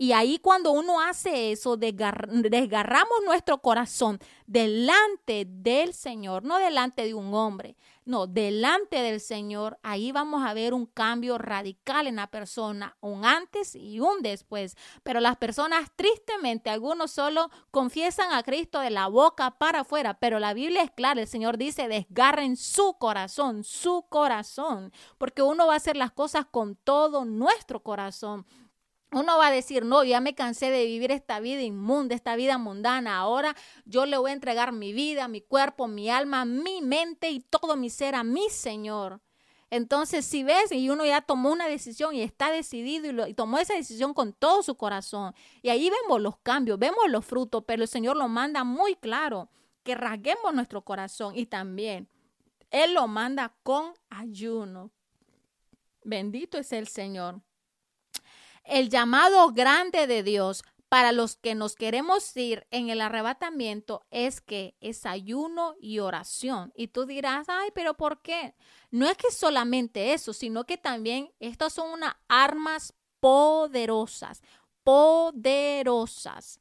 y 0.00 0.12
ahí 0.12 0.38
cuando 0.38 0.72
uno 0.72 0.98
hace 1.02 1.52
eso, 1.52 1.76
desgarramos 1.76 3.18
nuestro 3.26 3.58
corazón 3.58 4.18
delante 4.46 5.44
del 5.46 5.92
Señor, 5.92 6.42
no 6.42 6.56
delante 6.56 7.04
de 7.04 7.12
un 7.12 7.34
hombre, 7.34 7.76
no, 8.06 8.26
delante 8.26 9.02
del 9.02 9.20
Señor, 9.20 9.78
ahí 9.82 10.10
vamos 10.10 10.42
a 10.42 10.54
ver 10.54 10.72
un 10.72 10.86
cambio 10.86 11.36
radical 11.36 12.06
en 12.06 12.16
la 12.16 12.28
persona, 12.28 12.96
un 13.00 13.26
antes 13.26 13.76
y 13.76 14.00
un 14.00 14.22
después. 14.22 14.74
Pero 15.02 15.20
las 15.20 15.36
personas, 15.36 15.90
tristemente, 15.96 16.70
algunos 16.70 17.10
solo 17.10 17.50
confiesan 17.70 18.32
a 18.32 18.42
Cristo 18.42 18.80
de 18.80 18.88
la 18.88 19.06
boca 19.06 19.58
para 19.58 19.80
afuera, 19.80 20.14
pero 20.14 20.38
la 20.38 20.54
Biblia 20.54 20.82
es 20.82 20.92
clara, 20.92 21.20
el 21.20 21.28
Señor 21.28 21.58
dice, 21.58 21.88
desgarren 21.88 22.56
su 22.56 22.94
corazón, 22.94 23.64
su 23.64 24.06
corazón, 24.08 24.94
porque 25.18 25.42
uno 25.42 25.66
va 25.66 25.74
a 25.74 25.76
hacer 25.76 25.98
las 25.98 26.10
cosas 26.10 26.46
con 26.50 26.74
todo 26.74 27.26
nuestro 27.26 27.82
corazón. 27.82 28.46
Uno 29.12 29.38
va 29.38 29.48
a 29.48 29.52
decir, 29.52 29.84
no, 29.84 30.04
ya 30.04 30.20
me 30.20 30.36
cansé 30.36 30.70
de 30.70 30.86
vivir 30.86 31.10
esta 31.10 31.40
vida 31.40 31.62
inmunda, 31.62 32.14
esta 32.14 32.36
vida 32.36 32.58
mundana. 32.58 33.16
Ahora 33.16 33.56
yo 33.84 34.06
le 34.06 34.16
voy 34.16 34.30
a 34.30 34.34
entregar 34.34 34.72
mi 34.72 34.92
vida, 34.92 35.26
mi 35.26 35.40
cuerpo, 35.40 35.88
mi 35.88 36.10
alma, 36.10 36.44
mi 36.44 36.80
mente 36.80 37.30
y 37.30 37.40
todo 37.40 37.76
mi 37.76 37.90
ser 37.90 38.14
a 38.14 38.22
mi 38.22 38.48
Señor. 38.50 39.20
Entonces, 39.68 40.24
si 40.24 40.42
ves 40.42 40.72
y 40.72 40.90
uno 40.90 41.04
ya 41.04 41.22
tomó 41.22 41.50
una 41.50 41.68
decisión 41.68 42.14
y 42.14 42.22
está 42.22 42.50
decidido 42.50 43.28
y, 43.28 43.34
tomó 43.34 43.58
esa 43.58 43.74
decisión 43.74 44.14
con 44.14 44.32
todo 44.32 44.62
su 44.64 44.76
corazón, 44.76 45.32
y 45.62 45.68
ahí 45.68 45.90
vemos 45.90 46.20
los 46.20 46.38
cambios, 46.38 46.78
vemos 46.78 47.08
los 47.08 47.24
frutos, 47.24 47.62
pero 47.66 47.82
el 47.82 47.88
Señor 47.88 48.16
lo 48.16 48.26
manda 48.28 48.64
muy 48.64 48.96
claro, 48.96 49.48
que 49.84 49.94
rasguemos 49.94 50.52
nuestro 50.54 50.82
corazón 50.82 51.36
y 51.36 51.46
también 51.46 52.08
Él 52.70 52.94
lo 52.94 53.06
manda 53.06 53.54
con 53.62 53.92
ayuno. 54.08 54.90
Bendito 56.02 56.58
es 56.58 56.72
el 56.72 56.88
Señor. 56.88 57.40
El 58.64 58.88
llamado 58.88 59.50
grande 59.52 60.06
de 60.06 60.22
Dios 60.22 60.62
para 60.90 61.12
los 61.12 61.36
que 61.36 61.54
nos 61.54 61.76
queremos 61.76 62.36
ir 62.36 62.66
en 62.72 62.90
el 62.90 63.00
arrebatamiento 63.00 64.04
es 64.10 64.40
que 64.40 64.76
es 64.80 65.06
ayuno 65.06 65.76
y 65.80 66.00
oración. 66.00 66.72
Y 66.74 66.88
tú 66.88 67.06
dirás, 67.06 67.48
ay, 67.48 67.70
pero 67.74 67.94
¿por 67.96 68.22
qué? 68.22 68.56
No 68.90 69.08
es 69.08 69.16
que 69.16 69.30
solamente 69.30 70.12
eso, 70.12 70.32
sino 70.32 70.64
que 70.64 70.78
también 70.78 71.32
estas 71.38 71.74
son 71.74 71.90
unas 71.90 72.14
armas 72.26 72.92
poderosas, 73.20 74.42
poderosas. 74.82 76.60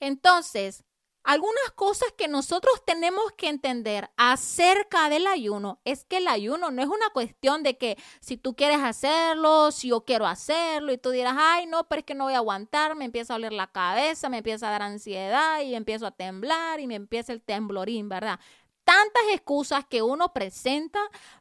Entonces, 0.00 0.84
algunas 1.26 1.72
cosas 1.74 2.12
que 2.16 2.28
nosotros 2.28 2.84
tenemos 2.84 3.32
que 3.32 3.48
entender 3.48 4.08
acerca 4.16 5.08
del 5.08 5.26
ayuno 5.26 5.80
es 5.84 6.04
que 6.04 6.18
el 6.18 6.28
ayuno 6.28 6.70
no 6.70 6.80
es 6.80 6.86
una 6.86 7.10
cuestión 7.12 7.64
de 7.64 7.76
que 7.76 7.98
si 8.20 8.36
tú 8.36 8.54
quieres 8.54 8.78
hacerlo, 8.78 9.72
si 9.72 9.88
yo 9.88 10.04
quiero 10.04 10.28
hacerlo 10.28 10.92
y 10.92 10.98
tú 10.98 11.10
dirás, 11.10 11.34
ay, 11.36 11.66
no, 11.66 11.88
pero 11.88 11.98
es 11.98 12.06
que 12.06 12.14
no 12.14 12.24
voy 12.24 12.34
a 12.34 12.36
aguantar, 12.36 12.94
me 12.94 13.04
empieza 13.04 13.32
a 13.32 13.36
oler 13.36 13.52
la 13.52 13.66
cabeza, 13.66 14.28
me 14.28 14.38
empieza 14.38 14.68
a 14.68 14.70
dar 14.70 14.82
ansiedad 14.82 15.62
y 15.62 15.74
empiezo 15.74 16.06
a 16.06 16.12
temblar 16.12 16.78
y 16.78 16.86
me 16.86 16.94
empieza 16.94 17.32
el 17.32 17.42
temblorín, 17.42 18.08
¿verdad? 18.08 18.38
Tantas 18.84 19.24
excusas 19.32 19.84
que 19.84 20.02
uno 20.02 20.32
presenta 20.32 21.00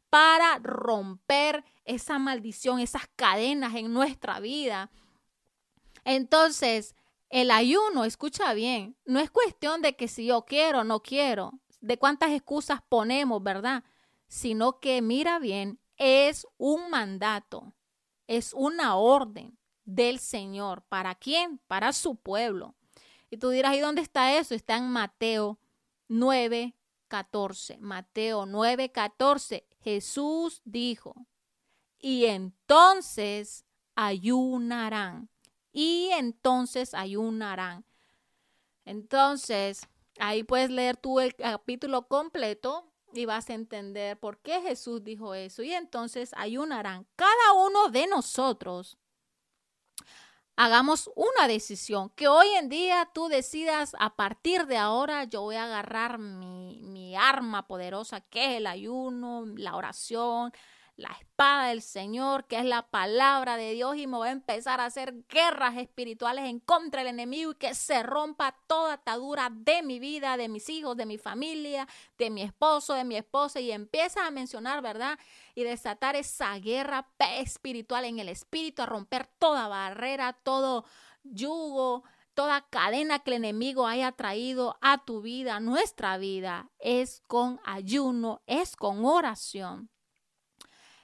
para 0.09 0.57
romper 0.63 1.63
esa 1.83 2.17
maldición, 2.17 2.79
esas 2.79 3.03
cadenas 3.15 3.75
en 3.75 3.93
nuestra 3.93 4.39
vida. 4.39 4.89
Entonces, 6.05 6.95
el 7.35 7.51
ayuno, 7.51 8.05
escucha 8.05 8.53
bien, 8.53 8.95
no 9.03 9.19
es 9.19 9.29
cuestión 9.29 9.81
de 9.81 9.97
que 9.97 10.07
si 10.07 10.27
yo 10.27 10.45
quiero 10.45 10.79
o 10.79 10.83
no 10.85 11.01
quiero, 11.01 11.59
de 11.81 11.97
cuántas 11.97 12.31
excusas 12.31 12.79
ponemos, 12.87 13.43
¿verdad? 13.43 13.83
Sino 14.29 14.79
que 14.79 15.01
mira 15.01 15.37
bien, 15.37 15.77
es 15.97 16.47
un 16.57 16.89
mandato, 16.89 17.73
es 18.27 18.53
una 18.53 18.95
orden 18.95 19.59
del 19.83 20.19
Señor. 20.19 20.83
¿Para 20.83 21.13
quién? 21.13 21.57
Para 21.67 21.91
su 21.91 22.15
pueblo. 22.15 22.73
Y 23.29 23.35
tú 23.35 23.49
dirás, 23.49 23.75
¿y 23.75 23.81
dónde 23.81 24.01
está 24.01 24.37
eso? 24.37 24.55
Está 24.55 24.77
en 24.77 24.87
Mateo 24.87 25.59
9, 26.07 26.73
14. 27.09 27.79
Mateo 27.79 28.45
9, 28.45 28.93
14. 28.93 29.67
Jesús 29.81 30.61
dijo, 30.63 31.27
y 31.99 32.27
entonces 32.27 33.65
ayunarán 33.93 35.29
y 35.75 36.09
entonces 36.13 36.93
ayunarán. 36.93 37.83
Entonces, 38.85 39.89
ahí 40.19 40.41
puedes 40.41 40.69
leer 40.69 40.95
tú 40.95 41.19
el 41.19 41.35
capítulo 41.35 42.07
completo 42.07 42.93
y 43.13 43.25
vas 43.25 43.49
a 43.49 43.55
entender 43.55 44.17
por 44.17 44.37
qué 44.37 44.61
Jesús 44.61 45.03
dijo 45.03 45.35
eso. 45.35 45.63
Y 45.63 45.73
entonces 45.73 46.31
ayunarán. 46.37 47.05
Cada 47.17 47.53
uno 47.67 47.89
de 47.89 48.07
nosotros 48.07 48.97
hagamos 50.55 51.11
una 51.13 51.49
decisión, 51.49 52.09
que 52.11 52.29
hoy 52.29 52.47
en 52.51 52.69
día 52.69 53.09
tú 53.13 53.27
decidas 53.27 53.97
a 53.99 54.15
partir 54.15 54.67
de 54.67 54.77
ahora 54.77 55.25
yo 55.25 55.41
voy 55.41 55.57
a 55.57 55.65
agarrar 55.65 56.19
mi, 56.19 56.79
mi 56.83 57.17
arma 57.17 57.67
poderosa, 57.67 58.21
que 58.21 58.45
es 58.45 58.57
el 58.59 58.67
ayuno, 58.67 59.45
la 59.57 59.75
oración, 59.75 60.53
la 60.97 61.09
espada 61.09 61.67
del 61.67 61.81
Señor, 61.81 62.45
que 62.45 62.57
es 62.57 62.65
la 62.65 62.83
palabra 62.83 63.57
de 63.57 63.73
Dios, 63.73 63.97
y 63.97 64.07
me 64.07 64.17
voy 64.17 64.29
a 64.29 64.31
empezar 64.31 64.79
a 64.79 64.85
hacer 64.85 65.13
guerras 65.27 65.75
espirituales 65.77 66.45
en 66.45 66.59
contra 66.59 67.01
del 67.03 67.13
enemigo 67.13 67.51
y 67.51 67.55
que 67.55 67.75
se 67.75 68.01
rompa 68.03 68.55
toda 68.67 68.93
atadura 68.93 69.49
de 69.51 69.83
mi 69.83 69.99
vida, 69.99 70.37
de 70.37 70.47
mis 70.47 70.69
hijos, 70.69 70.95
de 70.95 71.05
mi 71.05 71.17
familia, 71.17 71.87
de 72.17 72.29
mi 72.29 72.43
esposo, 72.43 72.93
de 72.93 73.03
mi 73.03 73.17
esposa, 73.17 73.59
y 73.59 73.71
empieza 73.71 74.25
a 74.25 74.31
mencionar, 74.31 74.81
¿verdad? 74.81 75.19
Y 75.53 75.63
desatar 75.63 76.15
esa 76.15 76.57
guerra 76.59 77.09
espiritual 77.39 78.05
en 78.05 78.19
el 78.19 78.29
espíritu, 78.29 78.81
a 78.81 78.85
romper 78.85 79.27
toda 79.37 79.67
barrera, 79.67 80.33
todo 80.33 80.85
yugo, 81.23 82.03
toda 82.35 82.61
cadena 82.69 83.19
que 83.19 83.31
el 83.31 83.37
enemigo 83.37 83.87
haya 83.87 84.11
traído 84.13 84.77
a 84.81 85.03
tu 85.03 85.21
vida, 85.21 85.57
a 85.57 85.59
nuestra 85.59 86.17
vida, 86.17 86.69
es 86.79 87.21
con 87.27 87.59
ayuno, 87.65 88.41
es 88.45 88.75
con 88.75 89.03
oración. 89.03 89.89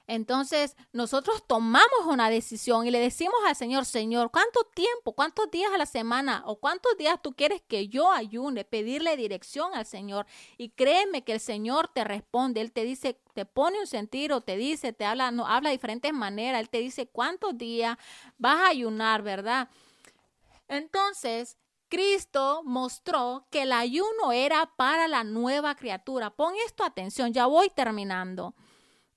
Entonces 0.06 0.76
nosotros 0.92 1.44
tomamos 1.46 2.06
una 2.06 2.28
decisión 2.28 2.86
y 2.86 2.90
le 2.90 2.98
decimos 2.98 3.36
al 3.46 3.56
Señor, 3.56 3.84
Señor, 3.84 4.30
¿cuánto 4.30 4.64
tiempo, 4.64 5.12
cuántos 5.12 5.50
días 5.50 5.72
a 5.72 5.78
la 5.78 5.86
semana 5.86 6.42
o 6.46 6.56
cuántos 6.56 6.96
días 6.98 7.20
tú 7.22 7.34
quieres 7.34 7.62
que 7.62 7.88
yo 7.88 8.10
ayune? 8.10 8.64
Pedirle 8.64 9.16
dirección 9.16 9.74
al 9.74 9.86
Señor. 9.86 10.26
Y 10.58 10.70
créeme 10.70 11.22
que 11.22 11.34
el 11.34 11.40
Señor 11.40 11.88
te 11.88 12.04
responde. 12.04 12.60
Él 12.60 12.72
te 12.72 12.84
dice, 12.84 13.20
te 13.34 13.44
pone 13.44 13.80
un 13.80 13.86
sentido, 13.86 14.40
te 14.40 14.56
dice, 14.56 14.92
te 14.92 15.04
habla, 15.04 15.30
no, 15.30 15.46
habla 15.46 15.70
de 15.70 15.76
diferentes 15.76 16.12
maneras. 16.12 16.60
Él 16.60 16.68
te 16.68 16.78
dice 16.78 17.06
cuántos 17.06 17.56
días 17.56 17.96
vas 18.38 18.56
a 18.56 18.68
ayunar, 18.68 19.22
¿verdad? 19.22 19.68
Entonces, 20.68 21.56
Cristo 21.88 22.62
mostró 22.64 23.46
que 23.50 23.62
el 23.62 23.72
ayuno 23.72 24.32
era 24.32 24.64
para 24.76 25.08
la 25.08 25.24
nueva 25.24 25.74
criatura. 25.74 26.30
Pon 26.30 26.54
esto 26.66 26.84
atención, 26.84 27.32
ya 27.32 27.46
voy 27.46 27.68
terminando. 27.68 28.54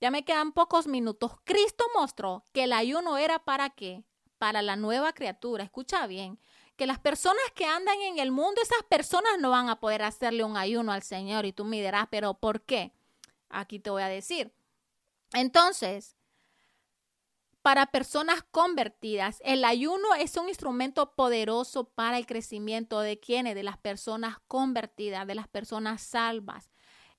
Ya 0.05 0.11
me 0.11 0.23
quedan 0.23 0.51
pocos 0.51 0.85
minutos. 0.85 1.31
Cristo 1.45 1.83
mostró 1.95 2.45
que 2.53 2.65
el 2.65 2.73
ayuno 2.73 3.17
era 3.17 3.39
para 3.39 3.71
qué? 3.71 4.03
Para 4.37 4.61
la 4.61 4.75
nueva 4.75 5.13
criatura. 5.13 5.63
Escucha 5.63 6.05
bien. 6.05 6.39
Que 6.75 6.85
las 6.85 6.99
personas 6.99 7.43
que 7.55 7.65
andan 7.65 7.99
en 8.01 8.19
el 8.19 8.29
mundo, 8.29 8.61
esas 8.61 8.83
personas 8.87 9.39
no 9.39 9.49
van 9.49 9.67
a 9.67 9.79
poder 9.79 10.03
hacerle 10.03 10.43
un 10.43 10.57
ayuno 10.57 10.91
al 10.91 11.01
Señor. 11.01 11.47
Y 11.47 11.53
tú 11.53 11.65
me 11.65 11.81
dirás, 11.81 12.05
pero 12.11 12.35
¿por 12.35 12.61
qué? 12.61 12.93
Aquí 13.49 13.79
te 13.79 13.89
voy 13.89 14.03
a 14.03 14.07
decir. 14.07 14.53
Entonces, 15.33 16.15
para 17.63 17.87
personas 17.87 18.43
convertidas. 18.51 19.41
El 19.43 19.65
ayuno 19.65 20.13
es 20.13 20.37
un 20.37 20.49
instrumento 20.49 21.15
poderoso 21.15 21.85
para 21.85 22.19
el 22.19 22.27
crecimiento 22.27 22.99
de 22.99 23.19
quienes, 23.19 23.55
de 23.55 23.63
las 23.63 23.79
personas 23.79 24.37
convertidas, 24.47 25.25
de 25.25 25.33
las 25.33 25.47
personas 25.47 26.03
salvas. 26.03 26.69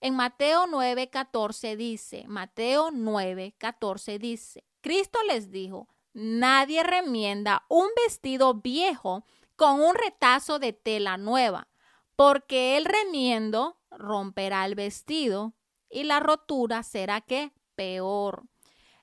En 0.01 0.15
Mateo 0.15 0.67
9:14 0.67 1.77
dice, 1.77 2.25
Mateo 2.29 2.91
9:14 2.91 4.19
dice, 4.19 4.65
Cristo 4.81 5.19
les 5.27 5.51
dijo, 5.51 5.89
nadie 6.13 6.83
remienda 6.83 7.65
un 7.69 7.89
vestido 8.05 8.55
viejo 8.55 9.25
con 9.57 9.81
un 9.81 9.95
retazo 9.95 10.59
de 10.59 10.73
tela 10.73 11.17
nueva, 11.17 11.69
porque 12.15 12.77
el 12.77 12.85
remiendo 12.85 13.81
romperá 13.91 14.65
el 14.67 14.75
vestido 14.75 15.55
y 15.89 16.05
la 16.05 16.21
rotura 16.21 16.83
será 16.83 17.21
que 17.21 17.53
peor. 17.75 18.45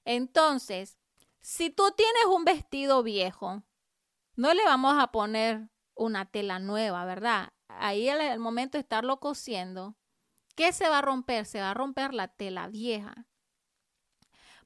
Entonces, 0.05 0.97
si 1.41 1.69
tú 1.69 1.91
tienes 1.95 2.25
un 2.27 2.45
vestido 2.45 3.03
viejo, 3.03 3.63
no 4.35 4.53
le 4.53 4.63
vamos 4.63 4.95
a 4.97 5.11
poner 5.11 5.69
una 5.95 6.25
tela 6.25 6.59
nueva, 6.59 7.05
¿verdad? 7.05 7.53
Ahí 7.67 8.09
el 8.09 8.39
momento 8.39 8.77
de 8.77 8.81
estarlo 8.81 9.19
cosiendo, 9.19 9.95
¿qué 10.55 10.73
se 10.73 10.89
va 10.89 10.99
a 10.99 11.01
romper? 11.01 11.45
Se 11.45 11.59
va 11.59 11.71
a 11.71 11.73
romper 11.73 12.13
la 12.13 12.27
tela 12.27 12.67
vieja. 12.67 13.27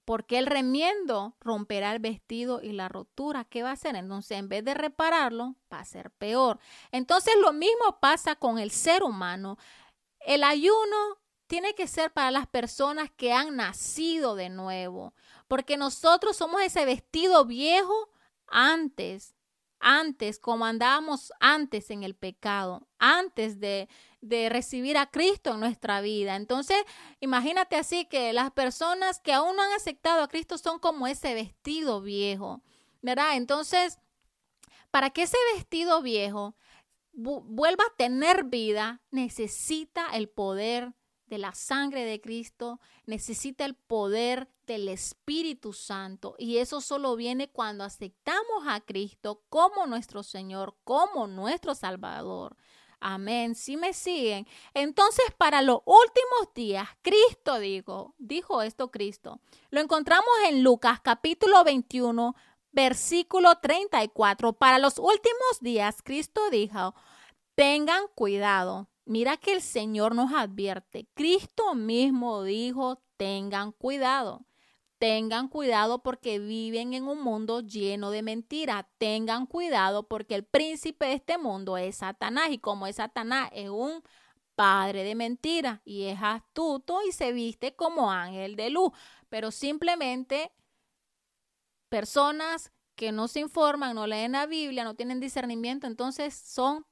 Porque 0.05 0.37
el 0.37 0.45
remiendo 0.45 1.35
romperá 1.41 1.91
el 1.91 1.99
vestido 1.99 2.61
y 2.61 2.71
la 2.71 2.87
rotura, 2.87 3.43
¿qué 3.43 3.63
va 3.63 3.71
a 3.71 3.73
hacer? 3.73 3.95
Entonces, 3.95 4.37
en 4.37 4.47
vez 4.47 4.63
de 4.63 4.73
repararlo, 4.73 5.55
va 5.71 5.79
a 5.79 5.85
ser 5.85 6.11
peor. 6.11 6.59
Entonces, 6.91 7.33
lo 7.41 7.51
mismo 7.51 7.99
pasa 7.99 8.35
con 8.35 8.57
el 8.57 8.71
ser 8.71 9.03
humano. 9.03 9.57
El 10.21 10.43
ayuno 10.43 11.17
tiene 11.47 11.75
que 11.75 11.87
ser 11.87 12.11
para 12.11 12.31
las 12.31 12.47
personas 12.47 13.09
que 13.17 13.33
han 13.33 13.57
nacido 13.57 14.35
de 14.35 14.49
nuevo 14.49 15.13
porque 15.47 15.77
nosotros 15.77 16.35
somos 16.37 16.61
ese 16.61 16.85
vestido 16.85 17.45
viejo 17.45 18.09
antes, 18.47 19.35
antes, 19.79 20.39
como 20.39 20.65
andábamos 20.65 21.31
antes 21.39 21.89
en 21.89 22.03
el 22.03 22.15
pecado, 22.15 22.87
antes 22.99 23.59
de, 23.59 23.87
de 24.21 24.49
recibir 24.49 24.97
a 24.97 25.09
Cristo 25.09 25.53
en 25.53 25.59
nuestra 25.59 26.01
vida. 26.01 26.35
Entonces, 26.35 26.77
imagínate 27.19 27.75
así 27.75 28.05
que 28.05 28.33
las 28.33 28.51
personas 28.51 29.19
que 29.19 29.33
aún 29.33 29.55
no 29.55 29.61
han 29.61 29.73
aceptado 29.73 30.23
a 30.23 30.27
Cristo 30.27 30.57
son 30.57 30.79
como 30.79 31.07
ese 31.07 31.33
vestido 31.33 32.01
viejo, 32.01 32.61
¿verdad? 33.01 33.37
Entonces, 33.37 33.99
para 34.91 35.09
que 35.09 35.23
ese 35.23 35.37
vestido 35.55 36.01
viejo 36.01 36.55
vuelva 37.13 37.83
a 37.83 37.95
tener 37.97 38.43
vida, 38.45 39.01
necesita 39.11 40.07
el 40.13 40.29
poder 40.29 40.93
de 41.27 41.37
la 41.37 41.53
sangre 41.53 42.05
de 42.05 42.21
Cristo, 42.21 42.79
necesita 43.05 43.65
el 43.65 43.75
poder 43.75 44.49
del 44.65 44.87
Espíritu 44.87 45.73
Santo 45.73 46.35
y 46.37 46.57
eso 46.57 46.81
solo 46.81 47.15
viene 47.15 47.49
cuando 47.49 47.83
aceptamos 47.83 48.63
a 48.67 48.81
Cristo 48.81 49.43
como 49.49 49.85
nuestro 49.85 50.23
Señor, 50.23 50.75
como 50.83 51.27
nuestro 51.27 51.75
Salvador. 51.75 52.57
Amén. 52.99 53.53
Si 53.53 53.77
me 53.77 53.93
siguen. 53.93 54.47
Entonces, 54.73 55.25
para 55.37 55.61
los 55.61 55.81
últimos 55.85 56.53
días, 56.55 56.87
Cristo 57.03 57.59
dijo, 57.59 58.15
dijo 58.17 58.61
esto 58.61 58.89
Cristo. 58.89 59.39
Lo 59.69 59.81
encontramos 59.81 60.27
en 60.47 60.63
Lucas 60.63 60.99
capítulo 61.01 61.63
21, 61.63 62.35
versículo 62.71 63.55
34. 63.61 64.53
Para 64.53 64.79
los 64.79 64.97
últimos 64.97 65.59
días, 65.61 65.97
Cristo 66.03 66.49
dijo, 66.49 66.95
tengan 67.55 68.07
cuidado 68.15 68.89
Mira 69.07 69.37
que 69.37 69.53
el 69.53 69.61
Señor 69.61 70.15
nos 70.15 70.33
advierte. 70.33 71.07
Cristo 71.13 71.75
mismo 71.75 72.43
dijo, 72.43 73.01
tengan 73.15 73.71
cuidado. 73.71 74.45
Tengan 74.97 75.47
cuidado 75.47 76.03
porque 76.03 76.39
viven 76.39 76.93
en 76.93 77.07
un 77.07 77.21
mundo 77.21 77.61
lleno 77.61 78.11
de 78.11 78.21
mentiras. 78.21 78.85
Tengan 78.97 79.45
cuidado 79.45 80.07
porque 80.09 80.35
el 80.35 80.43
príncipe 80.43 81.05
de 81.05 81.13
este 81.13 81.37
mundo 81.37 81.77
es 81.77 81.97
Satanás 81.97 82.49
y 82.51 82.57
como 82.59 82.85
es 82.85 82.97
Satanás 82.97 83.49
es 83.53 83.69
un 83.69 84.03
padre 84.55 85.05
de 85.05 85.15
mentiras 85.15 85.79
y 85.85 86.03
es 86.05 86.19
astuto 86.21 86.99
y 87.07 87.13
se 87.13 87.31
viste 87.31 87.75
como 87.75 88.11
ángel 88.11 88.57
de 88.57 88.71
luz. 88.71 88.91
Pero 89.29 89.51
simplemente 89.51 90.51
personas 91.87 92.73
que 92.95 93.13
no 93.13 93.29
se 93.29 93.39
informan, 93.39 93.95
no 93.95 94.05
leen 94.05 94.33
la 94.33 94.47
Biblia, 94.47 94.83
no 94.83 94.95
tienen 94.95 95.21
discernimiento, 95.21 95.87
entonces 95.87 96.33
son 96.33 96.85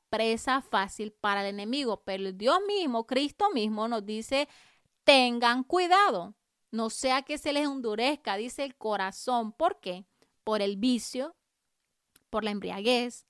fácil 0.70 1.12
para 1.12 1.42
el 1.42 1.48
enemigo. 1.56 2.04
Pero 2.04 2.32
Dios 2.32 2.60
mismo, 2.68 3.06
Cristo 3.06 3.50
mismo 3.52 3.88
nos 3.88 4.06
dice, 4.06 4.48
tengan 5.04 5.64
cuidado, 5.64 6.36
no 6.72 6.90
sea 6.90 7.22
que 7.22 7.38
se 7.38 7.54
les 7.54 7.66
endurezca, 7.66 8.38
dice 8.38 8.64
el 8.64 8.76
corazón. 8.76 9.52
¿Por 9.54 9.80
qué? 9.80 10.06
Por 10.44 10.62
el 10.62 10.78
vicio, 10.78 11.36
por 12.30 12.44
la 12.44 12.52
embriaguez, 12.52 13.26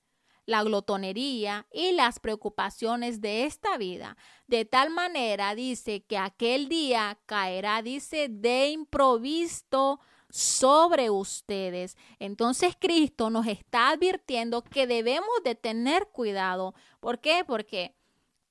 la 0.46 0.62
glotonería 0.62 1.66
y 1.72 1.92
las 1.92 2.20
preocupaciones 2.20 3.20
de 3.20 3.44
esta 3.44 3.76
vida. 3.76 4.16
De 4.46 4.64
tal 4.64 4.90
manera, 4.90 5.54
dice, 5.54 6.04
que 6.04 6.18
aquel 6.18 6.68
día 6.68 7.18
caerá, 7.26 7.82
dice, 7.82 8.28
de 8.28 8.70
improviso 8.70 10.00
sobre 10.36 11.08
ustedes. 11.08 11.96
Entonces 12.18 12.76
Cristo 12.78 13.30
nos 13.30 13.46
está 13.46 13.88
advirtiendo 13.88 14.62
que 14.62 14.86
debemos 14.86 15.30
de 15.42 15.54
tener 15.54 16.08
cuidado. 16.08 16.74
¿Por 17.00 17.20
qué? 17.20 17.42
Porque 17.46 17.96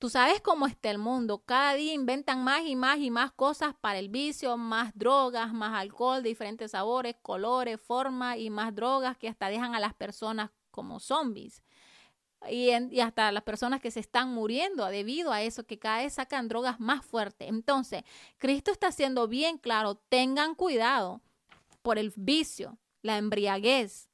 tú 0.00 0.10
sabes 0.10 0.40
cómo 0.40 0.66
está 0.66 0.90
el 0.90 0.98
mundo. 0.98 1.44
Cada 1.44 1.74
día 1.74 1.94
inventan 1.94 2.42
más 2.42 2.62
y 2.66 2.74
más 2.74 2.98
y 2.98 3.10
más 3.10 3.30
cosas 3.30 3.72
para 3.80 4.00
el 4.00 4.08
vicio, 4.08 4.56
más 4.56 4.92
drogas, 4.96 5.52
más 5.52 5.78
alcohol, 5.80 6.24
diferentes 6.24 6.72
sabores, 6.72 7.14
colores, 7.22 7.80
formas 7.80 8.38
y 8.38 8.50
más 8.50 8.74
drogas 8.74 9.16
que 9.16 9.28
hasta 9.28 9.48
dejan 9.48 9.76
a 9.76 9.80
las 9.80 9.94
personas 9.94 10.50
como 10.72 10.98
zombies. 10.98 11.62
Y, 12.50 12.70
y, 12.90 13.00
hasta 13.00 13.30
las 13.30 13.44
personas 13.44 13.80
que 13.80 13.92
se 13.92 14.00
están 14.00 14.34
muriendo 14.34 14.84
debido 14.86 15.32
a 15.32 15.42
eso, 15.42 15.64
que 15.64 15.78
cada 15.78 15.98
vez 15.98 16.14
sacan 16.14 16.48
drogas 16.48 16.80
más 16.80 17.04
fuertes. 17.04 17.48
Entonces, 17.48 18.02
Cristo 18.38 18.72
está 18.72 18.88
haciendo 18.88 19.26
bien 19.28 19.56
claro, 19.56 19.94
tengan 19.94 20.54
cuidado 20.54 21.22
por 21.86 22.00
el 22.00 22.12
vicio, 22.16 22.80
la 23.00 23.16
embriaguez. 23.16 24.08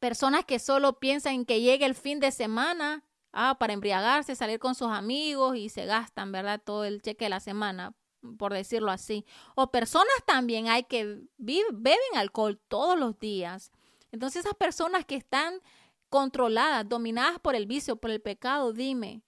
Personas 0.00 0.44
que 0.44 0.58
solo 0.58 0.98
piensan 0.98 1.34
en 1.34 1.44
que 1.44 1.60
llegue 1.60 1.86
el 1.86 1.94
fin 1.94 2.18
de 2.18 2.32
semana 2.32 3.04
ah, 3.30 3.56
para 3.60 3.72
embriagarse, 3.72 4.34
salir 4.34 4.58
con 4.58 4.74
sus 4.74 4.88
amigos 4.88 5.54
y 5.54 5.68
se 5.68 5.86
gastan, 5.86 6.32
¿verdad? 6.32 6.60
Todo 6.60 6.82
el 6.82 7.02
cheque 7.02 7.26
de 7.26 7.28
la 7.28 7.38
semana, 7.38 7.94
por 8.36 8.52
decirlo 8.52 8.90
así. 8.90 9.24
O 9.54 9.70
personas 9.70 10.16
también 10.26 10.66
hay 10.66 10.82
que 10.82 11.20
beben 11.38 11.98
alcohol 12.16 12.60
todos 12.66 12.98
los 12.98 13.16
días. 13.20 13.70
Entonces 14.10 14.44
esas 14.44 14.54
personas 14.54 15.04
que 15.04 15.14
están 15.14 15.60
controladas, 16.08 16.88
dominadas 16.88 17.38
por 17.38 17.54
el 17.54 17.66
vicio, 17.66 17.94
por 17.94 18.10
el 18.10 18.20
pecado, 18.20 18.72
dime, 18.72 19.22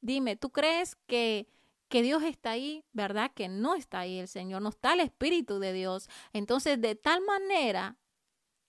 dime, 0.00 0.36
¿tú 0.36 0.50
crees 0.50 0.94
que 1.08 1.48
que 1.88 2.02
Dios 2.02 2.22
está 2.22 2.52
ahí, 2.52 2.84
¿verdad? 2.92 3.30
Que 3.34 3.48
no 3.48 3.74
está 3.74 4.00
ahí 4.00 4.18
el 4.18 4.28
Señor, 4.28 4.62
no 4.62 4.68
está 4.68 4.92
el 4.92 5.00
Espíritu 5.00 5.58
de 5.58 5.72
Dios. 5.72 6.08
Entonces, 6.32 6.80
de 6.80 6.94
tal 6.94 7.22
manera, 7.22 7.96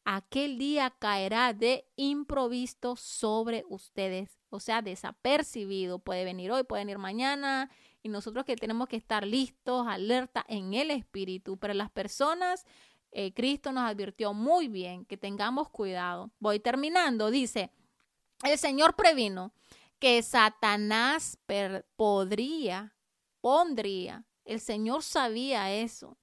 aquel 0.05 0.57
día 0.57 0.89
caerá 0.89 1.53
de 1.53 1.86
improviso 1.95 2.95
sobre 2.95 3.63
ustedes, 3.70 4.39
o 4.49 4.59
sea, 4.59 4.82
desapercibido. 4.82 5.99
Puede 5.99 6.24
venir 6.24 6.51
hoy, 6.51 6.63
puede 6.63 6.82
venir 6.82 6.97
mañana, 6.97 7.70
y 8.01 8.09
nosotros 8.09 8.45
que 8.45 8.55
tenemos 8.55 8.88
que 8.88 8.95
estar 8.95 9.28
listos, 9.28 9.86
alerta 9.88 10.45
en 10.47 10.74
el 10.74 10.89
Espíritu. 10.89 11.57
Pero 11.57 11.74
las 11.74 11.91
personas, 11.91 12.65
eh, 13.11 13.34
Cristo 13.34 13.72
nos 13.72 13.84
advirtió 13.84 14.34
muy 14.34 14.67
bien 14.67 15.05
que 15.05 15.17
tengamos 15.17 15.70
cuidado. 15.70 16.32
Voy 16.39 16.59
terminando, 16.59 17.30
dice, 17.30 17.72
el 18.43 18.57
Señor 18.57 18.95
previno 18.95 19.51
que 19.99 20.24
Satanás 20.24 21.38
podría, 21.97 22.95
pondría, 23.42 24.26
el 24.46 24.60
Señor 24.60 25.04
sabía 25.04 25.72
eso, 25.72 26.18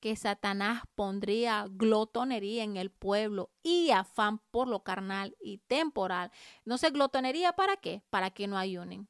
que 0.00 0.16
Satanás 0.16 0.82
pondría 0.96 1.66
glotonería 1.70 2.64
en 2.64 2.76
el 2.76 2.90
pueblo 2.90 3.50
y 3.62 3.90
afán 3.90 4.40
por 4.50 4.66
lo 4.66 4.82
carnal 4.82 5.36
y 5.40 5.58
temporal. 5.58 6.32
No 6.64 6.76
sé, 6.76 6.90
glotonería 6.90 7.52
para 7.52 7.76
qué? 7.76 8.02
Para 8.10 8.30
que 8.30 8.48
no 8.48 8.58
ayunen. 8.58 9.08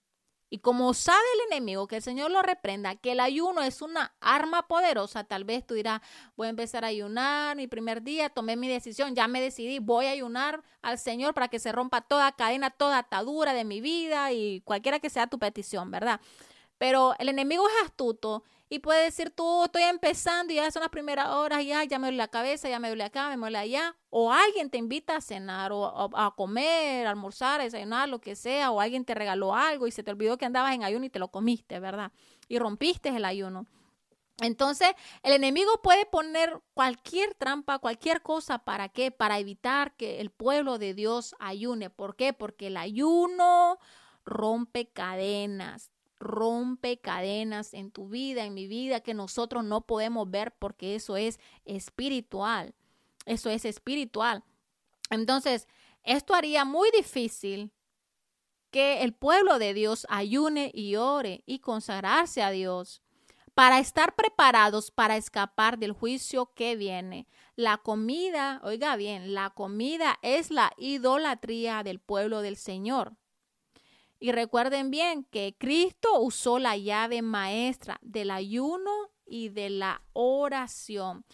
Y 0.50 0.58
como 0.58 0.92
sabe 0.92 1.24
el 1.36 1.50
enemigo 1.50 1.86
que 1.86 1.96
el 1.96 2.02
Señor 2.02 2.30
lo 2.30 2.42
reprenda, 2.42 2.94
que 2.96 3.12
el 3.12 3.20
ayuno 3.20 3.62
es 3.62 3.80
una 3.80 4.14
arma 4.20 4.68
poderosa, 4.68 5.24
tal 5.24 5.44
vez 5.44 5.66
tú 5.66 5.72
dirás, 5.72 6.02
voy 6.36 6.48
a 6.48 6.50
empezar 6.50 6.84
a 6.84 6.88
ayunar 6.88 7.56
mi 7.56 7.68
primer 7.68 8.02
día, 8.02 8.28
tomé 8.28 8.56
mi 8.56 8.68
decisión, 8.68 9.14
ya 9.14 9.28
me 9.28 9.40
decidí, 9.40 9.78
voy 9.78 10.04
a 10.04 10.10
ayunar 10.10 10.62
al 10.82 10.98
Señor 10.98 11.32
para 11.32 11.48
que 11.48 11.58
se 11.58 11.72
rompa 11.72 12.02
toda 12.02 12.30
cadena, 12.32 12.68
toda 12.68 12.98
atadura 12.98 13.54
de 13.54 13.64
mi 13.64 13.80
vida 13.80 14.30
y 14.32 14.60
cualquiera 14.60 15.00
que 15.00 15.08
sea 15.08 15.26
tu 15.26 15.38
petición, 15.38 15.90
¿verdad? 15.90 16.20
Pero 16.82 17.14
el 17.20 17.28
enemigo 17.28 17.64
es 17.68 17.86
astuto 17.86 18.42
y 18.68 18.80
puede 18.80 19.04
decir 19.04 19.30
tú, 19.30 19.62
estoy 19.62 19.84
empezando 19.84 20.52
y 20.52 20.56
ya 20.56 20.68
son 20.72 20.80
las 20.80 20.90
primeras 20.90 21.28
horas, 21.28 21.64
ya, 21.64 21.84
ya 21.84 22.00
me 22.00 22.08
duele 22.08 22.16
la 22.16 22.26
cabeza, 22.26 22.68
ya 22.68 22.80
me 22.80 22.88
duele 22.88 23.04
acá, 23.04 23.28
me 23.28 23.36
duele 23.36 23.56
allá. 23.56 23.94
O 24.10 24.32
alguien 24.32 24.68
te 24.68 24.78
invita 24.78 25.14
a 25.14 25.20
cenar 25.20 25.70
o 25.70 26.10
a, 26.12 26.34
comer, 26.34 27.06
a 27.06 27.10
almorzar, 27.10 27.60
a 27.60 27.62
desayunar, 27.62 28.08
lo 28.08 28.20
que 28.20 28.34
sea. 28.34 28.72
O 28.72 28.80
alguien 28.80 29.04
te 29.04 29.14
regaló 29.14 29.54
algo 29.54 29.86
y 29.86 29.92
se 29.92 30.02
te 30.02 30.10
olvidó 30.10 30.36
que 30.38 30.44
andabas 30.44 30.74
en 30.74 30.82
ayuno 30.82 31.04
y 31.04 31.08
te 31.08 31.20
lo 31.20 31.28
comiste, 31.28 31.78
¿verdad? 31.78 32.10
Y 32.48 32.58
rompiste 32.58 33.10
el 33.10 33.26
ayuno. 33.26 33.64
Entonces, 34.40 34.88
el 35.22 35.34
enemigo 35.34 35.70
puede 35.84 36.04
poner 36.04 36.60
cualquier 36.74 37.32
trampa, 37.34 37.78
cualquier 37.78 38.22
cosa, 38.22 38.58
¿para 38.58 38.88
qué? 38.88 39.12
Para 39.12 39.38
evitar 39.38 39.94
que 39.94 40.20
el 40.20 40.30
pueblo 40.30 40.78
de 40.78 40.94
Dios 40.94 41.36
ayune. 41.38 41.90
¿Por 41.90 42.16
qué? 42.16 42.32
Porque 42.32 42.66
el 42.66 42.76
ayuno 42.76 43.78
rompe 44.24 44.88
cadenas, 44.88 45.91
rompe 46.22 46.98
cadenas 46.98 47.74
en 47.74 47.90
tu 47.90 48.08
vida, 48.08 48.44
en 48.44 48.54
mi 48.54 48.66
vida, 48.66 49.00
que 49.00 49.14
nosotros 49.14 49.64
no 49.64 49.82
podemos 49.82 50.30
ver 50.30 50.52
porque 50.58 50.94
eso 50.94 51.16
es 51.16 51.38
espiritual. 51.64 52.74
Eso 53.26 53.50
es 53.50 53.64
espiritual. 53.64 54.42
Entonces, 55.10 55.68
esto 56.02 56.34
haría 56.34 56.64
muy 56.64 56.90
difícil 56.90 57.70
que 58.70 59.02
el 59.02 59.12
pueblo 59.12 59.58
de 59.58 59.74
Dios 59.74 60.06
ayune 60.08 60.70
y 60.74 60.96
ore 60.96 61.42
y 61.46 61.58
consagrarse 61.58 62.42
a 62.42 62.50
Dios 62.50 63.02
para 63.54 63.78
estar 63.78 64.14
preparados 64.14 64.90
para 64.90 65.16
escapar 65.16 65.78
del 65.78 65.92
juicio 65.92 66.52
que 66.54 66.76
viene. 66.76 67.26
La 67.54 67.76
comida, 67.78 68.60
oiga 68.64 68.96
bien, 68.96 69.34
la 69.34 69.50
comida 69.50 70.18
es 70.22 70.50
la 70.50 70.72
idolatría 70.78 71.82
del 71.82 72.00
pueblo 72.00 72.40
del 72.40 72.56
Señor. 72.56 73.16
Y 74.22 74.30
recuerden 74.30 74.92
bien 74.92 75.24
que 75.24 75.56
Cristo 75.58 76.20
usó 76.20 76.60
la 76.60 76.76
llave 76.76 77.22
maestra 77.22 77.98
del 78.02 78.30
ayuno 78.30 79.10
y 79.26 79.48
de 79.48 79.68
la 79.68 80.00
oración. 80.12 81.24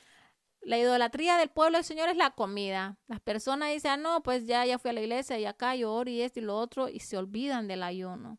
La 0.63 0.79
idolatría 0.79 1.37
del 1.37 1.51
pueblo 1.51 1.77
del 1.77 1.85
Señor 1.85 2.09
es 2.09 2.17
la 2.17 2.31
comida. 2.31 2.97
Las 3.07 3.21
personas 3.21 3.75
dicen, 3.75 3.91
ah, 3.91 3.97
no, 3.99 4.23
pues 4.23 4.47
ya, 4.47 4.65
ya 4.65 4.79
fui 4.79 4.89
a 4.89 4.95
la 4.95 5.03
iglesia 5.03 5.39
y 5.39 5.45
acá 5.45 5.77
yo 5.77 5.93
oro 5.93 6.09
y 6.09 6.23
esto 6.23 6.41
y 6.41 6.45
lo 6.45 6.57
otro 6.57 6.89
y 6.89 7.01
se 7.01 7.19
olvidan 7.19 7.69
del 7.69 7.83
ayuno. 7.83 8.39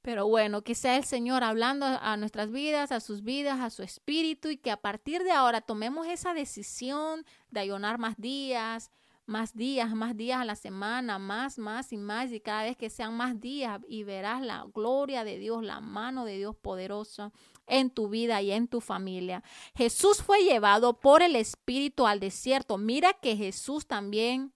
Pero 0.00 0.26
bueno, 0.26 0.62
que 0.62 0.74
sea 0.74 0.96
el 0.96 1.04
Señor 1.04 1.44
hablando 1.44 1.84
a 1.84 2.16
nuestras 2.16 2.50
vidas, 2.50 2.90
a 2.90 3.00
sus 3.00 3.22
vidas, 3.22 3.60
a 3.60 3.68
su 3.68 3.82
espíritu 3.82 4.48
y 4.48 4.56
que 4.56 4.70
a 4.70 4.78
partir 4.78 5.24
de 5.24 5.32
ahora 5.32 5.60
tomemos 5.60 6.06
esa 6.06 6.32
decisión 6.32 7.26
de 7.50 7.60
ayunar 7.60 7.98
más 7.98 8.16
días, 8.16 8.90
más 9.26 9.54
días, 9.56 9.92
más 9.94 10.16
días 10.16 10.40
a 10.40 10.44
la 10.44 10.56
semana, 10.56 11.18
más, 11.18 11.58
más 11.58 11.92
y 11.92 11.96
más, 11.96 12.32
y 12.32 12.40
cada 12.40 12.62
vez 12.62 12.76
que 12.76 12.90
sean 12.90 13.16
más 13.16 13.40
días 13.40 13.80
y 13.88 14.04
verás 14.04 14.40
la 14.40 14.64
gloria 14.72 15.24
de 15.24 15.38
Dios, 15.38 15.62
la 15.64 15.80
mano 15.80 16.24
de 16.24 16.38
Dios 16.38 16.56
poderosa 16.56 17.32
en 17.66 17.90
tu 17.90 18.08
vida 18.08 18.40
y 18.40 18.52
en 18.52 18.68
tu 18.68 18.80
familia. 18.80 19.42
Jesús 19.74 20.22
fue 20.22 20.44
llevado 20.44 21.00
por 21.00 21.22
el 21.22 21.34
Espíritu 21.34 22.06
al 22.06 22.20
desierto. 22.20 22.78
Mira 22.78 23.12
que 23.14 23.36
Jesús 23.36 23.86
también 23.86 24.52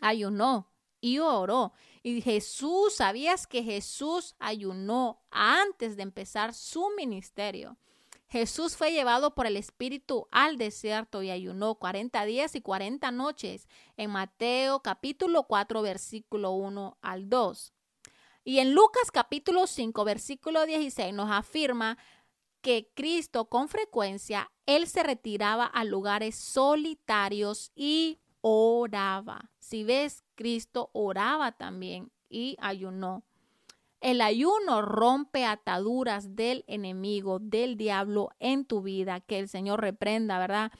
ayunó 0.00 0.68
y 1.00 1.18
oró. 1.18 1.72
Y 2.02 2.20
Jesús, 2.20 2.96
¿sabías 2.96 3.46
que 3.46 3.62
Jesús 3.62 4.34
ayunó 4.38 5.22
antes 5.30 5.96
de 5.96 6.02
empezar 6.02 6.52
su 6.52 6.90
ministerio? 6.96 7.76
Jesús 8.30 8.76
fue 8.76 8.92
llevado 8.92 9.34
por 9.34 9.48
el 9.48 9.56
Espíritu 9.56 10.28
al 10.30 10.56
desierto 10.56 11.20
y 11.24 11.30
ayunó 11.30 11.74
40 11.74 12.24
días 12.26 12.54
y 12.54 12.60
40 12.60 13.10
noches 13.10 13.66
en 13.96 14.10
Mateo 14.10 14.80
capítulo 14.82 15.48
4 15.48 15.82
versículo 15.82 16.52
1 16.52 16.96
al 17.02 17.28
2. 17.28 17.72
Y 18.44 18.60
en 18.60 18.72
Lucas 18.72 19.10
capítulo 19.12 19.66
5 19.66 20.04
versículo 20.04 20.64
16 20.64 21.12
nos 21.12 21.28
afirma 21.28 21.98
que 22.60 22.92
Cristo 22.94 23.46
con 23.46 23.68
frecuencia, 23.68 24.52
él 24.64 24.86
se 24.86 25.02
retiraba 25.02 25.64
a 25.64 25.82
lugares 25.82 26.36
solitarios 26.36 27.72
y 27.74 28.20
oraba. 28.42 29.50
Si 29.58 29.82
ves, 29.82 30.22
Cristo 30.36 30.90
oraba 30.92 31.50
también 31.50 32.12
y 32.28 32.56
ayunó. 32.60 33.24
El 34.00 34.22
ayuno 34.22 34.82
rompe 34.82 35.44
ataduras 35.44 36.34
del 36.34 36.64
enemigo, 36.66 37.38
del 37.38 37.76
diablo 37.76 38.30
en 38.38 38.64
tu 38.64 38.82
vida. 38.82 39.20
Que 39.20 39.38
el 39.38 39.48
Señor 39.48 39.80
reprenda, 39.80 40.38
¿verdad? 40.38 40.72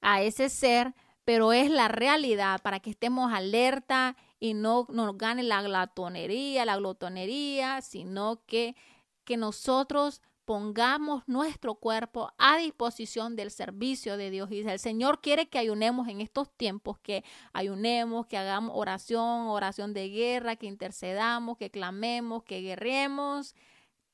A 0.00 0.22
ese 0.22 0.48
ser, 0.48 0.94
pero 1.24 1.52
es 1.52 1.70
la 1.70 1.88
realidad 1.88 2.60
para 2.62 2.80
que 2.80 2.90
estemos 2.90 3.32
alerta 3.32 4.16
y 4.38 4.54
no 4.54 4.86
nos 4.90 5.16
gane 5.16 5.42
la 5.42 5.62
glatonería, 5.62 6.64
la 6.64 6.76
glotonería, 6.76 7.80
sino 7.80 8.42
que, 8.46 8.76
que 9.24 9.36
nosotros 9.36 10.22
pongamos 10.48 11.24
nuestro 11.26 11.74
cuerpo 11.74 12.32
a 12.38 12.56
disposición 12.56 13.36
del 13.36 13.50
servicio 13.50 14.16
de 14.16 14.30
Dios. 14.30 14.50
Y 14.50 14.60
el 14.60 14.78
Señor 14.78 15.20
quiere 15.20 15.50
que 15.50 15.58
ayunemos 15.58 16.08
en 16.08 16.22
estos 16.22 16.50
tiempos, 16.50 16.98
que 17.00 17.22
ayunemos, 17.52 18.26
que 18.26 18.38
hagamos 18.38 18.72
oración, 18.74 19.48
oración 19.48 19.92
de 19.92 20.08
guerra, 20.08 20.56
que 20.56 20.64
intercedamos, 20.64 21.58
que 21.58 21.70
clamemos, 21.70 22.44
que 22.44 22.62
guerremos. 22.62 23.54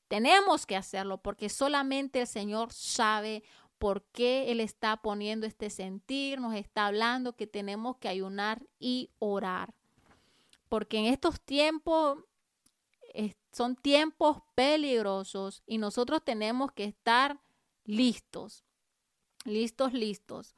Tenemos 0.09 0.65
que 0.65 0.75
hacerlo 0.75 1.19
porque 1.19 1.47
solamente 1.47 2.19
el 2.19 2.27
Señor 2.27 2.73
sabe 2.73 3.41
por 3.77 4.03
qué 4.03 4.51
Él 4.51 4.59
está 4.59 4.97
poniendo 4.97 5.47
este 5.47 5.69
sentir, 5.69 6.41
nos 6.41 6.53
está 6.53 6.87
hablando 6.87 7.37
que 7.37 7.47
tenemos 7.47 7.95
que 7.95 8.09
ayunar 8.09 8.61
y 8.77 9.09
orar. 9.19 9.73
Porque 10.67 10.97
en 10.97 11.05
estos 11.05 11.39
tiempos 11.39 12.17
son 13.51 13.75
tiempos 13.75 14.39
peligrosos 14.53 15.63
y 15.65 15.77
nosotros 15.77 16.21
tenemos 16.23 16.71
que 16.71 16.83
estar 16.83 17.39
listos, 17.85 18.65
listos, 19.45 19.93
listos, 19.93 20.55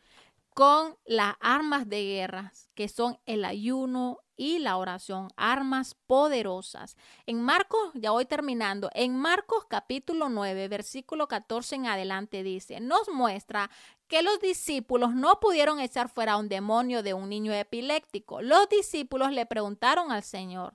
con 0.58 0.98
las 1.06 1.36
armas 1.40 1.88
de 1.88 2.04
guerra, 2.04 2.52
que 2.74 2.90
son 2.90 3.20
el 3.28 3.46
ayuno 3.46 4.22
y 4.36 4.58
la 4.58 4.78
oración, 4.78 5.28
armas 5.36 5.96
poderosas. 6.08 6.98
En 7.28 7.44
Marcos, 7.44 7.92
ya 7.94 8.10
voy 8.10 8.26
terminando, 8.26 8.90
en 8.96 9.16
Marcos 9.16 9.66
capítulo 9.70 10.30
9, 10.30 10.68
versículo 10.68 11.28
14 11.28 11.76
en 11.76 11.86
adelante 11.86 12.42
dice, 12.42 12.80
nos 12.80 13.08
muestra 13.10 13.70
que 14.08 14.24
los 14.24 14.40
discípulos 14.40 15.14
no 15.14 15.40
pudieron 15.40 15.80
echar 15.80 16.10
fuera 16.10 16.38
un 16.38 16.50
demonio 16.50 17.04
de 17.04 17.14
un 17.14 17.30
niño 17.30 17.54
epiléptico. 17.54 18.42
Los 18.42 18.68
discípulos 18.70 19.32
le 19.32 19.46
preguntaron 19.46 20.12
al 20.12 20.24
Señor, 20.24 20.74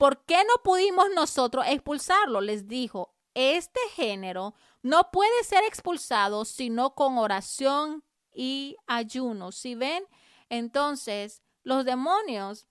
¿por 0.00 0.24
qué 0.24 0.38
no 0.44 0.62
pudimos 0.64 1.08
nosotros 1.14 1.66
expulsarlo? 1.68 2.40
Les 2.40 2.66
dijo, 2.66 3.14
este 3.34 3.80
género 3.92 4.54
no 4.80 5.10
puede 5.10 5.44
ser 5.44 5.62
expulsado 5.64 6.46
sino 6.46 6.94
con 6.94 7.18
oración 7.18 8.02
y 8.32 8.78
ayuno. 8.86 9.52
Si 9.52 9.74
ven, 9.74 10.02
entonces 10.48 11.42
los 11.64 11.84
demonios 11.84 12.66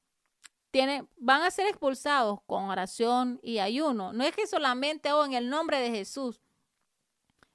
van 1.18 1.44
a 1.44 1.52
ser 1.52 1.68
expulsados 1.68 2.40
con 2.48 2.64
oración 2.64 3.40
y 3.44 3.60
ayuno. 3.60 4.12
No 4.12 4.24
es 4.24 4.36
que 4.36 4.48
solamente 4.48 5.14
o 5.14 5.20
oh, 5.20 5.26
en 5.26 5.34
el 5.34 5.52
nombre 5.52 5.80
de 5.80 5.92
Jesús. 5.92 6.42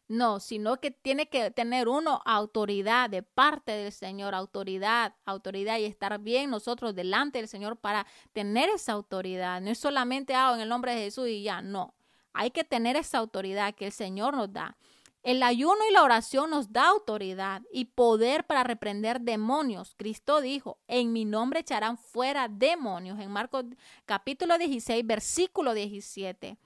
No, 0.07 0.39
sino 0.39 0.81
que 0.81 0.91
tiene 0.91 1.31
que 1.31 1.51
tener 1.51 1.89
uno 1.89 2.21
autoridad 2.27 3.09
de 3.09 3.23
parte 3.23 3.73
del 3.73 3.93
Señor, 3.93 4.35
autoridad, 4.35 5.15
autoridad 5.25 5.79
y 5.79 5.87
estar 5.87 6.19
bien 6.21 6.51
nosotros 6.51 6.95
delante 6.95 7.39
del 7.39 7.49
Señor 7.49 7.79
para 7.79 8.07
tener 8.35 8.69
esa 8.69 8.93
autoridad. 8.93 9.63
No 9.63 9.71
es 9.71 9.79
solamente 9.79 10.35
ah, 10.35 10.53
en 10.55 10.61
el 10.61 10.69
nombre 10.69 10.95
de 10.95 11.05
Jesús 11.05 11.29
y 11.29 11.43
ya, 11.43 11.63
no. 11.63 11.95
Hay 12.35 12.51
que 12.51 12.65
tener 12.65 12.97
esa 12.97 13.19
autoridad 13.19 13.75
que 13.75 13.87
el 13.87 13.93
Señor 13.93 14.37
nos 14.37 14.53
da. 14.53 14.77
El 15.23 15.43
ayuno 15.43 15.79
y 15.89 15.93
la 15.95 16.03
oración 16.03 16.51
nos 16.51 16.71
da 16.71 16.89
autoridad 16.89 17.63
y 17.73 17.87
poder 17.87 18.45
para 18.45 18.63
reprender 18.63 19.23
demonios. 19.23 19.95
Cristo 19.97 20.43
dijo, 20.43 20.79
en 20.87 21.15
mi 21.15 21.25
nombre 21.25 21.61
echarán 21.61 21.97
fuera 21.97 22.47
demonios, 22.47 23.19
en 23.19 23.31
Marcos 23.31 23.65
capítulo 24.05 24.59
16, 24.59 25.07
versículo 25.07 25.73
17. 25.73 26.59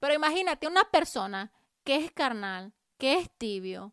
Pero 0.00 0.14
imagínate 0.14 0.66
una 0.66 0.82
persona 0.90 1.52
que 1.84 2.04
es 2.04 2.10
carnal, 2.10 2.72
que 3.00 3.18
es 3.18 3.30
tibio, 3.38 3.92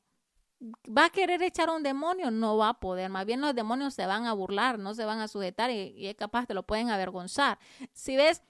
¿Va 0.59 1.05
a 1.05 1.09
querer 1.11 1.43
echar 1.43 1.69
un 1.69 1.83
demonio? 1.83 2.31
No 2.31 2.57
va 2.57 2.69
a 2.69 2.79
poder. 2.79 3.11
Más 3.11 3.27
bien 3.27 3.41
los 3.41 3.53
demonios 3.53 3.93
se 3.93 4.07
van 4.07 4.25
a 4.25 4.33
burlar, 4.33 4.79
no 4.79 4.95
se 4.95 5.05
van 5.05 5.19
a 5.19 5.27
sujetar 5.27 5.69
y, 5.69 5.93
y 5.95 6.07
es 6.07 6.15
capaz 6.15 6.47
te 6.47 6.55
lo 6.55 6.63
pueden 6.63 6.89
avergonzar. 6.89 7.59
Si 7.93 8.15
ves, 8.15 8.41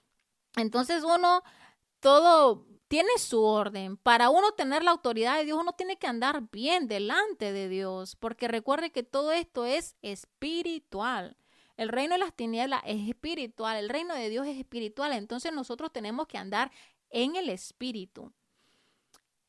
entonces 0.56 1.04
uno 1.04 1.44
todo 2.00 2.66
tiene 2.88 3.18
su 3.18 3.44
orden. 3.44 3.98
Para 3.98 4.30
uno 4.30 4.54
tener 4.54 4.84
la 4.84 4.92
autoridad 4.92 5.38
de 5.38 5.46
Dios, 5.46 5.60
uno 5.60 5.74
tiene 5.74 5.98
que 5.98 6.08
andar 6.08 6.50
bien 6.52 6.88
delante 6.88 7.52
de 7.52 7.68
Dios, 7.68 8.16
porque 8.16 8.48
recuerde 8.48 8.92
que 8.92 9.04
todo 9.04 9.32
esto 9.34 9.66
es 9.66 9.98
espiritual. 10.02 11.38
El 11.76 11.90
reino 11.90 12.14
de 12.14 12.20
las 12.20 12.34
tinieblas 12.34 12.82
es 12.86 13.08
espiritual, 13.08 13.78
el 13.78 13.90
reino 13.90 14.16
de 14.16 14.30
Dios 14.30 14.48
es 14.48 14.58
espiritual, 14.58 15.12
entonces 15.14 15.54
nosotros 15.54 15.92
tenemos 15.92 16.28
que 16.28 16.38
andar 16.38 16.72
en 17.10 17.36
el 17.36 17.50
espíritu. 17.50 18.34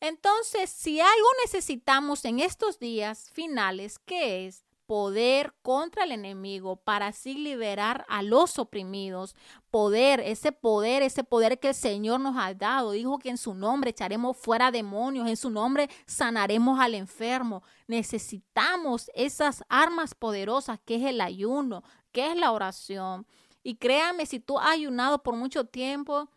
Entonces, 0.00 0.70
si 0.70 1.00
algo 1.00 1.28
necesitamos 1.44 2.24
en 2.24 2.40
estos 2.40 2.78
días 2.78 3.30
finales, 3.32 3.98
¿qué 3.98 4.46
es? 4.46 4.64
poder 4.88 5.52
contra 5.60 6.04
el 6.04 6.12
enemigo 6.12 6.76
para 6.76 7.08
así 7.08 7.34
liberar 7.34 8.06
a 8.08 8.22
los 8.22 8.58
oprimidos. 8.58 9.36
Poder, 9.70 10.18
ese 10.20 10.50
poder, 10.50 11.02
ese 11.02 11.24
poder 11.24 11.60
que 11.60 11.68
el 11.68 11.74
Señor 11.74 12.20
nos 12.20 12.36
ha 12.38 12.54
dado. 12.54 12.92
Dijo 12.92 13.18
que 13.18 13.28
en 13.28 13.36
su 13.36 13.52
nombre 13.52 13.90
echaremos 13.90 14.34
fuera 14.38 14.70
demonios, 14.70 15.28
en 15.28 15.36
su 15.36 15.50
nombre 15.50 15.90
sanaremos 16.06 16.80
al 16.80 16.94
enfermo. 16.94 17.62
Necesitamos 17.86 19.10
esas 19.12 19.62
armas 19.68 20.14
poderosas 20.14 20.80
que 20.82 20.94
es 20.94 21.04
el 21.04 21.20
ayuno, 21.20 21.84
que 22.10 22.32
es 22.32 22.36
la 22.38 22.50
oración. 22.50 23.26
Y 23.62 23.76
créame, 23.76 24.24
si 24.24 24.40
tú 24.40 24.58
has 24.58 24.70
ayunado 24.70 25.22
por 25.22 25.36
mucho 25.36 25.66
tiempo, 25.66 26.30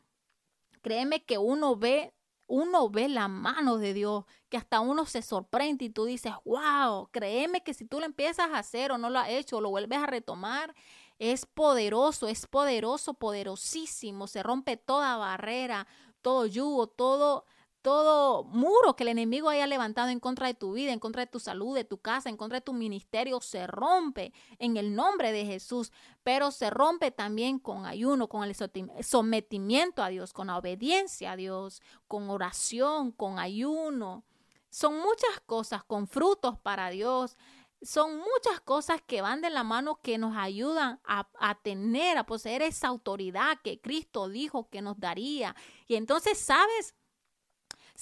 créeme 0.82 1.24
que 1.24 1.38
uno 1.38 1.78
ve 1.78 2.14
uno 2.52 2.89
ve 2.89 3.08
la 3.08 3.30
mano 3.30 3.78
de 3.78 3.93
Dios, 3.93 4.26
que 4.49 4.58
hasta 4.58 4.82
uno 4.82 5.06
se 5.06 5.22
sorprende 5.22 5.86
y 5.86 5.89
tú 5.89 6.04
dices, 6.04 6.34
wow, 6.43 7.08
créeme 7.10 7.64
que 7.64 7.74
si 7.74 7.86
tú 7.86 8.02
lo 8.02 8.06
empiezas 8.06 8.49
a 8.52 8.58
hacer 8.58 8.91
o 8.91 8.97
no 8.97 9.10
lo 9.10 9.20
has 9.20 9.30
hecho 9.30 9.58
o 9.58 9.62
lo 9.62 9.70
vuelves 9.70 9.99
a 9.99 10.06
retomar, 10.06 10.76
es 11.18 11.45
poderoso, 11.45 12.28
es 12.28 12.47
poderoso, 12.47 13.14
poderosísimo, 13.14 14.28
se 14.28 14.43
rompe 14.43 14.76
toda 14.76 15.16
barrera, 15.16 15.88
todo 16.22 16.45
yugo, 16.45 16.88
todo, 16.88 17.45
todo 17.82 18.44
muro 18.44 18.96
que 18.96 19.04
el 19.04 19.10
enemigo 19.10 19.50
haya 19.50 19.66
levantado 19.66 20.10
en 20.10 20.20
contra 20.20 20.48
de 20.48 20.54
tu 20.54 20.74
vida, 20.74 20.94
en 20.94 21.00
contra 21.00 21.22
de 21.22 21.32
tu 21.32 21.40
salud, 21.40 21.76
de 21.76 21.84
tu 21.84 21.98
casa, 21.98 22.30
en 22.30 22.38
contra 22.38 22.60
de 22.60 22.66
tu 22.66 22.74
ministerio, 22.74 23.42
se 23.42 23.68
rompe 23.68 24.34
en 24.60 24.78
el 24.78 24.96
nombre 24.96 25.32
de 25.32 25.46
Jesús, 25.46 25.92
pero 26.24 26.52
se 26.52 26.70
rompe 26.70 27.12
también 27.12 27.60
con 27.60 27.86
ayuno, 27.86 28.30
con 28.30 28.44
el 28.44 28.56
sometimiento 29.04 30.04
a 30.04 30.10
Dios, 30.10 30.34
con 30.34 30.48
la 30.48 30.58
obediencia 30.58 31.32
a 31.32 31.36
Dios, 31.36 31.82
con 32.08 32.30
oración, 32.30 33.12
con 33.12 33.40
ayuno. 33.40 34.24
Son 34.70 34.98
muchas 34.98 35.40
cosas, 35.46 35.84
con 35.84 36.08
frutos 36.08 36.58
para 36.60 36.90
Dios. 36.92 37.38
Son 37.82 38.16
muchas 38.18 38.62
cosas 38.64 39.02
que 39.02 39.22
van 39.22 39.42
de 39.42 39.50
la 39.50 39.64
mano 39.64 40.00
que 40.04 40.20
nos 40.20 40.38
ayudan 40.38 41.00
a, 41.04 41.28
a 41.40 41.56
tener, 41.62 42.18
a 42.20 42.28
poseer 42.28 42.62
esa 42.62 42.88
autoridad 42.88 43.60
que 43.64 43.82
Cristo 43.82 44.30
dijo 44.30 44.70
que 44.70 44.84
nos 44.84 45.00
daría. 45.00 45.56
Y 45.88 45.96
entonces, 45.96 46.38
¿sabes? 46.38 46.94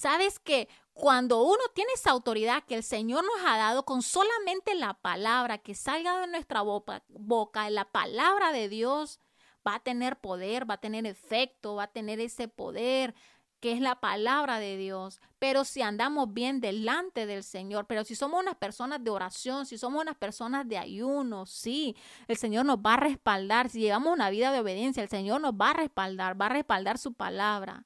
Sabes 0.00 0.38
que 0.38 0.66
cuando 0.94 1.42
uno 1.42 1.60
tiene 1.74 1.92
esa 1.92 2.12
autoridad 2.12 2.64
que 2.64 2.74
el 2.74 2.82
Señor 2.82 3.22
nos 3.22 3.46
ha 3.46 3.58
dado 3.58 3.84
con 3.84 4.00
solamente 4.00 4.74
la 4.74 4.94
palabra 4.94 5.58
que 5.58 5.74
salga 5.74 6.22
de 6.22 6.26
nuestra 6.26 6.62
boca, 6.62 7.04
boca 7.08 7.68
la 7.68 7.84
palabra 7.84 8.50
de 8.50 8.70
Dios 8.70 9.20
va 9.66 9.74
a 9.74 9.80
tener 9.80 10.18
poder, 10.18 10.68
va 10.68 10.76
a 10.76 10.80
tener 10.80 11.04
efecto, 11.04 11.74
va 11.74 11.82
a 11.82 11.92
tener 11.92 12.18
ese 12.18 12.48
poder 12.48 13.14
que 13.60 13.72
es 13.72 13.82
la 13.82 14.00
palabra 14.00 14.58
de 14.58 14.78
Dios. 14.78 15.20
Pero 15.38 15.66
si 15.66 15.82
andamos 15.82 16.32
bien 16.32 16.62
delante 16.62 17.26
del 17.26 17.44
Señor, 17.44 17.86
pero 17.86 18.02
si 18.02 18.14
somos 18.14 18.40
unas 18.40 18.56
personas 18.56 19.04
de 19.04 19.10
oración, 19.10 19.66
si 19.66 19.76
somos 19.76 20.00
unas 20.00 20.16
personas 20.16 20.66
de 20.66 20.78
ayuno, 20.78 21.44
sí, 21.44 21.94
el 22.26 22.38
Señor 22.38 22.64
nos 22.64 22.78
va 22.78 22.94
a 22.94 23.00
respaldar. 23.00 23.68
Si 23.68 23.80
llevamos 23.80 24.14
una 24.14 24.30
vida 24.30 24.50
de 24.50 24.60
obediencia, 24.60 25.02
el 25.02 25.10
Señor 25.10 25.42
nos 25.42 25.52
va 25.52 25.72
a 25.72 25.74
respaldar, 25.74 26.40
va 26.40 26.46
a 26.46 26.54
respaldar 26.54 26.96
su 26.96 27.12
palabra. 27.12 27.84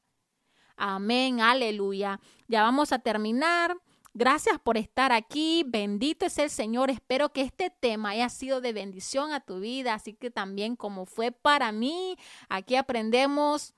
Amén, 0.76 1.40
aleluya. 1.40 2.20
Ya 2.48 2.62
vamos 2.62 2.92
a 2.92 2.98
terminar. 2.98 3.76
Gracias 4.16 4.60
por 4.60 4.76
estar 4.76 5.12
aquí. 5.12 5.64
Bendito 5.66 6.26
es 6.26 6.38
el 6.38 6.48
Señor. 6.50 6.90
Espero 6.90 7.32
que 7.32 7.42
este 7.42 7.70
tema 7.70 8.10
haya 8.10 8.28
sido 8.28 8.60
de 8.60 8.72
bendición 8.72 9.32
a 9.32 9.40
tu 9.40 9.58
vida, 9.58 9.94
así 9.94 10.14
que 10.14 10.30
también 10.30 10.76
como 10.76 11.04
fue 11.04 11.32
para 11.32 11.72
mí, 11.72 12.16
aquí 12.48 12.76
aprendemos. 12.76 13.74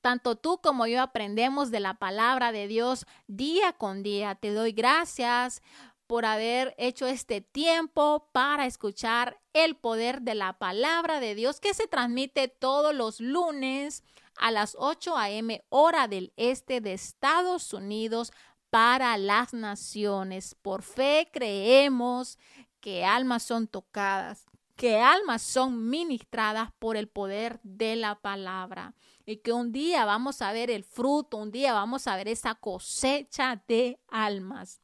Tanto 0.00 0.36
tú 0.36 0.58
como 0.60 0.86
yo 0.86 1.00
aprendemos 1.00 1.70
de 1.70 1.80
la 1.80 1.94
palabra 1.94 2.50
de 2.50 2.66
Dios 2.66 3.06
día 3.28 3.72
con 3.72 4.02
día. 4.02 4.34
Te 4.34 4.52
doy 4.52 4.72
gracias 4.72 5.62
por 6.06 6.24
haber 6.24 6.74
hecho 6.78 7.06
este 7.06 7.40
tiempo 7.40 8.28
para 8.32 8.66
escuchar 8.66 9.40
el 9.52 9.76
poder 9.76 10.22
de 10.22 10.34
la 10.34 10.54
palabra 10.54 11.20
de 11.20 11.34
Dios 11.34 11.60
que 11.60 11.72
se 11.72 11.86
transmite 11.86 12.48
todos 12.48 12.94
los 12.94 13.20
lunes 13.20 14.02
a 14.42 14.50
las 14.50 14.74
8 14.76 15.16
a.m. 15.16 15.64
hora 15.68 16.08
del 16.08 16.32
este 16.36 16.80
de 16.80 16.94
Estados 16.94 17.72
Unidos 17.72 18.32
para 18.70 19.16
las 19.16 19.54
naciones. 19.54 20.56
Por 20.60 20.82
fe 20.82 21.30
creemos 21.32 22.40
que 22.80 23.04
almas 23.04 23.44
son 23.44 23.68
tocadas, 23.68 24.46
que 24.74 24.98
almas 24.98 25.42
son 25.42 25.88
ministradas 25.88 26.70
por 26.80 26.96
el 26.96 27.06
poder 27.06 27.60
de 27.62 27.94
la 27.94 28.16
palabra 28.16 28.94
y 29.24 29.36
que 29.36 29.52
un 29.52 29.70
día 29.70 30.04
vamos 30.04 30.42
a 30.42 30.52
ver 30.52 30.72
el 30.72 30.82
fruto, 30.82 31.36
un 31.36 31.52
día 31.52 31.72
vamos 31.72 32.08
a 32.08 32.16
ver 32.16 32.26
esa 32.26 32.56
cosecha 32.56 33.62
de 33.68 34.00
almas. 34.08 34.80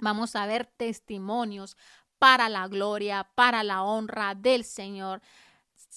Vamos 0.00 0.34
a 0.34 0.46
ver 0.46 0.66
testimonios 0.66 1.76
para 2.18 2.48
la 2.48 2.66
gloria, 2.66 3.30
para 3.36 3.62
la 3.62 3.84
honra 3.84 4.34
del 4.34 4.64
Señor. 4.64 5.22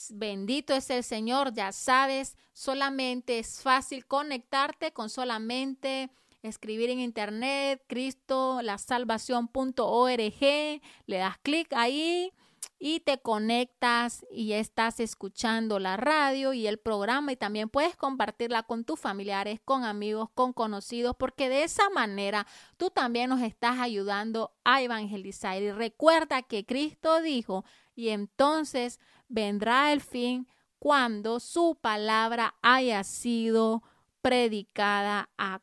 Bendito 0.10 0.74
es 0.74 0.89
el 0.89 1.04
Señor, 1.04 1.54
ya 1.54 1.72
sabes, 1.72 2.36
solamente 2.52 3.39
es 3.39 3.62
fácil 3.62 4.06
conectarte 4.08 4.91
con 4.91 5.10
solamente 5.10 6.10
escribir 6.41 6.89
en 6.89 7.00
internet, 7.00 7.84
Cristo, 7.88 8.62
la 8.62 8.78
salvación.org, 8.78 10.41
le 10.41 11.18
das 11.18 11.38
clic 11.41 11.72
ahí 11.74 12.34
y 12.80 13.00
te 13.00 13.20
conectas 13.20 14.26
y 14.30 14.54
estás 14.54 15.00
escuchando 15.00 15.80
la 15.80 15.96
radio 15.96 16.54
y 16.54 16.68
el 16.68 16.80
programa 16.80 17.32
y 17.32 17.38
también 17.38 17.70
puedes 17.70 17.96
compartirla 17.96 18.64
con 18.64 18.84
tus 18.84 19.00
familiares, 19.00 19.62
con 19.64 19.86
amigos, 19.86 20.30
con 20.34 20.54
conocidos, 20.54 21.16
porque 21.18 21.50
de 21.50 21.64
esa 21.64 21.89
manera 21.91 22.46
tú 22.78 22.89
también 22.89 23.30
nos 23.30 23.41
estás 23.41 23.80
ayudando 23.80 24.52
a 24.66 24.82
evangelizar. 24.82 25.62
Y 25.62 25.72
recuerda 25.72 26.41
que 26.41 26.66
Cristo 26.66 27.22
dijo, 27.22 27.64
y 27.96 28.10
entonces 28.10 29.00
vendrá 29.28 29.91
el 29.94 30.02
fin 30.02 30.48
cuando 30.80 31.39
su 31.39 31.78
palabra 31.80 32.56
haya 32.62 33.04
sido 33.04 33.84
predicada 34.24 35.30
a, 35.38 35.60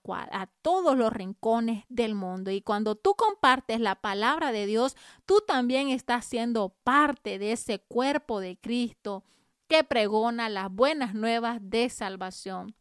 todos 0.61 0.97
los 0.97 1.13
rincones 1.13 1.85
del 1.89 2.15
mundo. 2.15 2.51
Y 2.51 2.61
cuando 2.61 2.95
tú 2.95 3.15
compartes 3.15 3.81
la 3.81 3.95
palabra 3.95 4.53
de 4.53 4.67
Dios, 4.67 4.97
tú 5.25 5.43
también 5.47 5.89
estás 5.89 6.27
siendo 6.27 6.69
parte 6.85 7.39
de 7.39 7.53
ese 7.53 7.79
cuerpo 7.79 8.39
de 8.39 8.59
Cristo 8.59 9.25
que 9.67 9.83
pregona 9.83 10.51
las 10.51 10.71
buenas 10.71 11.15
nuevas 11.15 11.59
de 11.63 11.89
salvación. 11.89 12.75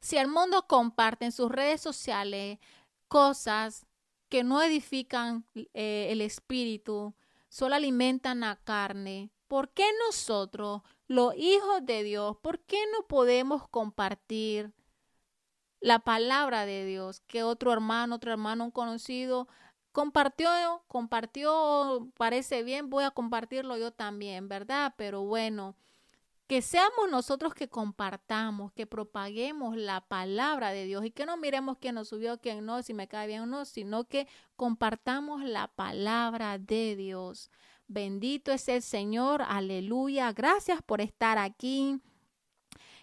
Si 0.00 0.18
el 0.18 0.28
mundo 0.28 0.66
comparte 0.66 1.24
en 1.24 1.32
sus 1.32 1.50
redes 1.50 1.80
sociales 1.80 2.58
cosas 3.08 3.86
que 4.28 4.44
no 4.44 4.62
edifican 4.62 5.46
eh, 5.54 6.08
el 6.10 6.20
espíritu, 6.20 7.14
solo 7.48 7.74
alimentan 7.74 8.40
la 8.40 8.56
carne, 8.56 9.30
¿por 9.46 9.70
qué 9.70 9.84
nosotros, 10.06 10.82
los 11.06 11.34
hijos 11.36 11.84
de 11.84 12.02
Dios, 12.02 12.36
por 12.42 12.60
qué 12.60 12.78
no 12.92 13.06
podemos 13.06 13.68
compartir 13.68 14.72
la 15.80 16.00
palabra 16.00 16.66
de 16.66 16.84
Dios 16.84 17.20
que 17.26 17.42
otro 17.42 17.72
hermano, 17.72 18.16
otro 18.16 18.32
hermano, 18.32 18.64
un 18.64 18.70
conocido 18.70 19.48
compartió, 19.92 20.48
compartió, 20.86 22.08
parece 22.16 22.62
bien, 22.62 22.90
voy 22.90 23.04
a 23.04 23.10
compartirlo 23.10 23.76
yo 23.76 23.92
también, 23.92 24.48
¿verdad? 24.48 24.94
Pero 24.96 25.22
bueno, 25.22 25.76
que 26.48 26.62
seamos 26.62 27.10
nosotros 27.10 27.52
que 27.52 27.68
compartamos, 27.68 28.72
que 28.72 28.86
propaguemos 28.86 29.76
la 29.76 30.00
palabra 30.00 30.70
de 30.70 30.86
Dios 30.86 31.04
y 31.04 31.10
que 31.10 31.26
no 31.26 31.36
miremos 31.36 31.76
quién 31.78 31.94
nos 31.94 32.08
subió, 32.08 32.40
quién 32.40 32.64
no, 32.64 32.82
si 32.82 32.94
me 32.94 33.06
cae 33.06 33.26
bien 33.26 33.42
o 33.42 33.46
no, 33.46 33.66
sino 33.66 34.04
que 34.04 34.26
compartamos 34.56 35.42
la 35.44 35.68
palabra 35.68 36.58
de 36.58 36.96
Dios. 36.96 37.50
Bendito 37.86 38.50
es 38.50 38.66
el 38.68 38.80
Señor, 38.80 39.42
aleluya. 39.42 40.32
Gracias 40.32 40.80
por 40.82 41.02
estar 41.02 41.36
aquí. 41.36 42.00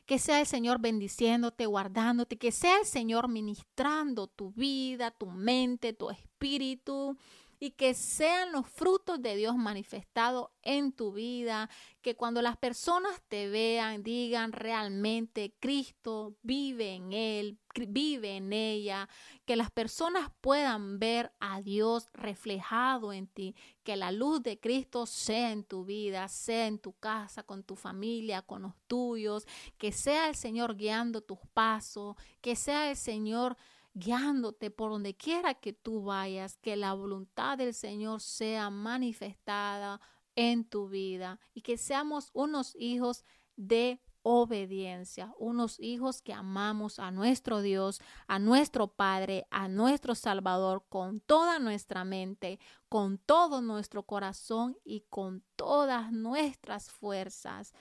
que 0.07 0.19
sea 0.19 0.39
el 0.39 0.45
Señor 0.45 0.79
bendiciéndote, 0.79 1.65
guardándote, 1.65 2.37
que 2.37 2.51
sea 2.51 2.79
el 2.79 2.85
Señor 2.85 3.27
ministrando 3.27 4.27
tu 4.27 4.51
vida, 4.51 5.09
tu 5.11 5.27
mente, 5.27 5.93
tu 5.93 6.11
espíritu 6.11 7.17
y 7.60 7.72
que 7.72 7.93
sean 7.93 8.51
los 8.51 8.68
frutos 8.68 9.22
de 9.22 9.36
Dios 9.36 9.56
manifestados 9.56 10.49
en 10.62 10.91
tu 10.91 11.14
vida, 11.14 11.70
que 12.01 12.16
cuando 12.16 12.41
las 12.41 12.58
personas 12.58 13.22
te 13.28 13.47
vean 13.47 14.03
digan 14.03 14.51
realmente 14.51 15.56
Cristo 15.60 16.36
vive 16.41 16.93
en 16.93 17.14
él, 17.14 17.60
vive 17.88 18.38
en 18.38 18.53
ella, 18.53 19.10
que 19.45 19.56
las 19.56 19.72
personas 19.72 20.30
puedan 20.41 20.99
ver 20.99 21.32
a 21.39 21.62
Dios 21.62 22.08
reflejado 22.14 23.14
en 23.14 23.28
ti, 23.28 23.56
que 23.84 23.95
la 23.95 24.12
luz 24.12 24.41
de 24.41 24.60
Cristo 24.60 25.06
sea 25.06 25.51
en 25.51 25.64
tu 25.64 25.86
vida, 25.86 26.28
sea 26.28 26.68
en 26.68 26.80
tu 26.80 26.93
casa, 26.93 27.43
con 27.43 27.64
tu 27.64 27.76
familia, 27.76 28.41
con 28.41 28.64
los 28.64 28.74
tuyos, 28.88 29.45
que 29.78 29.91
sea 29.91 30.30
el 30.30 30.36
Señor 30.36 30.76
guiando 30.76 31.22
tus 31.22 31.39
pasos, 31.53 32.16
que 32.41 32.56
sea 32.56 32.89
el 32.89 32.97
Señor 32.97 33.58
guiándote 33.95 34.69
por 34.69 34.91
donde 34.91 35.15
quiera 35.15 35.55
que 35.55 35.73
tú 35.73 36.03
vayas, 36.03 36.57
que 36.57 36.75
la 36.75 36.93
voluntad 36.93 37.57
del 37.57 37.73
Señor 37.73 38.21
sea 38.21 38.69
manifestada 38.69 40.01
en 40.35 40.65
tu 40.65 40.89
vida 40.89 41.39
y 41.53 41.61
que 41.61 41.77
seamos 41.77 42.29
unos 42.33 42.75
hijos 42.77 43.23
de 43.55 44.01
obediencia, 44.21 45.33
unos 45.37 45.79
hijos 45.79 46.21
que 46.21 46.33
amamos 46.33 46.99
a 46.99 47.11
nuestro 47.11 47.61
Dios, 47.61 48.01
a 48.27 48.37
nuestro 48.37 48.87
Padre, 48.87 49.47
a 49.49 49.69
nuestro 49.69 50.13
Salvador 50.13 50.83
con 50.89 51.21
toda 51.21 51.59
nuestra 51.59 52.03
mente, 52.03 52.59
con 52.89 53.17
todo 53.17 53.61
nuestro 53.61 54.03
corazón 54.03 54.77
y 54.83 55.05
con 55.09 55.43
todas 55.55 56.11
nuestras 56.11 56.89
fuerzas 56.89 57.73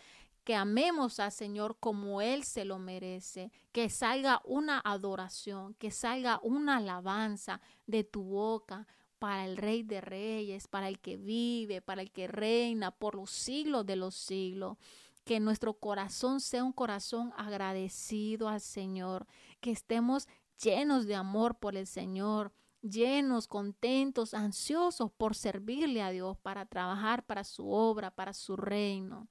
que 0.44 0.54
amemos 0.54 1.20
al 1.20 1.32
Señor 1.32 1.78
como 1.80 2.20
Él 2.20 2.44
se 2.44 2.66
lo 2.66 2.78
merece, 2.78 3.50
que 3.72 3.88
salga 3.88 4.42
una 4.44 4.80
adoración, 4.84 5.74
que 5.74 5.90
salga 5.90 6.38
una 6.42 6.76
alabanza 6.76 7.62
de 7.86 8.04
tu 8.04 8.22
boca 8.22 8.86
para 9.18 9.46
el 9.46 9.56
Rey 9.56 9.82
de 9.82 10.02
Reyes, 10.02 10.68
para 10.68 10.88
el 10.88 11.00
que 11.00 11.16
vive, 11.16 11.80
para 11.80 12.02
el 12.02 12.12
que 12.12 12.28
reina 12.28 12.90
por 12.90 13.14
los 13.14 13.30
siglos 13.30 13.86
de 13.86 13.96
los 13.96 14.14
siglos. 14.14 14.76
Que 15.24 15.40
nuestro 15.40 15.72
corazón 15.72 16.40
sea 16.40 16.62
un 16.62 16.72
corazón 16.72 17.32
agradecido 17.38 18.50
al 18.50 18.60
Señor, 18.60 19.26
que 19.62 19.70
estemos 19.70 20.28
llenos 20.62 21.06
de 21.06 21.14
amor 21.14 21.58
por 21.58 21.74
el 21.74 21.86
Señor, 21.86 22.52
llenos, 22.82 23.48
contentos, 23.48 24.34
ansiosos 24.34 25.10
por 25.10 25.34
servirle 25.34 26.02
a 26.02 26.10
Dios, 26.10 26.36
para 26.36 26.66
trabajar 26.66 27.24
para 27.24 27.44
su 27.44 27.70
obra, 27.70 28.10
para 28.10 28.34
su 28.34 28.58
reino 28.58 29.26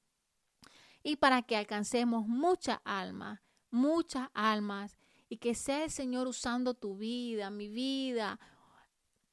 y 1.03 1.17
para 1.17 1.41
que 1.41 1.57
alcancemos 1.57 2.25
muchas 2.27 2.79
almas, 2.85 3.41
muchas 3.69 4.29
almas, 4.33 4.97
y 5.29 5.37
que 5.37 5.53
sea 5.53 5.83
el 5.83 5.91
Señor 5.91 6.27
usando 6.27 6.73
tu 6.73 6.95
vida, 6.97 7.49
mi 7.49 7.67
vida, 7.67 8.39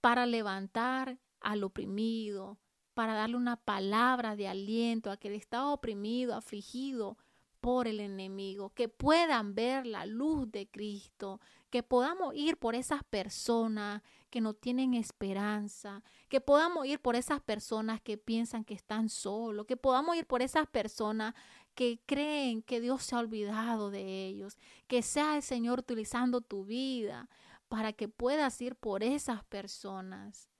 para 0.00 0.26
levantar 0.26 1.18
al 1.40 1.62
oprimido, 1.62 2.58
para 2.94 3.14
darle 3.14 3.36
una 3.36 3.56
palabra 3.56 4.36
de 4.36 4.48
aliento 4.48 5.10
a 5.10 5.14
aquel 5.14 5.34
está 5.34 5.68
oprimido, 5.68 6.34
afligido 6.34 7.16
por 7.60 7.86
el 7.86 8.00
enemigo, 8.00 8.70
que 8.70 8.88
puedan 8.88 9.54
ver 9.54 9.86
la 9.86 10.06
luz 10.06 10.50
de 10.50 10.68
Cristo, 10.68 11.40
que 11.68 11.82
podamos 11.82 12.34
ir 12.34 12.56
por 12.56 12.74
esas 12.74 13.04
personas 13.04 14.02
que 14.30 14.40
no 14.40 14.54
tienen 14.54 14.94
esperanza, 14.94 16.02
que 16.28 16.40
podamos 16.40 16.86
ir 16.86 17.00
por 17.00 17.16
esas 17.16 17.40
personas 17.40 18.00
que 18.00 18.16
piensan 18.16 18.64
que 18.64 18.74
están 18.74 19.08
solos, 19.08 19.66
que 19.66 19.76
podamos 19.76 20.16
ir 20.16 20.26
por 20.26 20.40
esas 20.40 20.66
personas 20.68 21.34
que 21.80 21.98
creen 22.04 22.60
que 22.60 22.78
Dios 22.78 23.04
se 23.04 23.16
ha 23.16 23.20
olvidado 23.20 23.90
de 23.90 24.26
ellos, 24.26 24.58
que 24.86 25.00
sea 25.00 25.36
el 25.36 25.42
Señor 25.42 25.78
utilizando 25.78 26.42
tu 26.42 26.66
vida 26.66 27.30
para 27.70 27.94
que 27.94 28.06
puedas 28.06 28.60
ir 28.60 28.76
por 28.76 29.02
esas 29.02 29.44
personas. 29.44 30.50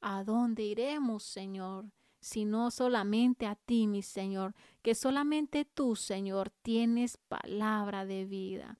¿A 0.00 0.24
dónde 0.24 0.62
iremos, 0.62 1.22
Señor? 1.22 1.92
Si 2.18 2.46
no 2.46 2.70
solamente 2.70 3.44
a 3.46 3.56
ti, 3.56 3.86
mi 3.86 4.00
Señor, 4.00 4.54
que 4.80 4.94
solamente 4.94 5.66
tú, 5.66 5.96
Señor, 5.96 6.48
tienes 6.62 7.18
palabra 7.28 8.06
de 8.06 8.24
vida. 8.24 8.78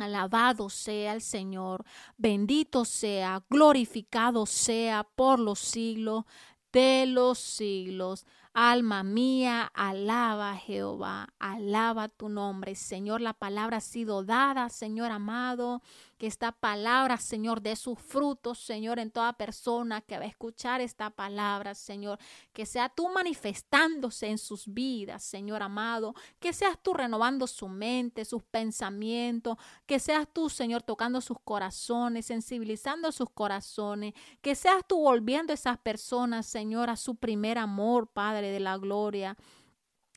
Alabado 0.00 0.68
sea 0.68 1.14
el 1.14 1.22
Señor, 1.22 1.84
bendito 2.16 2.84
sea, 2.84 3.44
glorificado 3.48 4.46
sea 4.46 5.04
por 5.04 5.38
los 5.38 5.60
siglos 5.60 6.24
de 6.72 7.06
los 7.06 7.38
siglos. 7.38 8.26
Alma 8.52 9.04
mía, 9.04 9.70
alaba 9.74 10.56
Jehová, 10.56 11.28
alaba 11.38 12.08
tu 12.08 12.28
nombre. 12.28 12.74
Señor, 12.74 13.20
la 13.20 13.32
palabra 13.32 13.76
ha 13.76 13.80
sido 13.80 14.24
dada, 14.24 14.68
Señor 14.70 15.12
amado 15.12 15.82
que 16.20 16.26
esta 16.26 16.52
palabra, 16.52 17.16
Señor, 17.16 17.62
dé 17.62 17.74
sus 17.76 17.98
frutos, 17.98 18.58
Señor, 18.58 18.98
en 18.98 19.10
toda 19.10 19.32
persona 19.32 20.02
que 20.02 20.18
va 20.18 20.24
a 20.24 20.28
escuchar 20.28 20.82
esta 20.82 21.08
palabra, 21.08 21.74
Señor, 21.74 22.18
que 22.52 22.66
sea 22.66 22.90
tú 22.90 23.08
manifestándose 23.08 24.26
en 24.26 24.36
sus 24.36 24.66
vidas, 24.66 25.22
Señor 25.22 25.62
amado, 25.62 26.14
que 26.38 26.52
seas 26.52 26.76
tú 26.82 26.92
renovando 26.92 27.46
su 27.46 27.68
mente, 27.68 28.26
sus 28.26 28.42
pensamientos, 28.42 29.56
que 29.86 29.98
seas 29.98 30.28
tú, 30.30 30.50
Señor, 30.50 30.82
tocando 30.82 31.22
sus 31.22 31.38
corazones, 31.42 32.26
sensibilizando 32.26 33.12
sus 33.12 33.30
corazones, 33.30 34.12
que 34.42 34.54
seas 34.54 34.84
tú 34.86 35.00
volviendo 35.00 35.52
a 35.52 35.54
esas 35.54 35.78
personas, 35.78 36.44
Señor, 36.44 36.90
a 36.90 36.96
su 36.96 37.14
primer 37.14 37.56
amor, 37.56 38.08
Padre 38.08 38.39
de 38.48 38.60
la 38.60 38.78
gloria. 38.78 39.36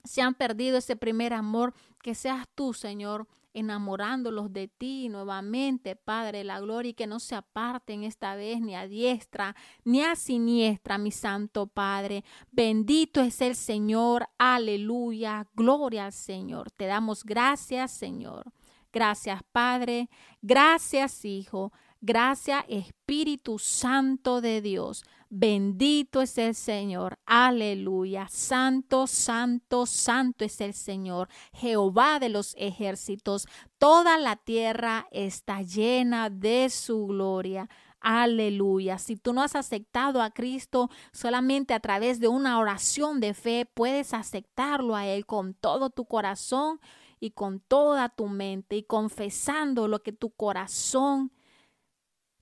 Se 0.04 0.22
han 0.22 0.34
perdido 0.34 0.78
ese 0.78 0.96
primer 0.96 1.34
amor, 1.34 1.74
que 2.02 2.16
seas 2.16 2.48
tú, 2.56 2.74
Señor, 2.74 3.28
enamorándolos 3.54 4.52
de 4.52 4.68
ti 4.68 5.08
nuevamente, 5.10 5.96
Padre 5.96 6.44
la 6.44 6.60
gloria, 6.60 6.90
y 6.90 6.94
que 6.94 7.08
no 7.08 7.20
se 7.20 7.36
aparten 7.36 8.04
esta 8.04 8.36
vez 8.36 8.60
ni 8.60 8.76
a 8.76 8.88
diestra 8.88 9.56
ni 9.86 10.02
a 10.02 10.16
siniestra, 10.16 10.98
mi 10.98 11.12
Santo 11.12 11.68
Padre. 11.68 12.24
Bendito 12.52 13.22
es 13.22 13.42
el 13.42 13.56
Señor, 13.56 14.28
aleluya, 14.38 15.48
gloria 15.54 16.06
al 16.06 16.14
Señor. 16.14 16.72
Te 16.72 16.86
damos 16.86 17.24
gracias, 17.24 17.92
Señor. 17.92 18.52
Gracias, 18.92 19.42
Padre. 19.52 20.10
Gracias, 20.42 21.26
Hijo. 21.26 21.72
Gracias 22.06 22.66
Espíritu 22.68 23.58
Santo 23.60 24.42
de 24.42 24.60
Dios. 24.60 25.06
Bendito 25.30 26.22
es 26.22 26.38
el 26.38 26.54
Señor. 26.54 27.18
Aleluya. 27.26 28.28
Santo, 28.30 29.08
santo, 29.08 29.86
santo 29.86 30.44
es 30.44 30.60
el 30.60 30.74
Señor. 30.74 31.30
Jehová 31.54 32.20
de 32.20 32.28
los 32.28 32.56
ejércitos. 32.58 33.48
Toda 33.78 34.18
la 34.18 34.36
tierra 34.36 35.08
está 35.12 35.62
llena 35.62 36.30
de 36.30 36.70
su 36.70 37.08
gloria. 37.08 37.70
Aleluya. 38.02 38.98
Si 38.98 39.16
tú 39.16 39.32
no 39.32 39.42
has 39.42 39.56
aceptado 39.56 40.22
a 40.22 40.32
Cristo 40.32 40.90
solamente 41.14 41.74
a 41.74 41.80
través 41.80 42.20
de 42.20 42.28
una 42.28 42.60
oración 42.60 43.22
de 43.22 43.34
fe, 43.34 43.66
puedes 43.74 44.14
aceptarlo 44.14 44.98
a 44.98 45.08
Él 45.08 45.26
con 45.26 45.54
todo 45.54 45.90
tu 45.90 46.04
corazón 46.04 46.82
y 47.22 47.32
con 47.32 47.62
toda 47.62 48.10
tu 48.10 48.28
mente 48.28 48.76
y 48.76 48.84
confesando 48.84 49.88
lo 49.88 50.04
que 50.04 50.12
tu 50.12 50.32
corazón 50.32 51.32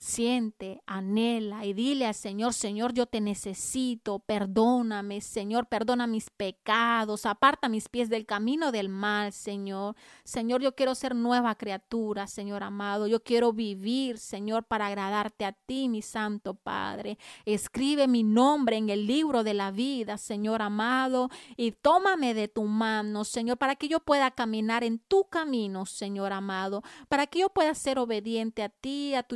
Siente, 0.03 0.81
anhela 0.87 1.63
y 1.63 1.73
dile 1.73 2.07
al 2.07 2.15
Señor, 2.15 2.55
Señor, 2.55 2.91
yo 2.91 3.05
te 3.05 3.21
necesito, 3.21 4.17
perdóname, 4.17 5.21
Señor, 5.21 5.67
perdona 5.67 6.07
mis 6.07 6.31
pecados, 6.31 7.27
aparta 7.27 7.69
mis 7.69 7.87
pies 7.87 8.09
del 8.09 8.25
camino 8.25 8.71
del 8.71 8.89
mal, 8.89 9.31
Señor. 9.31 9.95
Señor, 10.23 10.63
yo 10.63 10.73
quiero 10.73 10.95
ser 10.95 11.13
nueva 11.13 11.53
criatura, 11.53 12.25
Señor 12.25 12.63
amado. 12.63 13.05
Yo 13.05 13.21
quiero 13.21 13.53
vivir, 13.53 14.17
Señor, 14.17 14.63
para 14.63 14.87
agradarte 14.87 15.45
a 15.45 15.51
ti, 15.51 15.87
mi 15.87 16.01
Santo 16.01 16.55
Padre. 16.55 17.19
Escribe 17.45 18.07
mi 18.07 18.23
nombre 18.23 18.77
en 18.77 18.89
el 18.89 19.05
libro 19.05 19.43
de 19.43 19.53
la 19.53 19.69
vida, 19.69 20.17
Señor 20.17 20.63
amado, 20.63 21.29
y 21.57 21.73
tómame 21.73 22.33
de 22.33 22.47
tu 22.47 22.63
mano, 22.63 23.23
Señor, 23.23 23.59
para 23.59 23.75
que 23.75 23.87
yo 23.87 23.99
pueda 23.99 24.31
caminar 24.31 24.83
en 24.83 24.97
tu 24.97 25.25
camino, 25.25 25.85
Señor 25.85 26.33
amado, 26.33 26.81
para 27.07 27.27
que 27.27 27.41
yo 27.41 27.49
pueda 27.49 27.75
ser 27.75 27.99
obediente 27.99 28.63
a 28.63 28.69
ti, 28.69 29.13
a 29.13 29.21
tu 29.21 29.35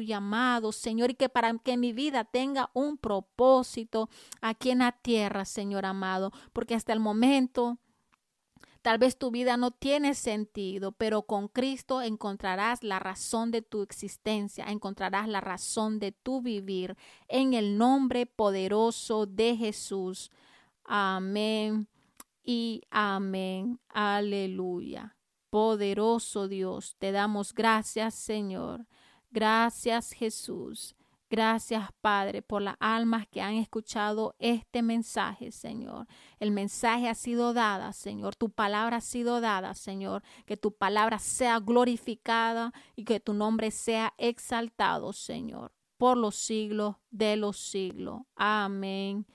Señor, 0.71 1.11
y 1.11 1.15
que 1.15 1.29
para 1.29 1.53
que 1.57 1.77
mi 1.77 1.93
vida 1.93 2.23
tenga 2.23 2.69
un 2.73 2.97
propósito 2.97 4.09
aquí 4.41 4.71
en 4.71 4.79
la 4.79 4.91
tierra, 4.91 5.45
Señor 5.45 5.85
amado, 5.85 6.31
porque 6.53 6.75
hasta 6.75 6.93
el 6.93 6.99
momento 6.99 7.77
Tal 8.85 8.99
vez 8.99 9.17
tu 9.17 9.31
vida 9.31 9.57
no 9.57 9.71
tiene 9.71 10.13
sentido, 10.13 10.91
pero 10.91 11.23
con 11.23 11.47
Cristo 11.47 12.03
encontrarás 12.03 12.83
la 12.83 12.99
razón 12.99 13.49
de 13.49 13.63
tu 13.63 13.81
existencia, 13.81 14.65
encontrarás 14.65 15.27
la 15.27 15.41
razón 15.41 15.97
de 15.97 16.11
tu 16.11 16.43
vivir 16.43 16.95
en 17.27 17.55
el 17.55 17.79
nombre 17.79 18.27
poderoso 18.27 19.25
de 19.25 19.57
Jesús. 19.57 20.29
Amén 20.83 21.87
y 22.43 22.83
amén. 22.91 23.79
Aleluya. 23.89 25.17
Poderoso 25.49 26.47
Dios, 26.47 26.95
te 26.99 27.11
damos 27.11 27.55
gracias, 27.55 28.13
Señor. 28.13 28.85
Gracias 29.35 30.13
Jesús. 30.13 30.95
Gracias, 31.29 31.89
Padre, 31.99 32.41
por 32.41 32.61
las 32.61 32.77
almas 32.79 33.27
que 33.27 33.41
han 33.41 33.55
escuchado 33.55 34.33
este 34.39 34.81
mensaje, 34.81 35.51
Señor. 35.51 36.07
El 36.39 36.51
mensaje 36.51 37.09
ha 37.09 37.15
sido 37.15 37.53
dada, 37.53 37.91
Señor. 37.91 38.37
Tu 38.37 38.49
palabra 38.49 38.97
ha 38.97 39.01
sido 39.01 39.41
dada, 39.41 39.73
Señor. 39.73 40.23
Que 40.45 40.55
tu 40.55 40.71
palabra 40.71 41.19
sea 41.19 41.59
glorificada 41.59 42.71
y 42.95 43.03
que 43.03 43.19
tu 43.19 43.33
nombre 43.33 43.71
sea 43.71 44.13
exaltado, 44.17 45.11
Señor, 45.11 45.73
por 45.97 46.15
los 46.15 46.37
siglos 46.37 46.95
de 47.11 47.35
los 47.35 47.59
siglos. 47.59 48.21
Amén 48.37 49.25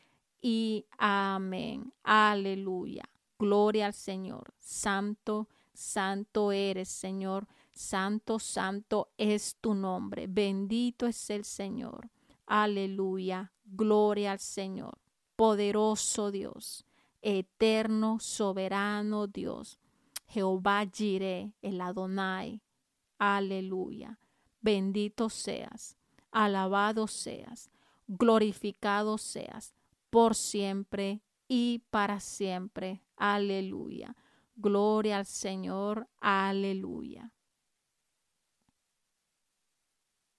y 0.41 0.87
amén. 0.97 1.93
Aleluya. 2.05 3.05
Gloria 3.39 3.85
al 3.85 3.95
Señor. 3.95 4.55
Santo, 4.59 5.47
santo 5.75 6.53
eres, 6.53 6.89
Señor. 6.89 7.47
Santo, 7.81 8.39
santo 8.39 9.09
es 9.17 9.57
tu 9.59 9.73
nombre. 9.73 10.27
Bendito 10.29 11.07
es 11.07 11.31
el 11.31 11.45
Señor. 11.45 12.11
Aleluya. 12.45 13.55
Gloria 13.65 14.33
al 14.33 14.39
Señor. 14.39 14.99
Poderoso 15.35 16.31
Dios. 16.31 16.85
Eterno, 17.23 18.19
soberano 18.21 19.27
Dios. 19.29 19.79
Jehová 20.27 20.85
Jireh, 20.93 21.55
el 21.63 21.81
Adonai. 21.81 22.61
Aleluya. 23.19 24.21
Bendito 24.61 25.31
seas. 25.31 25.97
Alabado 26.31 27.07
seas. 27.07 27.71
Glorificado 28.07 29.17
seas. 29.17 29.75
Por 30.11 30.35
siempre 30.35 31.23
y 31.49 31.83
para 31.89 32.21
siempre. 32.21 33.03
Aleluya. 33.17 34.15
Gloria 34.55 35.17
al 35.17 35.27
Señor. 35.27 36.09
Aleluya. 36.21 37.33